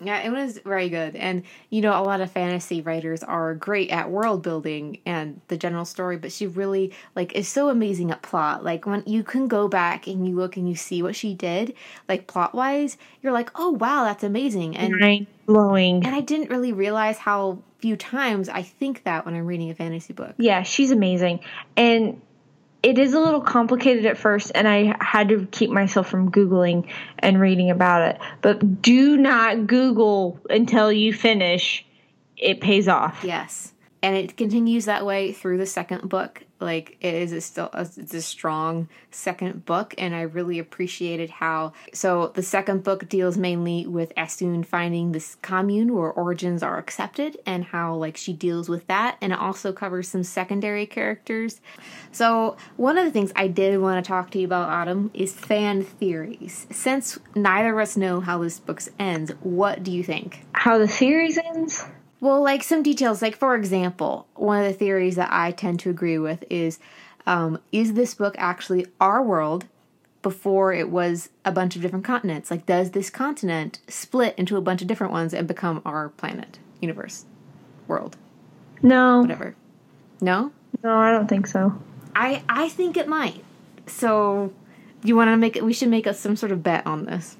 Yeah, 0.00 0.20
it 0.20 0.30
was 0.30 0.58
very 0.58 0.88
good. 0.88 1.16
And, 1.16 1.42
you 1.70 1.80
know, 1.80 1.90
a 1.90 2.02
lot 2.02 2.20
of 2.20 2.30
fantasy 2.30 2.80
writers 2.80 3.22
are 3.22 3.54
great 3.54 3.90
at 3.90 4.10
world 4.10 4.42
building 4.42 5.00
and 5.04 5.40
the 5.48 5.56
general 5.56 5.84
story, 5.84 6.16
but 6.16 6.30
she 6.30 6.46
really, 6.46 6.92
like, 7.16 7.32
is 7.34 7.48
so 7.48 7.68
amazing 7.68 8.10
at 8.12 8.22
plot. 8.22 8.62
Like, 8.62 8.86
when 8.86 9.02
you 9.06 9.24
can 9.24 9.48
go 9.48 9.66
back 9.66 10.06
and 10.06 10.26
you 10.28 10.36
look 10.36 10.56
and 10.56 10.68
you 10.68 10.76
see 10.76 11.02
what 11.02 11.16
she 11.16 11.34
did, 11.34 11.74
like, 12.08 12.26
plot 12.28 12.54
wise, 12.54 12.96
you're 13.22 13.32
like, 13.32 13.50
oh, 13.56 13.70
wow, 13.70 14.04
that's 14.04 14.22
amazing. 14.22 14.76
And, 14.76 14.94
mind 15.00 15.26
blowing. 15.46 16.04
and 16.04 16.14
I 16.14 16.20
didn't 16.20 16.50
really 16.50 16.72
realize 16.72 17.18
how 17.18 17.58
few 17.78 17.96
times 17.96 18.48
I 18.48 18.62
think 18.62 19.04
that 19.04 19.24
when 19.24 19.34
I'm 19.34 19.46
reading 19.46 19.70
a 19.70 19.74
fantasy 19.74 20.12
book. 20.12 20.34
Yeah, 20.36 20.62
she's 20.62 20.90
amazing. 20.90 21.40
And 21.76 22.20
it 22.82 22.98
is 22.98 23.12
a 23.12 23.20
little 23.20 23.40
complicated 23.40 24.06
at 24.06 24.16
first, 24.18 24.52
and 24.54 24.68
I 24.68 24.96
had 25.00 25.28
to 25.30 25.46
keep 25.50 25.70
myself 25.70 26.08
from 26.08 26.30
Googling 26.30 26.88
and 27.18 27.40
reading 27.40 27.70
about 27.70 28.02
it. 28.02 28.20
But 28.40 28.82
do 28.82 29.16
not 29.16 29.66
Google 29.66 30.40
until 30.48 30.92
you 30.92 31.12
finish, 31.12 31.84
it 32.36 32.60
pays 32.60 32.86
off. 32.86 33.24
Yes. 33.24 33.72
And 34.02 34.16
it 34.16 34.36
continues 34.36 34.84
that 34.84 35.04
way 35.04 35.32
through 35.32 35.58
the 35.58 35.66
second 35.66 36.08
book. 36.08 36.44
Like 36.60 36.96
it 37.00 37.14
is 37.14 37.32
a 37.32 37.40
still 37.40 37.70
a, 37.72 37.82
it's 37.82 38.14
a 38.14 38.22
strong 38.22 38.88
second 39.10 39.64
book, 39.64 39.94
and 39.96 40.14
I 40.14 40.22
really 40.22 40.58
appreciated 40.58 41.30
how. 41.30 41.72
So 41.92 42.32
the 42.34 42.42
second 42.42 42.82
book 42.82 43.08
deals 43.08 43.38
mainly 43.38 43.86
with 43.86 44.12
Essun 44.16 44.66
finding 44.66 45.12
this 45.12 45.36
commune 45.36 45.94
where 45.94 46.12
orogenes 46.12 46.62
are 46.62 46.78
accepted, 46.78 47.38
and 47.46 47.64
how 47.64 47.94
like 47.94 48.16
she 48.16 48.32
deals 48.32 48.68
with 48.68 48.86
that, 48.88 49.18
and 49.20 49.32
it 49.32 49.38
also 49.38 49.72
covers 49.72 50.08
some 50.08 50.24
secondary 50.24 50.86
characters. 50.86 51.60
So 52.12 52.56
one 52.76 52.98
of 52.98 53.04
the 53.04 53.12
things 53.12 53.32
I 53.36 53.48
did 53.48 53.80
want 53.80 54.04
to 54.04 54.08
talk 54.08 54.30
to 54.32 54.38
you 54.38 54.46
about, 54.46 54.68
Autumn, 54.68 55.10
is 55.14 55.32
fan 55.32 55.84
theories. 55.84 56.66
Since 56.70 57.18
neither 57.34 57.72
of 57.72 57.82
us 57.82 57.96
know 57.96 58.20
how 58.20 58.38
this 58.38 58.58
book 58.58 58.82
ends, 58.98 59.32
what 59.40 59.82
do 59.82 59.90
you 59.90 60.04
think? 60.04 60.44
How 60.52 60.78
the 60.78 60.88
series 60.88 61.38
ends? 61.38 61.84
Well, 62.20 62.42
like 62.42 62.62
some 62.62 62.82
details, 62.82 63.22
like 63.22 63.36
for 63.36 63.54
example, 63.54 64.26
one 64.34 64.58
of 64.58 64.66
the 64.66 64.76
theories 64.76 65.16
that 65.16 65.28
I 65.32 65.52
tend 65.52 65.80
to 65.80 65.90
agree 65.90 66.18
with 66.18 66.44
is 66.50 66.78
um, 67.26 67.60
is 67.72 67.92
this 67.92 68.14
book 68.14 68.34
actually 68.38 68.86
our 69.00 69.22
world 69.22 69.66
before 70.22 70.72
it 70.72 70.90
was 70.90 71.28
a 71.44 71.52
bunch 71.52 71.76
of 71.76 71.82
different 71.82 72.04
continents? 72.04 72.50
Like, 72.50 72.66
does 72.66 72.90
this 72.90 73.10
continent 73.10 73.80
split 73.86 74.34
into 74.36 74.56
a 74.56 74.60
bunch 74.60 74.82
of 74.82 74.88
different 74.88 75.12
ones 75.12 75.32
and 75.32 75.46
become 75.46 75.82
our 75.84 76.08
planet, 76.08 76.58
universe, 76.80 77.24
world, 77.86 78.16
No, 78.82 79.20
whatever? 79.20 79.54
No? 80.20 80.52
no, 80.82 80.96
I 80.96 81.12
don't 81.12 81.28
think 81.28 81.46
so. 81.46 81.78
I, 82.16 82.42
I 82.48 82.68
think 82.68 82.96
it 82.96 83.08
might. 83.08 83.44
So, 83.86 84.52
you 85.04 85.14
want 85.14 85.28
to 85.28 85.36
make 85.36 85.56
it, 85.56 85.64
we 85.64 85.72
should 85.72 85.88
make 85.88 86.06
us 86.06 86.18
some 86.18 86.34
sort 86.34 86.50
of 86.50 86.62
bet 86.62 86.86
on 86.86 87.04
this. 87.04 87.36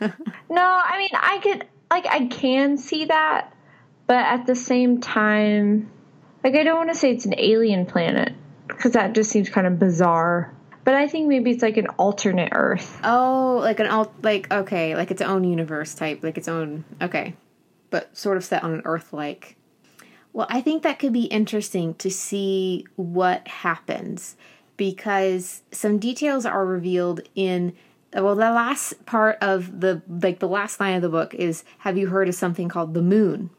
No, 0.50 0.62
I 0.84 0.96
mean, 0.96 1.10
I 1.12 1.40
could, 1.42 1.66
like, 1.90 2.06
I 2.06 2.26
can 2.26 2.78
see 2.78 3.04
that, 3.06 3.52
but 4.08 4.16
at 4.16 4.46
the 4.46 4.56
same 4.56 5.00
time, 5.00 5.90
like, 6.42 6.54
I 6.54 6.64
don't 6.64 6.78
want 6.78 6.88
to 6.88 6.96
say 6.96 7.12
it's 7.12 7.26
an 7.26 7.34
alien 7.38 7.86
planet 7.86 8.32
because 8.66 8.92
that 8.92 9.12
just 9.14 9.30
seems 9.30 9.50
kind 9.50 9.66
of 9.66 9.78
bizarre. 9.78 10.52
But 10.84 10.94
I 10.94 11.06
think 11.06 11.28
maybe 11.28 11.50
it's 11.50 11.62
like 11.62 11.76
an 11.76 11.88
alternate 11.98 12.48
Earth. 12.52 12.98
Oh, 13.04 13.58
like 13.60 13.78
an 13.78 13.86
alt, 13.86 14.12
like 14.22 14.50
okay, 14.50 14.96
like 14.96 15.10
its 15.10 15.20
own 15.20 15.44
universe 15.44 15.94
type, 15.94 16.22
like 16.22 16.38
its 16.38 16.48
own 16.48 16.84
okay, 17.02 17.34
but 17.90 18.16
sort 18.16 18.38
of 18.38 18.44
set 18.44 18.64
on 18.64 18.72
an 18.72 18.82
Earth 18.86 19.12
like. 19.12 19.56
Well, 20.32 20.46
I 20.48 20.62
think 20.62 20.82
that 20.84 20.98
could 20.98 21.12
be 21.12 21.24
interesting 21.24 21.94
to 21.96 22.10
see 22.10 22.86
what 22.96 23.46
happens 23.46 24.36
because 24.78 25.62
some 25.72 25.98
details 25.98 26.46
are 26.46 26.64
revealed 26.64 27.20
in 27.34 27.74
well 28.14 28.34
the 28.34 28.50
last 28.50 29.04
part 29.04 29.36
of 29.42 29.80
the 29.80 30.00
like 30.08 30.38
the 30.38 30.48
last 30.48 30.80
line 30.80 30.94
of 30.94 31.02
the 31.02 31.08
book 31.10 31.34
is 31.34 31.64
have 31.78 31.98
you 31.98 32.06
heard 32.06 32.28
of 32.28 32.34
something 32.34 32.70
called 32.70 32.94
the 32.94 33.02
moon 33.02 33.50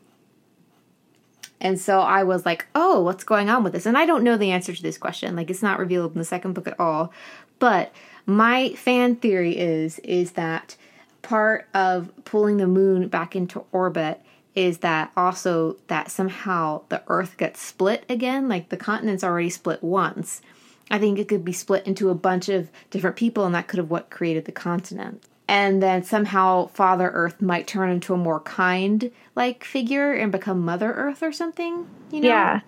and 1.61 1.79
so 1.79 1.99
I 1.99 2.23
was 2.23 2.45
like, 2.45 2.67
oh, 2.73 3.01
what's 3.01 3.23
going 3.23 3.49
on 3.49 3.63
with 3.63 3.73
this? 3.73 3.85
And 3.85 3.97
I 3.97 4.05
don't 4.05 4.23
know 4.23 4.37
the 4.37 4.51
answer 4.51 4.73
to 4.73 4.81
this 4.81 4.97
question. 4.97 5.35
Like 5.35 5.49
it's 5.49 5.63
not 5.63 5.79
revealed 5.79 6.13
in 6.13 6.19
the 6.19 6.25
second 6.25 6.53
book 6.53 6.67
at 6.67 6.79
all. 6.79 7.11
But 7.59 7.93
my 8.25 8.69
fan 8.73 9.17
theory 9.17 9.57
is 9.57 9.99
is 9.99 10.33
that 10.33 10.77
part 11.21 11.67
of 11.73 12.11
pulling 12.23 12.57
the 12.57 12.67
moon 12.67 13.07
back 13.09 13.35
into 13.35 13.65
orbit 13.71 14.21
is 14.55 14.79
that 14.79 15.11
also 15.15 15.77
that 15.87 16.09
somehow 16.09 16.81
the 16.89 17.03
earth 17.07 17.37
gets 17.37 17.61
split 17.61 18.03
again, 18.09 18.47
like 18.47 18.69
the 18.69 18.77
continent's 18.77 19.23
already 19.23 19.49
split 19.49 19.83
once. 19.83 20.41
I 20.89 20.97
think 20.97 21.19
it 21.19 21.27
could 21.27 21.45
be 21.45 21.53
split 21.53 21.85
into 21.85 22.09
a 22.09 22.15
bunch 22.15 22.49
of 22.49 22.69
different 22.89 23.15
people 23.15 23.45
and 23.45 23.53
that 23.53 23.67
could 23.67 23.77
have 23.77 23.91
what 23.91 24.09
created 24.09 24.45
the 24.45 24.51
continent 24.51 25.23
and 25.49 25.81
then 25.81 26.03
somehow 26.03 26.67
Father 26.67 27.09
Earth 27.09 27.41
might 27.41 27.65
turn 27.65 27.89
into 27.89 28.13
a 28.13 28.17
more 28.17 28.39
kind 28.39 29.11
like 29.35 29.63
figure 29.63 30.13
and 30.13 30.31
become 30.31 30.63
Mother 30.63 30.93
Earth 30.93 31.23
or 31.23 31.31
something. 31.31 31.87
You 32.11 32.21
know? 32.21 32.27
Yeah. 32.27 32.59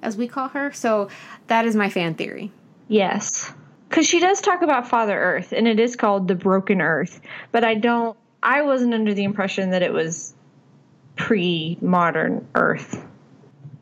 as 0.00 0.16
we 0.16 0.26
call 0.26 0.48
her. 0.48 0.72
So 0.72 1.10
that 1.48 1.66
is 1.66 1.76
my 1.76 1.90
fan 1.90 2.14
theory. 2.14 2.50
Yes. 2.88 3.52
Because 3.90 4.06
she 4.06 4.20
does 4.20 4.40
talk 4.40 4.62
about 4.62 4.88
Father 4.88 5.16
Earth, 5.18 5.52
and 5.52 5.68
it 5.68 5.78
is 5.78 5.96
called 5.96 6.26
the 6.26 6.34
Broken 6.34 6.80
Earth. 6.80 7.20
But 7.52 7.62
I 7.62 7.74
don't, 7.74 8.16
I 8.42 8.62
wasn't 8.62 8.94
under 8.94 9.12
the 9.12 9.24
impression 9.24 9.70
that 9.70 9.82
it 9.82 9.92
was 9.92 10.34
pre 11.16 11.76
modern 11.82 12.48
Earth. 12.54 13.06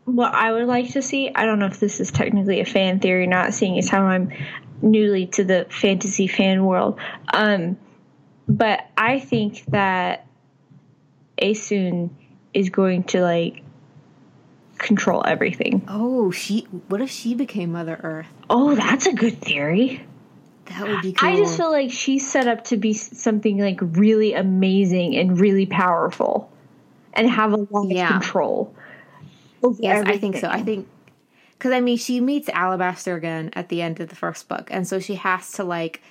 What 0.05 0.35
I 0.35 0.51
would 0.53 0.67
like 0.67 0.91
to 0.95 1.03
see, 1.03 1.31
I 1.33 1.47
don't 1.47 1.61
know 1.61 1.67
if 1.67 1.79
this 1.79 2.01
is 2.01 2.11
technically 2.11 2.59
a 2.59 2.65
fan 2.65 2.99
theory, 2.99 3.29
not 3.29 3.55
seeing 3.55 3.79
as 3.79 3.89
how 3.89 4.03
I'm 4.03 4.33
newly 4.83 5.27
to 5.29 5.45
the 5.45 5.69
fantasy 5.71 6.27
fan 6.27 6.65
world. 6.65 6.99
Um, 7.33 7.77
but 8.57 8.87
I 8.97 9.19
think 9.19 9.65
that 9.67 10.27
Essun 11.41 12.11
is 12.55 12.71
going 12.71 13.05
to 13.05 13.23
like 13.23 13.63
control 14.79 15.23
everything. 15.27 15.83
Oh, 15.89 16.31
she. 16.31 16.63
What 16.89 17.01
if 17.01 17.11
she 17.11 17.35
became 17.35 17.73
Mother 17.73 17.99
Earth? 18.03 18.27
Oh, 18.51 18.75
that's 18.75 19.07
a 19.07 19.13
good 19.13 19.41
theory. 19.41 20.05
That 20.67 20.87
would 20.89 21.03
be 21.03 21.13
cool. 21.13 21.29
I 21.29 21.37
just 21.37 21.57
feel 21.57 21.71
like 21.71 21.91
she's 21.91 22.31
set 22.31 22.47
up 22.47 22.65
to 22.65 22.77
be 22.77 22.93
something 22.93 23.59
like 23.59 23.79
really 23.81 24.35
amazing 24.35 25.17
and 25.17 25.39
really 25.39 25.67
powerful 25.67 26.51
and 27.15 27.29
have 27.29 27.53
a 27.53 27.67
lot 27.71 27.89
Yeah. 27.89 28.05
of 28.17 28.23
control. 28.23 28.75
Yes, 29.79 30.05
I 30.07 30.19
think 30.19 30.37
so. 30.37 30.49
I 30.49 30.63
think 30.63 30.89
because 31.53 31.73
I 31.73 31.81
mean, 31.81 31.97
she 31.97 32.21
meets 32.21 32.49
Alabaster 32.49 33.15
again 33.17 33.51
at 33.55 33.69
the 33.69 33.83
end 33.83 34.01
of 34.01 34.09
the 34.09 34.17
first 34.17 34.49
book, 34.49 34.69
and 34.71 34.87
so 34.87 34.99
she 34.99 35.15
has 35.17 35.53
to 35.53 35.65
like. 35.65 36.03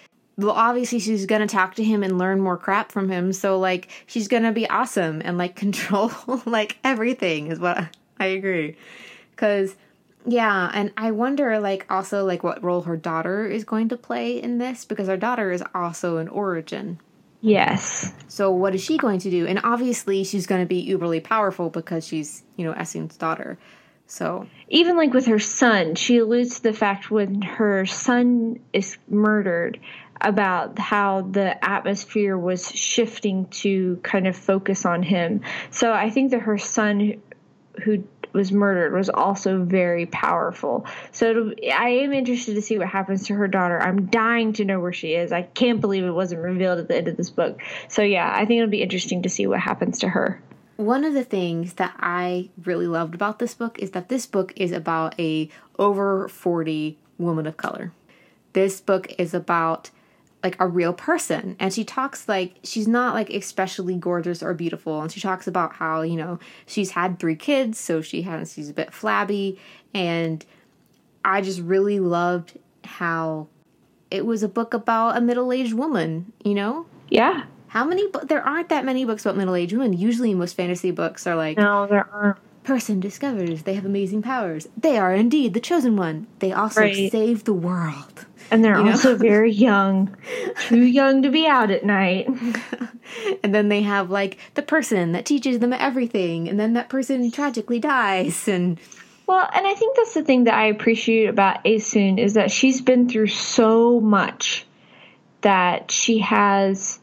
Well, 0.43 0.55
obviously, 0.55 0.99
she's 0.99 1.25
gonna 1.25 1.47
talk 1.47 1.75
to 1.75 1.83
him 1.83 2.03
and 2.03 2.17
learn 2.17 2.39
more 2.39 2.57
crap 2.57 2.91
from 2.91 3.09
him. 3.09 3.33
So, 3.33 3.59
like, 3.59 3.89
she's 4.05 4.27
gonna 4.27 4.51
be 4.51 4.69
awesome 4.69 5.21
and 5.23 5.37
like 5.37 5.55
control 5.65 6.11
like 6.45 6.77
everything. 6.83 7.47
Is 7.47 7.59
what 7.59 7.95
I 8.19 8.25
agree. 8.25 8.77
Because, 9.31 9.75
yeah, 10.25 10.69
and 10.73 10.91
I 10.95 11.11
wonder, 11.11 11.59
like, 11.59 11.85
also 11.89 12.25
like 12.25 12.43
what 12.43 12.63
role 12.63 12.81
her 12.81 12.97
daughter 12.97 13.47
is 13.47 13.63
going 13.63 13.89
to 13.89 13.97
play 13.97 14.41
in 14.41 14.59
this 14.59 14.85
because 14.85 15.07
her 15.07 15.17
daughter 15.17 15.51
is 15.51 15.63
also 15.73 16.17
an 16.17 16.27
orogene. 16.27 16.97
Yes. 17.41 18.13
So 18.27 18.51
what 18.51 18.75
is 18.75 18.83
she 18.83 18.97
going 18.97 19.19
to 19.19 19.31
do? 19.31 19.47
And 19.47 19.59
obviously 19.63 20.23
she's 20.23 20.45
going 20.45 20.61
to 20.61 20.67
be 20.67 20.87
uberly 20.87 21.23
powerful 21.23 21.69
because 21.69 22.05
she's, 22.05 22.43
you 22.55 22.63
know, 22.63 22.71
Essun's 22.73 23.17
daughter. 23.17 23.57
So 24.05 24.47
Even 24.69 24.95
like 24.95 25.13
with 25.13 25.25
her 25.25 25.39
son, 25.39 25.95
she 25.95 26.17
alludes 26.17 26.57
to 26.57 26.63
the 26.63 26.73
fact 26.73 27.09
when 27.09 27.41
her 27.41 27.85
son 27.85 28.59
is 28.73 28.97
murdered 29.09 29.79
about 30.21 30.79
how 30.79 31.21
the 31.21 31.63
atmosphere 31.63 32.37
was 32.37 32.71
shifting 32.71 33.47
to 33.47 33.97
kind 34.03 34.27
of 34.27 34.35
focus 34.35 34.85
on 34.85 35.03
him. 35.03 35.41
So 35.71 35.91
I 35.91 36.09
think 36.09 36.31
that 36.31 36.41
her 36.41 36.57
son 36.57 37.21
who 37.83 38.03
was 38.33 38.51
murdered 38.51 38.93
was 38.93 39.09
also 39.09 39.63
very 39.63 40.05
powerful. 40.05 40.85
So 41.11 41.53
I 41.75 41.89
am 41.89 42.13
interested 42.13 42.55
to 42.55 42.61
see 42.61 42.77
what 42.77 42.87
happens 42.87 43.25
to 43.27 43.33
her 43.33 43.47
daughter. 43.47 43.81
I'm 43.81 44.05
dying 44.05 44.53
to 44.53 44.63
know 44.63 44.79
where 44.79 44.93
she 44.93 45.15
is. 45.15 45.31
I 45.33 45.41
can't 45.41 45.81
believe 45.81 46.05
it 46.05 46.11
wasn't 46.11 46.41
revealed 46.41 46.79
at 46.79 46.87
the 46.87 46.95
end 46.95 47.07
of 47.09 47.17
this 47.17 47.29
book. 47.29 47.59
So 47.89 48.01
yeah, 48.03 48.31
I 48.33 48.45
think 48.45 48.59
it'll 48.59 48.69
be 48.69 48.81
interesting 48.81 49.23
to 49.23 49.29
see 49.29 49.47
what 49.47 49.59
happens 49.59 49.99
to 49.99 50.09
her. 50.09 50.41
one 50.81 51.03
of 51.03 51.13
the 51.13 51.23
things 51.23 51.73
that 51.73 51.95
I 51.99 52.49
really 52.63 52.87
loved 52.87 53.13
about 53.13 53.39
this 53.39 53.53
book 53.53 53.77
is 53.79 53.91
that 53.91 54.09
this 54.09 54.25
book 54.25 54.51
is 54.55 54.71
about 54.71 55.19
a 55.19 55.49
over 55.77 56.27
40 56.27 56.97
woman 57.17 57.45
of 57.45 57.57
color. 57.57 57.91
This 58.53 58.81
book 58.81 59.13
is 59.17 59.33
about 59.33 59.91
like 60.43 60.55
a 60.59 60.67
real 60.67 60.93
person. 60.93 61.55
And 61.59 61.71
she 61.73 61.83
talks 61.83 62.27
like 62.27 62.55
she's 62.63 62.87
not 62.87 63.13
like 63.13 63.29
especially 63.29 63.95
gorgeous 63.95 64.41
or 64.41 64.53
beautiful. 64.53 65.01
And 65.01 65.11
she 65.11 65.19
talks 65.21 65.45
about 65.47 65.73
how 65.75 66.01
you 66.01 66.15
know 66.15 66.39
she's 66.65 66.91
had 66.91 67.19
three 67.19 67.35
kids 67.35 67.77
so 67.79 68.01
she 68.01 68.23
has 68.23 68.53
she's 68.53 68.69
a 68.69 68.73
bit 68.73 68.93
flabby. 68.93 69.59
And 69.93 70.45
i 71.23 71.39
just 71.41 71.59
really 71.61 71.99
loved 71.99 72.57
how 72.83 73.47
it 74.09 74.25
was 74.25 74.41
a 74.41 74.47
book 74.47 74.73
about 74.73 75.15
a 75.15 75.21
middle-aged 75.21 75.73
woman 75.73 76.33
you 76.43 76.55
know? 76.55 76.85
Yeah. 77.09 77.43
how 77.67 77.85
many 77.85 78.07
bu- 78.09 78.25
there 78.25 78.41
aren't 78.41 78.69
that 78.69 78.83
many 78.85 79.05
books 79.05 79.23
about 79.25 79.37
middle-aged 79.37 79.73
women. 79.73 79.93
Usually 79.93 80.33
most 80.33 80.55
fantasy 80.57 80.89
books 80.91 81.27
are 81.27 81.35
like 81.35 81.57
No, 81.57 81.85
there 81.85 82.07
aren't. 82.11 82.37
person 82.63 82.99
discovers 82.99 83.63
they 83.63 83.75
have 83.75 83.85
amazing 83.85 84.21
powers. 84.23 84.67
They 84.75 84.97
are 84.97 85.13
indeed 85.13 85.53
the 85.53 85.59
chosen 85.59 85.95
one. 85.95 86.25
They 86.39 86.51
also 86.51 86.81
Right. 86.81 87.11
save 87.11 87.43
the 87.43 87.53
world 87.53 88.25
And 88.51 88.63
they're 88.63 88.77
You 88.77 88.83
know? 88.83 88.91
also 88.91 89.15
very 89.15 89.51
young. 89.69 90.15
Too 90.67 90.81
young 90.83 91.23
to 91.23 91.29
be 91.29 91.47
out 91.47 91.71
at 91.71 91.85
night. 91.85 92.27
and 93.43 93.55
then 93.55 93.69
they 93.69 93.81
have 93.81 94.09
like 94.11 94.37
the 94.53 94.61
person 94.61 95.13
that 95.13 95.25
teaches 95.25 95.59
them 95.59 95.73
everything 95.73 96.47
and 96.49 96.59
then 96.59 96.73
that 96.73 96.89
person 96.89 97.31
tragically 97.31 97.79
dies 97.79 98.47
and 98.47 98.77
Well, 99.27 99.49
and 99.53 99.65
I 99.65 99.73
think 99.73 99.95
that's 99.95 100.13
the 100.13 100.23
thing 100.23 100.43
that 100.45 100.53
I 100.53 100.65
appreciate 100.65 101.27
about 101.27 101.63
Essun 101.63 102.19
is 102.19 102.33
that 102.33 102.51
she's 102.51 102.81
been 102.81 103.07
through 103.09 103.27
so 103.27 103.99
much 104.01 104.65
that 105.41 105.89
she 105.91 106.19
has 106.19 106.99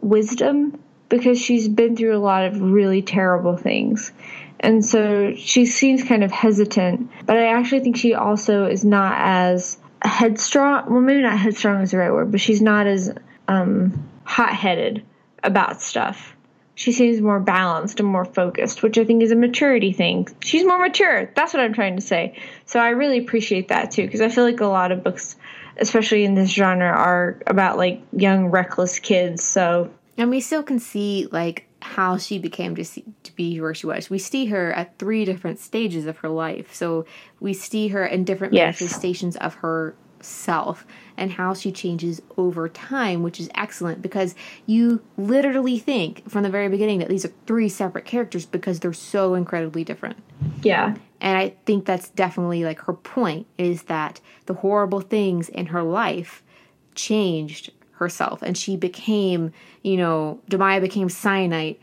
wisdom 0.00 0.78
because 1.08 1.40
she's 1.40 1.68
been 1.68 1.96
through 1.96 2.16
a 2.16 2.18
lot 2.20 2.44
of 2.44 2.60
really 2.60 3.02
terrible 3.02 3.56
things. 3.56 4.12
And 4.60 4.84
so 4.84 5.34
she 5.34 5.66
seems 5.66 6.04
kind 6.04 6.22
of 6.22 6.30
hesitant, 6.30 7.10
but 7.26 7.36
I 7.36 7.48
actually 7.48 7.80
think 7.80 7.96
she 7.96 8.14
also 8.14 8.66
is 8.66 8.84
not 8.84 9.14
as 9.18 9.76
headstrong. 10.04 10.90
Well, 10.90 11.00
maybe 11.00 11.22
not 11.22 11.38
headstrong 11.38 11.82
is 11.82 11.92
the 11.92 11.98
right 11.98 12.12
word, 12.12 12.30
but 12.30 12.40
she's 12.40 12.62
not 12.62 12.86
as 12.86 13.12
um, 13.48 14.08
hot 14.24 14.54
headed 14.54 15.04
about 15.42 15.82
stuff. 15.82 16.36
She 16.74 16.92
seems 16.92 17.20
more 17.20 17.38
balanced 17.38 18.00
and 18.00 18.08
more 18.08 18.24
focused, 18.24 18.82
which 18.82 18.96
I 18.96 19.04
think 19.04 19.22
is 19.22 19.30
a 19.30 19.36
maturity 19.36 19.92
thing. 19.92 20.28
She's 20.40 20.64
more 20.64 20.78
mature. 20.78 21.30
That's 21.36 21.52
what 21.52 21.62
I'm 21.62 21.74
trying 21.74 21.96
to 21.96 22.02
say. 22.02 22.38
So 22.64 22.80
I 22.80 22.90
really 22.90 23.18
appreciate 23.18 23.68
that 23.68 23.90
too, 23.90 24.04
because 24.06 24.22
I 24.22 24.28
feel 24.28 24.44
like 24.44 24.60
a 24.60 24.66
lot 24.66 24.90
of 24.90 25.04
books, 25.04 25.36
especially 25.76 26.24
in 26.24 26.34
this 26.34 26.50
genre, 26.50 26.88
are 26.88 27.38
about 27.46 27.76
like 27.76 28.02
young, 28.12 28.46
reckless 28.46 28.98
kids. 28.98 29.44
So 29.44 29.90
and 30.16 30.30
we 30.30 30.40
still 30.40 30.62
can 30.62 30.78
see 30.78 31.28
like 31.30 31.66
how 31.82 32.16
she 32.16 32.38
became 32.38 32.74
to 32.76 32.84
see, 32.84 33.04
to 33.24 33.34
be 33.34 33.60
where 33.60 33.74
she 33.74 33.86
was. 33.86 34.08
We 34.08 34.18
see 34.18 34.46
her 34.46 34.72
at 34.72 34.98
three 34.98 35.24
different 35.24 35.58
stages 35.58 36.06
of 36.06 36.18
her 36.18 36.28
life. 36.28 36.72
So 36.74 37.04
we 37.40 37.52
see 37.52 37.88
her 37.88 38.06
in 38.06 38.24
different 38.24 38.54
Yes. 38.54 38.80
manifestations 38.80 39.36
of 39.36 39.54
herself 39.56 40.86
and 41.16 41.32
how 41.32 41.54
she 41.54 41.72
changes 41.72 42.22
over 42.36 42.68
time 42.68 43.22
which 43.24 43.40
is 43.40 43.50
excellent 43.54 44.00
because 44.00 44.34
you 44.66 45.02
literally 45.16 45.78
think 45.78 46.28
from 46.30 46.42
the 46.44 46.50
very 46.50 46.68
beginning 46.68 47.00
that 47.00 47.08
these 47.08 47.24
are 47.24 47.32
three 47.46 47.68
separate 47.68 48.04
characters 48.04 48.46
because 48.46 48.78
they're 48.80 48.92
so 48.92 49.34
incredibly 49.34 49.82
different. 49.84 50.16
Yeah, 50.62 50.94
And 51.20 51.36
I 51.36 51.54
think 51.66 51.84
that's 51.84 52.08
definitely 52.10 52.64
like 52.64 52.78
her 52.82 52.92
point 52.92 53.46
is 53.58 53.82
that 53.84 54.20
the 54.46 54.54
horrible 54.54 55.00
things 55.00 55.48
in 55.48 55.66
her 55.66 55.82
life 55.82 56.42
changed 56.94 57.72
herself 58.02 58.42
and 58.42 58.56
she 58.58 58.76
became, 58.76 59.52
you 59.82 59.96
know, 59.96 60.40
Damaya 60.50 60.80
became 60.80 61.08
Syenite 61.08 61.78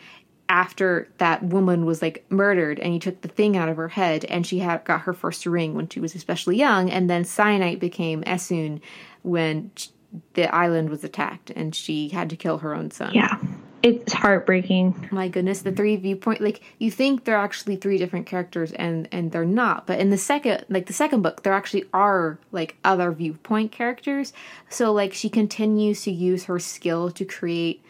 after 0.49 1.07
that 1.19 1.43
woman 1.43 1.85
was 1.85 2.01
like 2.01 2.25
murdered 2.29 2.79
and 2.79 2.91
he 2.91 2.99
took 2.99 3.21
the 3.21 3.27
thing 3.27 3.55
out 3.55 3.69
of 3.69 3.77
her 3.77 3.89
head 3.89 4.25
and 4.25 4.45
she 4.45 4.59
had 4.59 4.83
got 4.83 5.01
her 5.01 5.13
first 5.13 5.45
ring 5.45 5.75
when 5.75 5.87
she 5.87 5.99
was 5.99 6.15
especially 6.15 6.57
young 6.57 6.89
and 6.89 7.09
then 7.09 7.23
Syenite 7.23 7.79
became 7.79 8.23
Essun 8.23 8.81
when 9.21 9.71
sh- 9.75 9.89
the 10.33 10.53
island 10.53 10.89
was 10.89 11.03
attacked 11.03 11.51
and 11.51 11.75
she 11.75 12.09
had 12.09 12.29
to 12.31 12.35
kill 12.35 12.57
her 12.59 12.73
own 12.73 12.89
son. 12.91 13.13
yeah. 13.13 13.37
It's 13.81 14.13
heartbreaking. 14.13 15.07
My 15.11 15.27
goodness, 15.29 15.61
the 15.61 15.71
three 15.71 15.95
viewpoint 15.95 16.41
like 16.41 16.61
you 16.79 16.91
think 16.91 17.23
they're 17.23 17.37
actually 17.37 17.77
three 17.77 17.97
different 17.97 18.25
characters 18.25 18.71
and 18.73 19.07
and 19.11 19.31
they're 19.31 19.45
not. 19.45 19.87
But 19.87 19.99
in 19.99 20.09
the 20.09 20.17
second 20.17 20.65
like 20.69 20.87
the 20.87 20.93
second 20.93 21.21
book, 21.21 21.43
there 21.43 21.53
actually 21.53 21.85
are 21.93 22.37
like 22.51 22.75
other 22.83 23.11
viewpoint 23.11 23.71
characters. 23.71 24.33
So 24.69 24.91
like 24.91 25.13
she 25.13 25.29
continues 25.29 26.03
to 26.03 26.11
use 26.11 26.45
her 26.45 26.59
skill 26.59 27.09
to 27.11 27.23
create 27.25 27.83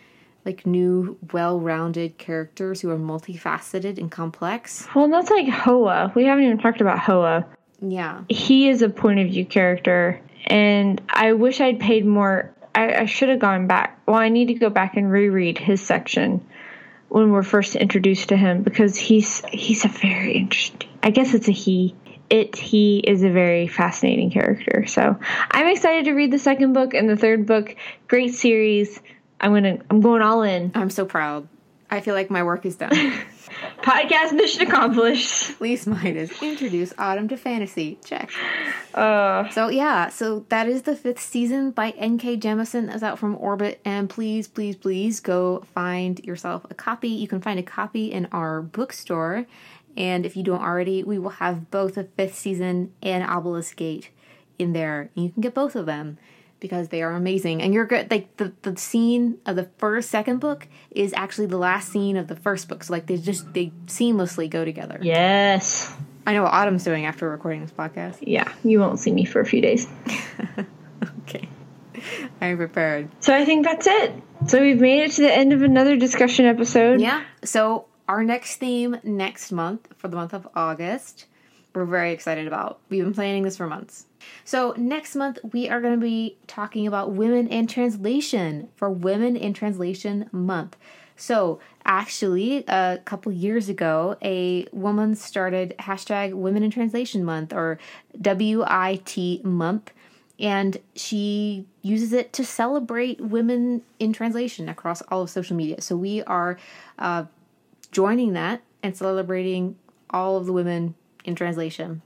like 0.45 0.65
new 0.65 1.17
well-rounded 1.33 2.17
characters 2.17 2.81
who 2.81 2.89
are 2.89 2.97
multifaceted 2.97 3.97
and 3.97 4.09
complex. 4.11 4.87
Well, 4.95 5.05
and 5.05 5.13
that's 5.13 5.29
like 5.29 5.47
Hoa. 5.49 6.11
We 6.15 6.25
haven't 6.25 6.45
even 6.45 6.59
talked 6.59 6.81
about 6.81 6.99
Hoa. 6.99 7.45
Yeah. 7.81 8.23
he 8.29 8.67
is 8.69 8.81
a 8.81 8.89
point 8.89 9.19
of 9.21 9.27
view 9.27 9.45
character 9.45 10.19
and 10.47 11.01
i 11.09 11.31
wish 11.31 11.61
i'd 11.61 11.79
paid 11.79 12.05
more 12.05 12.53
i, 12.75 13.01
I 13.01 13.05
should 13.05 13.29
have 13.29 13.39
gone 13.39 13.67
back. 13.67 13.99
Well 14.05 14.17
i 14.17 14.29
need 14.29 14.47
to 14.47 14.53
go 14.53 14.69
back 14.69 14.97
and 14.97 15.11
reread 15.11 15.57
his 15.57 15.81
section 15.81 16.45
when 17.09 17.31
we're 17.31 17.43
first 17.43 17.75
introduced 17.75 18.29
to 18.29 18.37
him 18.37 18.63
because 18.63 18.95
he's 18.95 19.43
he's 19.45 19.85
a 19.85 19.87
very 19.87 20.33
interesting 20.33 20.89
i 21.03 21.09
guess 21.09 21.33
it's 21.33 21.47
a 21.47 21.51
he. 21.51 21.95
It 22.29 22.55
he 22.55 22.99
is 22.99 23.23
a 23.23 23.29
very 23.31 23.67
fascinating 23.67 24.29
character. 24.29 24.85
So 24.85 25.17
i'm 25.51 25.67
excited 25.67 26.05
to 26.05 26.13
read 26.13 26.31
the 26.31 26.37
second 26.37 26.73
book 26.73 26.93
and 26.93 27.09
the 27.09 27.17
third 27.17 27.47
book. 27.47 27.75
Great 28.07 28.35
series. 28.35 28.99
I'm 29.41 29.53
gonna 29.53 29.79
i'm 29.89 30.01
going 30.01 30.21
all 30.21 30.43
in. 30.43 30.71
I'm 30.75 30.91
so 30.91 31.05
proud. 31.05 31.47
I 31.91 32.01
feel 32.01 32.13
like 32.13 32.29
my 32.29 32.43
work 32.43 32.65
is 32.65 32.75
done. 32.75 32.91
Podcast 33.81 34.33
mission 34.33 34.61
accomplished. 34.61 35.59
Least 35.59 35.87
mine 35.87 36.15
is 36.17 36.31
introduce 36.41 36.93
autumn 36.97 37.27
to 37.29 37.37
fantasy. 37.37 37.97
Check. 38.05 38.29
Uh, 38.93 39.49
So 39.49 39.69
yeah, 39.69 40.09
so 40.09 40.45
that 40.49 40.67
is 40.67 40.83
the 40.83 40.95
fifth 40.95 41.21
season 41.21 41.71
by 41.71 41.91
N.K. 41.91 42.37
Jemisin 42.37 42.87
that's 42.87 43.01
out 43.03 43.17
from 43.17 43.35
Orbit, 43.37 43.81
and 43.83 44.09
please, 44.09 44.47
please, 44.47 44.75
please 44.75 45.19
go 45.19 45.65
find 45.73 46.19
yourself 46.19 46.65
a 46.69 46.73
copy. 46.75 47.09
You 47.09 47.27
can 47.27 47.41
find 47.41 47.59
a 47.59 47.63
copy 47.63 48.11
in 48.11 48.27
our 48.31 48.61
bookstore, 48.61 49.47
and 49.97 50.25
if 50.25 50.37
you 50.37 50.43
don't 50.43 50.61
already, 50.61 51.03
we 51.03 51.17
will 51.17 51.29
have 51.31 51.71
both 51.71 51.95
the 51.95 52.03
fifth 52.03 52.35
season 52.37 52.93
and 53.01 53.23
Obelisk 53.23 53.75
Gate 53.75 54.09
in 54.59 54.73
there, 54.73 55.09
and 55.15 55.25
you 55.25 55.31
can 55.31 55.41
get 55.41 55.53
both 55.55 55.75
of 55.75 55.85
them 55.87 56.17
because 56.59 56.89
they 56.89 57.01
are 57.01 57.11
amazing. 57.11 57.61
And 57.61 57.73
you're 57.73 57.85
good. 57.85 58.09
Like 58.11 58.35
the 58.37 58.53
the 58.63 58.75
scene 58.77 59.37
of 59.45 59.55
the 59.55 59.69
first 59.77 60.09
second 60.09 60.39
book 60.39 60.67
is 60.91 61.13
actually 61.13 61.47
the 61.47 61.57
last 61.57 61.89
scene 61.91 62.17
of 62.17 62.27
the 62.27 62.35
first 62.35 62.67
book, 62.67 62.83
so 62.83 62.93
like 62.93 63.05
they 63.07 63.17
just 63.17 63.53
they 63.53 63.71
seamlessly 63.85 64.49
go 64.49 64.65
together. 64.65 64.99
yes. 65.01 65.91
I 66.27 66.33
know 66.33 66.43
what 66.43 66.53
Autumn's 66.53 66.83
doing 66.83 67.05
after 67.05 67.27
recording 67.27 67.61
this 67.61 67.71
podcast. 67.71 68.17
Yeah, 68.21 68.51
you 68.63 68.79
won't 68.79 68.99
see 68.99 69.11
me 69.11 69.25
for 69.25 69.39
a 69.41 69.45
few 69.45 69.61
days. 69.61 69.87
Okay. 71.21 71.47
I'm 72.41 72.57
prepared. 72.57 73.09
So 73.19 73.33
I 73.33 73.45
think 73.45 73.65
that's 73.65 73.87
it. 73.87 74.13
So 74.47 74.61
we've 74.61 74.79
made 74.81 75.03
it 75.03 75.11
to 75.13 75.21
the 75.21 75.33
end 75.33 75.53
of 75.53 75.61
another 75.61 75.95
discussion 75.95 76.45
episode. 76.45 76.99
Yeah. 77.01 77.23
So 77.43 77.85
our 78.07 78.23
next 78.23 78.57
theme 78.57 78.97
next 79.03 79.51
month 79.51 79.87
for 79.97 80.07
the 80.07 80.15
month 80.17 80.33
of 80.33 80.47
August, 80.55 81.25
we're 81.73 81.85
very 81.85 82.11
excited 82.11 82.47
about. 82.47 82.79
We've 82.89 83.03
been 83.03 83.13
planning 83.13 83.43
this 83.43 83.57
for 83.57 83.67
months. 83.67 84.05
So 84.43 84.73
next 84.77 85.15
month 85.15 85.39
we 85.53 85.69
are 85.69 85.81
going 85.81 85.93
to 85.93 86.03
be 86.03 86.37
talking 86.47 86.87
about 86.87 87.11
women 87.11 87.47
in 87.47 87.67
translation 87.67 88.69
for 88.75 88.89
Women 88.89 89.35
in 89.35 89.53
Translation 89.53 90.29
Month. 90.31 90.77
So 91.15 91.59
actually, 91.83 92.63
a 92.67 92.99
couple 93.03 93.31
years 93.33 93.67
ago, 93.67 94.15
a 94.21 94.65
woman 94.71 95.15
started 95.15 95.75
hashtag 95.77 96.33
Women 96.33 96.63
in 96.63 96.71
Translation 96.71 97.25
Month 97.25 97.51
or 97.53 97.77
WIT 98.13 99.43
Month 99.43 99.91
and 100.39 100.77
she 100.95 101.65
uses 101.81 102.13
it 102.13 102.31
to 102.33 102.45
celebrate 102.45 103.19
women 103.19 103.81
in 103.99 104.13
translation 104.13 104.69
across 104.69 105.01
all 105.03 105.21
of 105.21 105.29
social 105.29 105.55
media. 105.55 105.81
So 105.81 105.97
we 105.97 106.23
are 106.23 106.57
uh, 106.97 107.25
joining 107.91 108.33
that 108.33 108.61
and 108.81 108.95
celebrating 108.95 109.75
all 110.09 110.37
of 110.37 110.45
the 110.45 110.53
women 110.53 110.95
in 111.23 111.35
translation. 111.35 112.01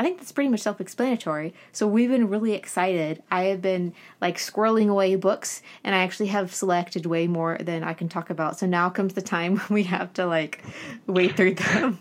I 0.00 0.04
think 0.04 0.18
that's 0.18 0.30
pretty 0.30 0.48
much 0.48 0.60
self 0.60 0.80
explanatory. 0.80 1.54
So 1.72 1.88
we've 1.88 2.08
been 2.08 2.28
really 2.28 2.52
excited. 2.52 3.22
I 3.30 3.44
have 3.44 3.60
been 3.60 3.94
like 4.20 4.36
squirreling 4.36 4.88
away 4.88 5.16
books 5.16 5.60
and 5.82 5.94
I 5.94 5.98
actually 5.98 6.28
have 6.28 6.54
selected 6.54 7.04
way 7.04 7.26
more 7.26 7.58
than 7.58 7.82
I 7.82 7.94
can 7.94 8.08
talk 8.08 8.30
about. 8.30 8.58
So 8.58 8.66
now 8.66 8.90
comes 8.90 9.14
the 9.14 9.22
time 9.22 9.56
when 9.58 9.74
we 9.74 9.82
have 9.84 10.12
to 10.14 10.26
like 10.26 10.62
wade 11.06 11.36
through 11.36 11.54
them. 11.54 11.98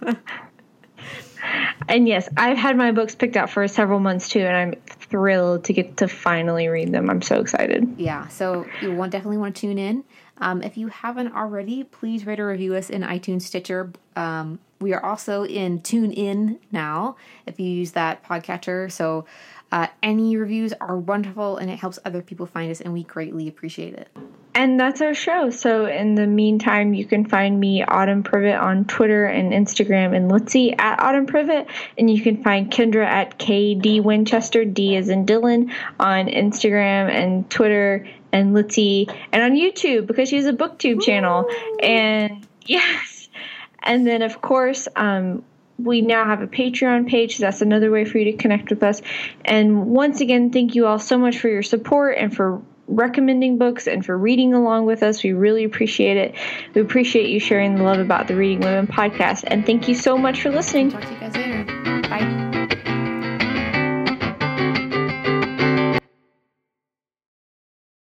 And 1.87 2.07
yes, 2.07 2.27
I've 2.35 2.57
had 2.57 2.75
my 2.75 2.91
books 2.91 3.15
picked 3.15 3.37
out 3.37 3.49
for 3.49 3.67
several 3.67 3.99
months 3.99 4.29
too, 4.29 4.41
and 4.41 4.55
I'm 4.55 4.73
thrilled 4.87 5.63
to 5.65 5.73
get 5.73 5.97
to 5.97 6.07
finally 6.07 6.67
read 6.67 6.91
them. 6.91 7.09
I'm 7.09 7.21
so 7.21 7.39
excited. 7.39 7.95
Yeah, 7.97 8.27
so 8.27 8.65
you 8.81 8.93
want 8.93 9.11
definitely 9.11 9.37
want 9.37 9.55
to 9.55 9.61
tune 9.61 9.77
in. 9.77 10.03
Um, 10.39 10.61
if 10.61 10.77
you 10.77 10.87
haven't 10.87 11.33
already, 11.33 11.83
please 11.83 12.25
rate 12.25 12.39
or 12.39 12.47
review 12.47 12.75
us 12.75 12.89
in 12.89 13.01
iTunes, 13.01 13.43
Stitcher. 13.43 13.91
Um, 14.15 14.59
we 14.79 14.93
are 14.93 15.03
also 15.03 15.43
in 15.43 15.81
Tune 15.81 16.11
In 16.11 16.59
now. 16.71 17.15
If 17.45 17.59
you 17.59 17.67
use 17.69 17.93
that 17.93 18.23
podcatcher, 18.23 18.91
so 18.91 19.25
uh, 19.71 19.87
any 20.01 20.37
reviews 20.37 20.73
are 20.79 20.97
wonderful 20.97 21.57
and 21.57 21.69
it 21.69 21.79
helps 21.79 21.99
other 22.05 22.21
people 22.21 22.45
find 22.45 22.71
us, 22.71 22.81
and 22.81 22.93
we 22.93 23.03
greatly 23.03 23.47
appreciate 23.47 23.93
it. 23.95 24.09
And 24.53 24.79
that's 24.79 25.01
our 25.01 25.13
show. 25.13 25.51
So 25.51 25.85
in 25.85 26.15
the 26.15 26.25
meantime, 26.25 26.95
you 26.95 27.05
can 27.05 27.27
find 27.27 27.59
me 27.59 27.83
Autumn 27.83 28.23
Privett 28.23 28.59
on 28.59 28.85
Twitter 28.85 29.25
and 29.25 29.51
Instagram, 29.51 30.15
and 30.15 30.31
Litsy 30.31 30.73
at 30.79 30.99
Autumn 30.99 31.27
Privett, 31.27 31.67
and 31.97 32.09
you 32.09 32.21
can 32.21 32.43
find 32.43 32.71
Kendra 32.71 33.05
at 33.05 33.37
KD 33.37 34.01
Winchester 34.01 34.65
D 34.65 34.95
as 34.95 35.09
in 35.09 35.25
Dylan 35.27 35.71
on 35.99 36.25
Instagram 36.25 37.11
and 37.11 37.47
Twitter 37.49 38.07
and 38.37 38.55
Litsy 38.55 39.13
and 39.31 39.43
on 39.43 39.51
YouTube 39.51 40.07
because 40.07 40.29
she 40.29 40.37
has 40.37 40.45
a 40.45 40.53
BookTube 40.53 41.01
channel. 41.01 41.49
And 41.81 42.47
yes, 42.65 43.29
and 43.81 44.05
then 44.05 44.21
of 44.21 44.41
course. 44.41 44.87
um 44.95 45.43
we 45.79 46.01
now 46.01 46.25
have 46.25 46.41
a 46.41 46.47
Patreon 46.47 47.07
page. 47.07 47.37
So 47.37 47.41
that's 47.41 47.61
another 47.61 47.91
way 47.91 48.03
for 48.03 48.17
you 48.17 48.31
to 48.31 48.37
connect 48.37 48.69
with 48.69 48.83
us. 48.83 49.01
And 49.45 49.85
once 49.87 50.21
again, 50.21 50.51
thank 50.51 50.75
you 50.75 50.87
all 50.87 50.99
so 50.99 51.17
much 51.17 51.37
for 51.37 51.49
your 51.49 51.61
support 51.61 52.17
and 52.17 52.35
for 52.35 52.61
recommending 52.87 53.57
books 53.57 53.87
and 53.87 54.05
for 54.05 54.17
reading 54.17 54.53
along 54.53 54.85
with 54.85 55.03
us. 55.03 55.23
We 55.23 55.33
really 55.33 55.63
appreciate 55.63 56.17
it. 56.17 56.35
We 56.73 56.81
appreciate 56.81 57.29
you 57.29 57.39
sharing 57.39 57.75
the 57.75 57.83
love 57.83 57.99
about 57.99 58.27
the 58.27 58.35
Reading 58.35 58.61
Women 58.61 58.87
podcast. 58.87 59.43
And 59.45 59.65
thank 59.65 59.87
you 59.87 59.95
so 59.95 60.17
much 60.17 60.41
for 60.41 60.49
listening. 60.49 60.91
Talk 60.91 61.03
to 61.03 61.13
you 61.13 61.19
guys 61.19 61.35
later. 61.35 61.96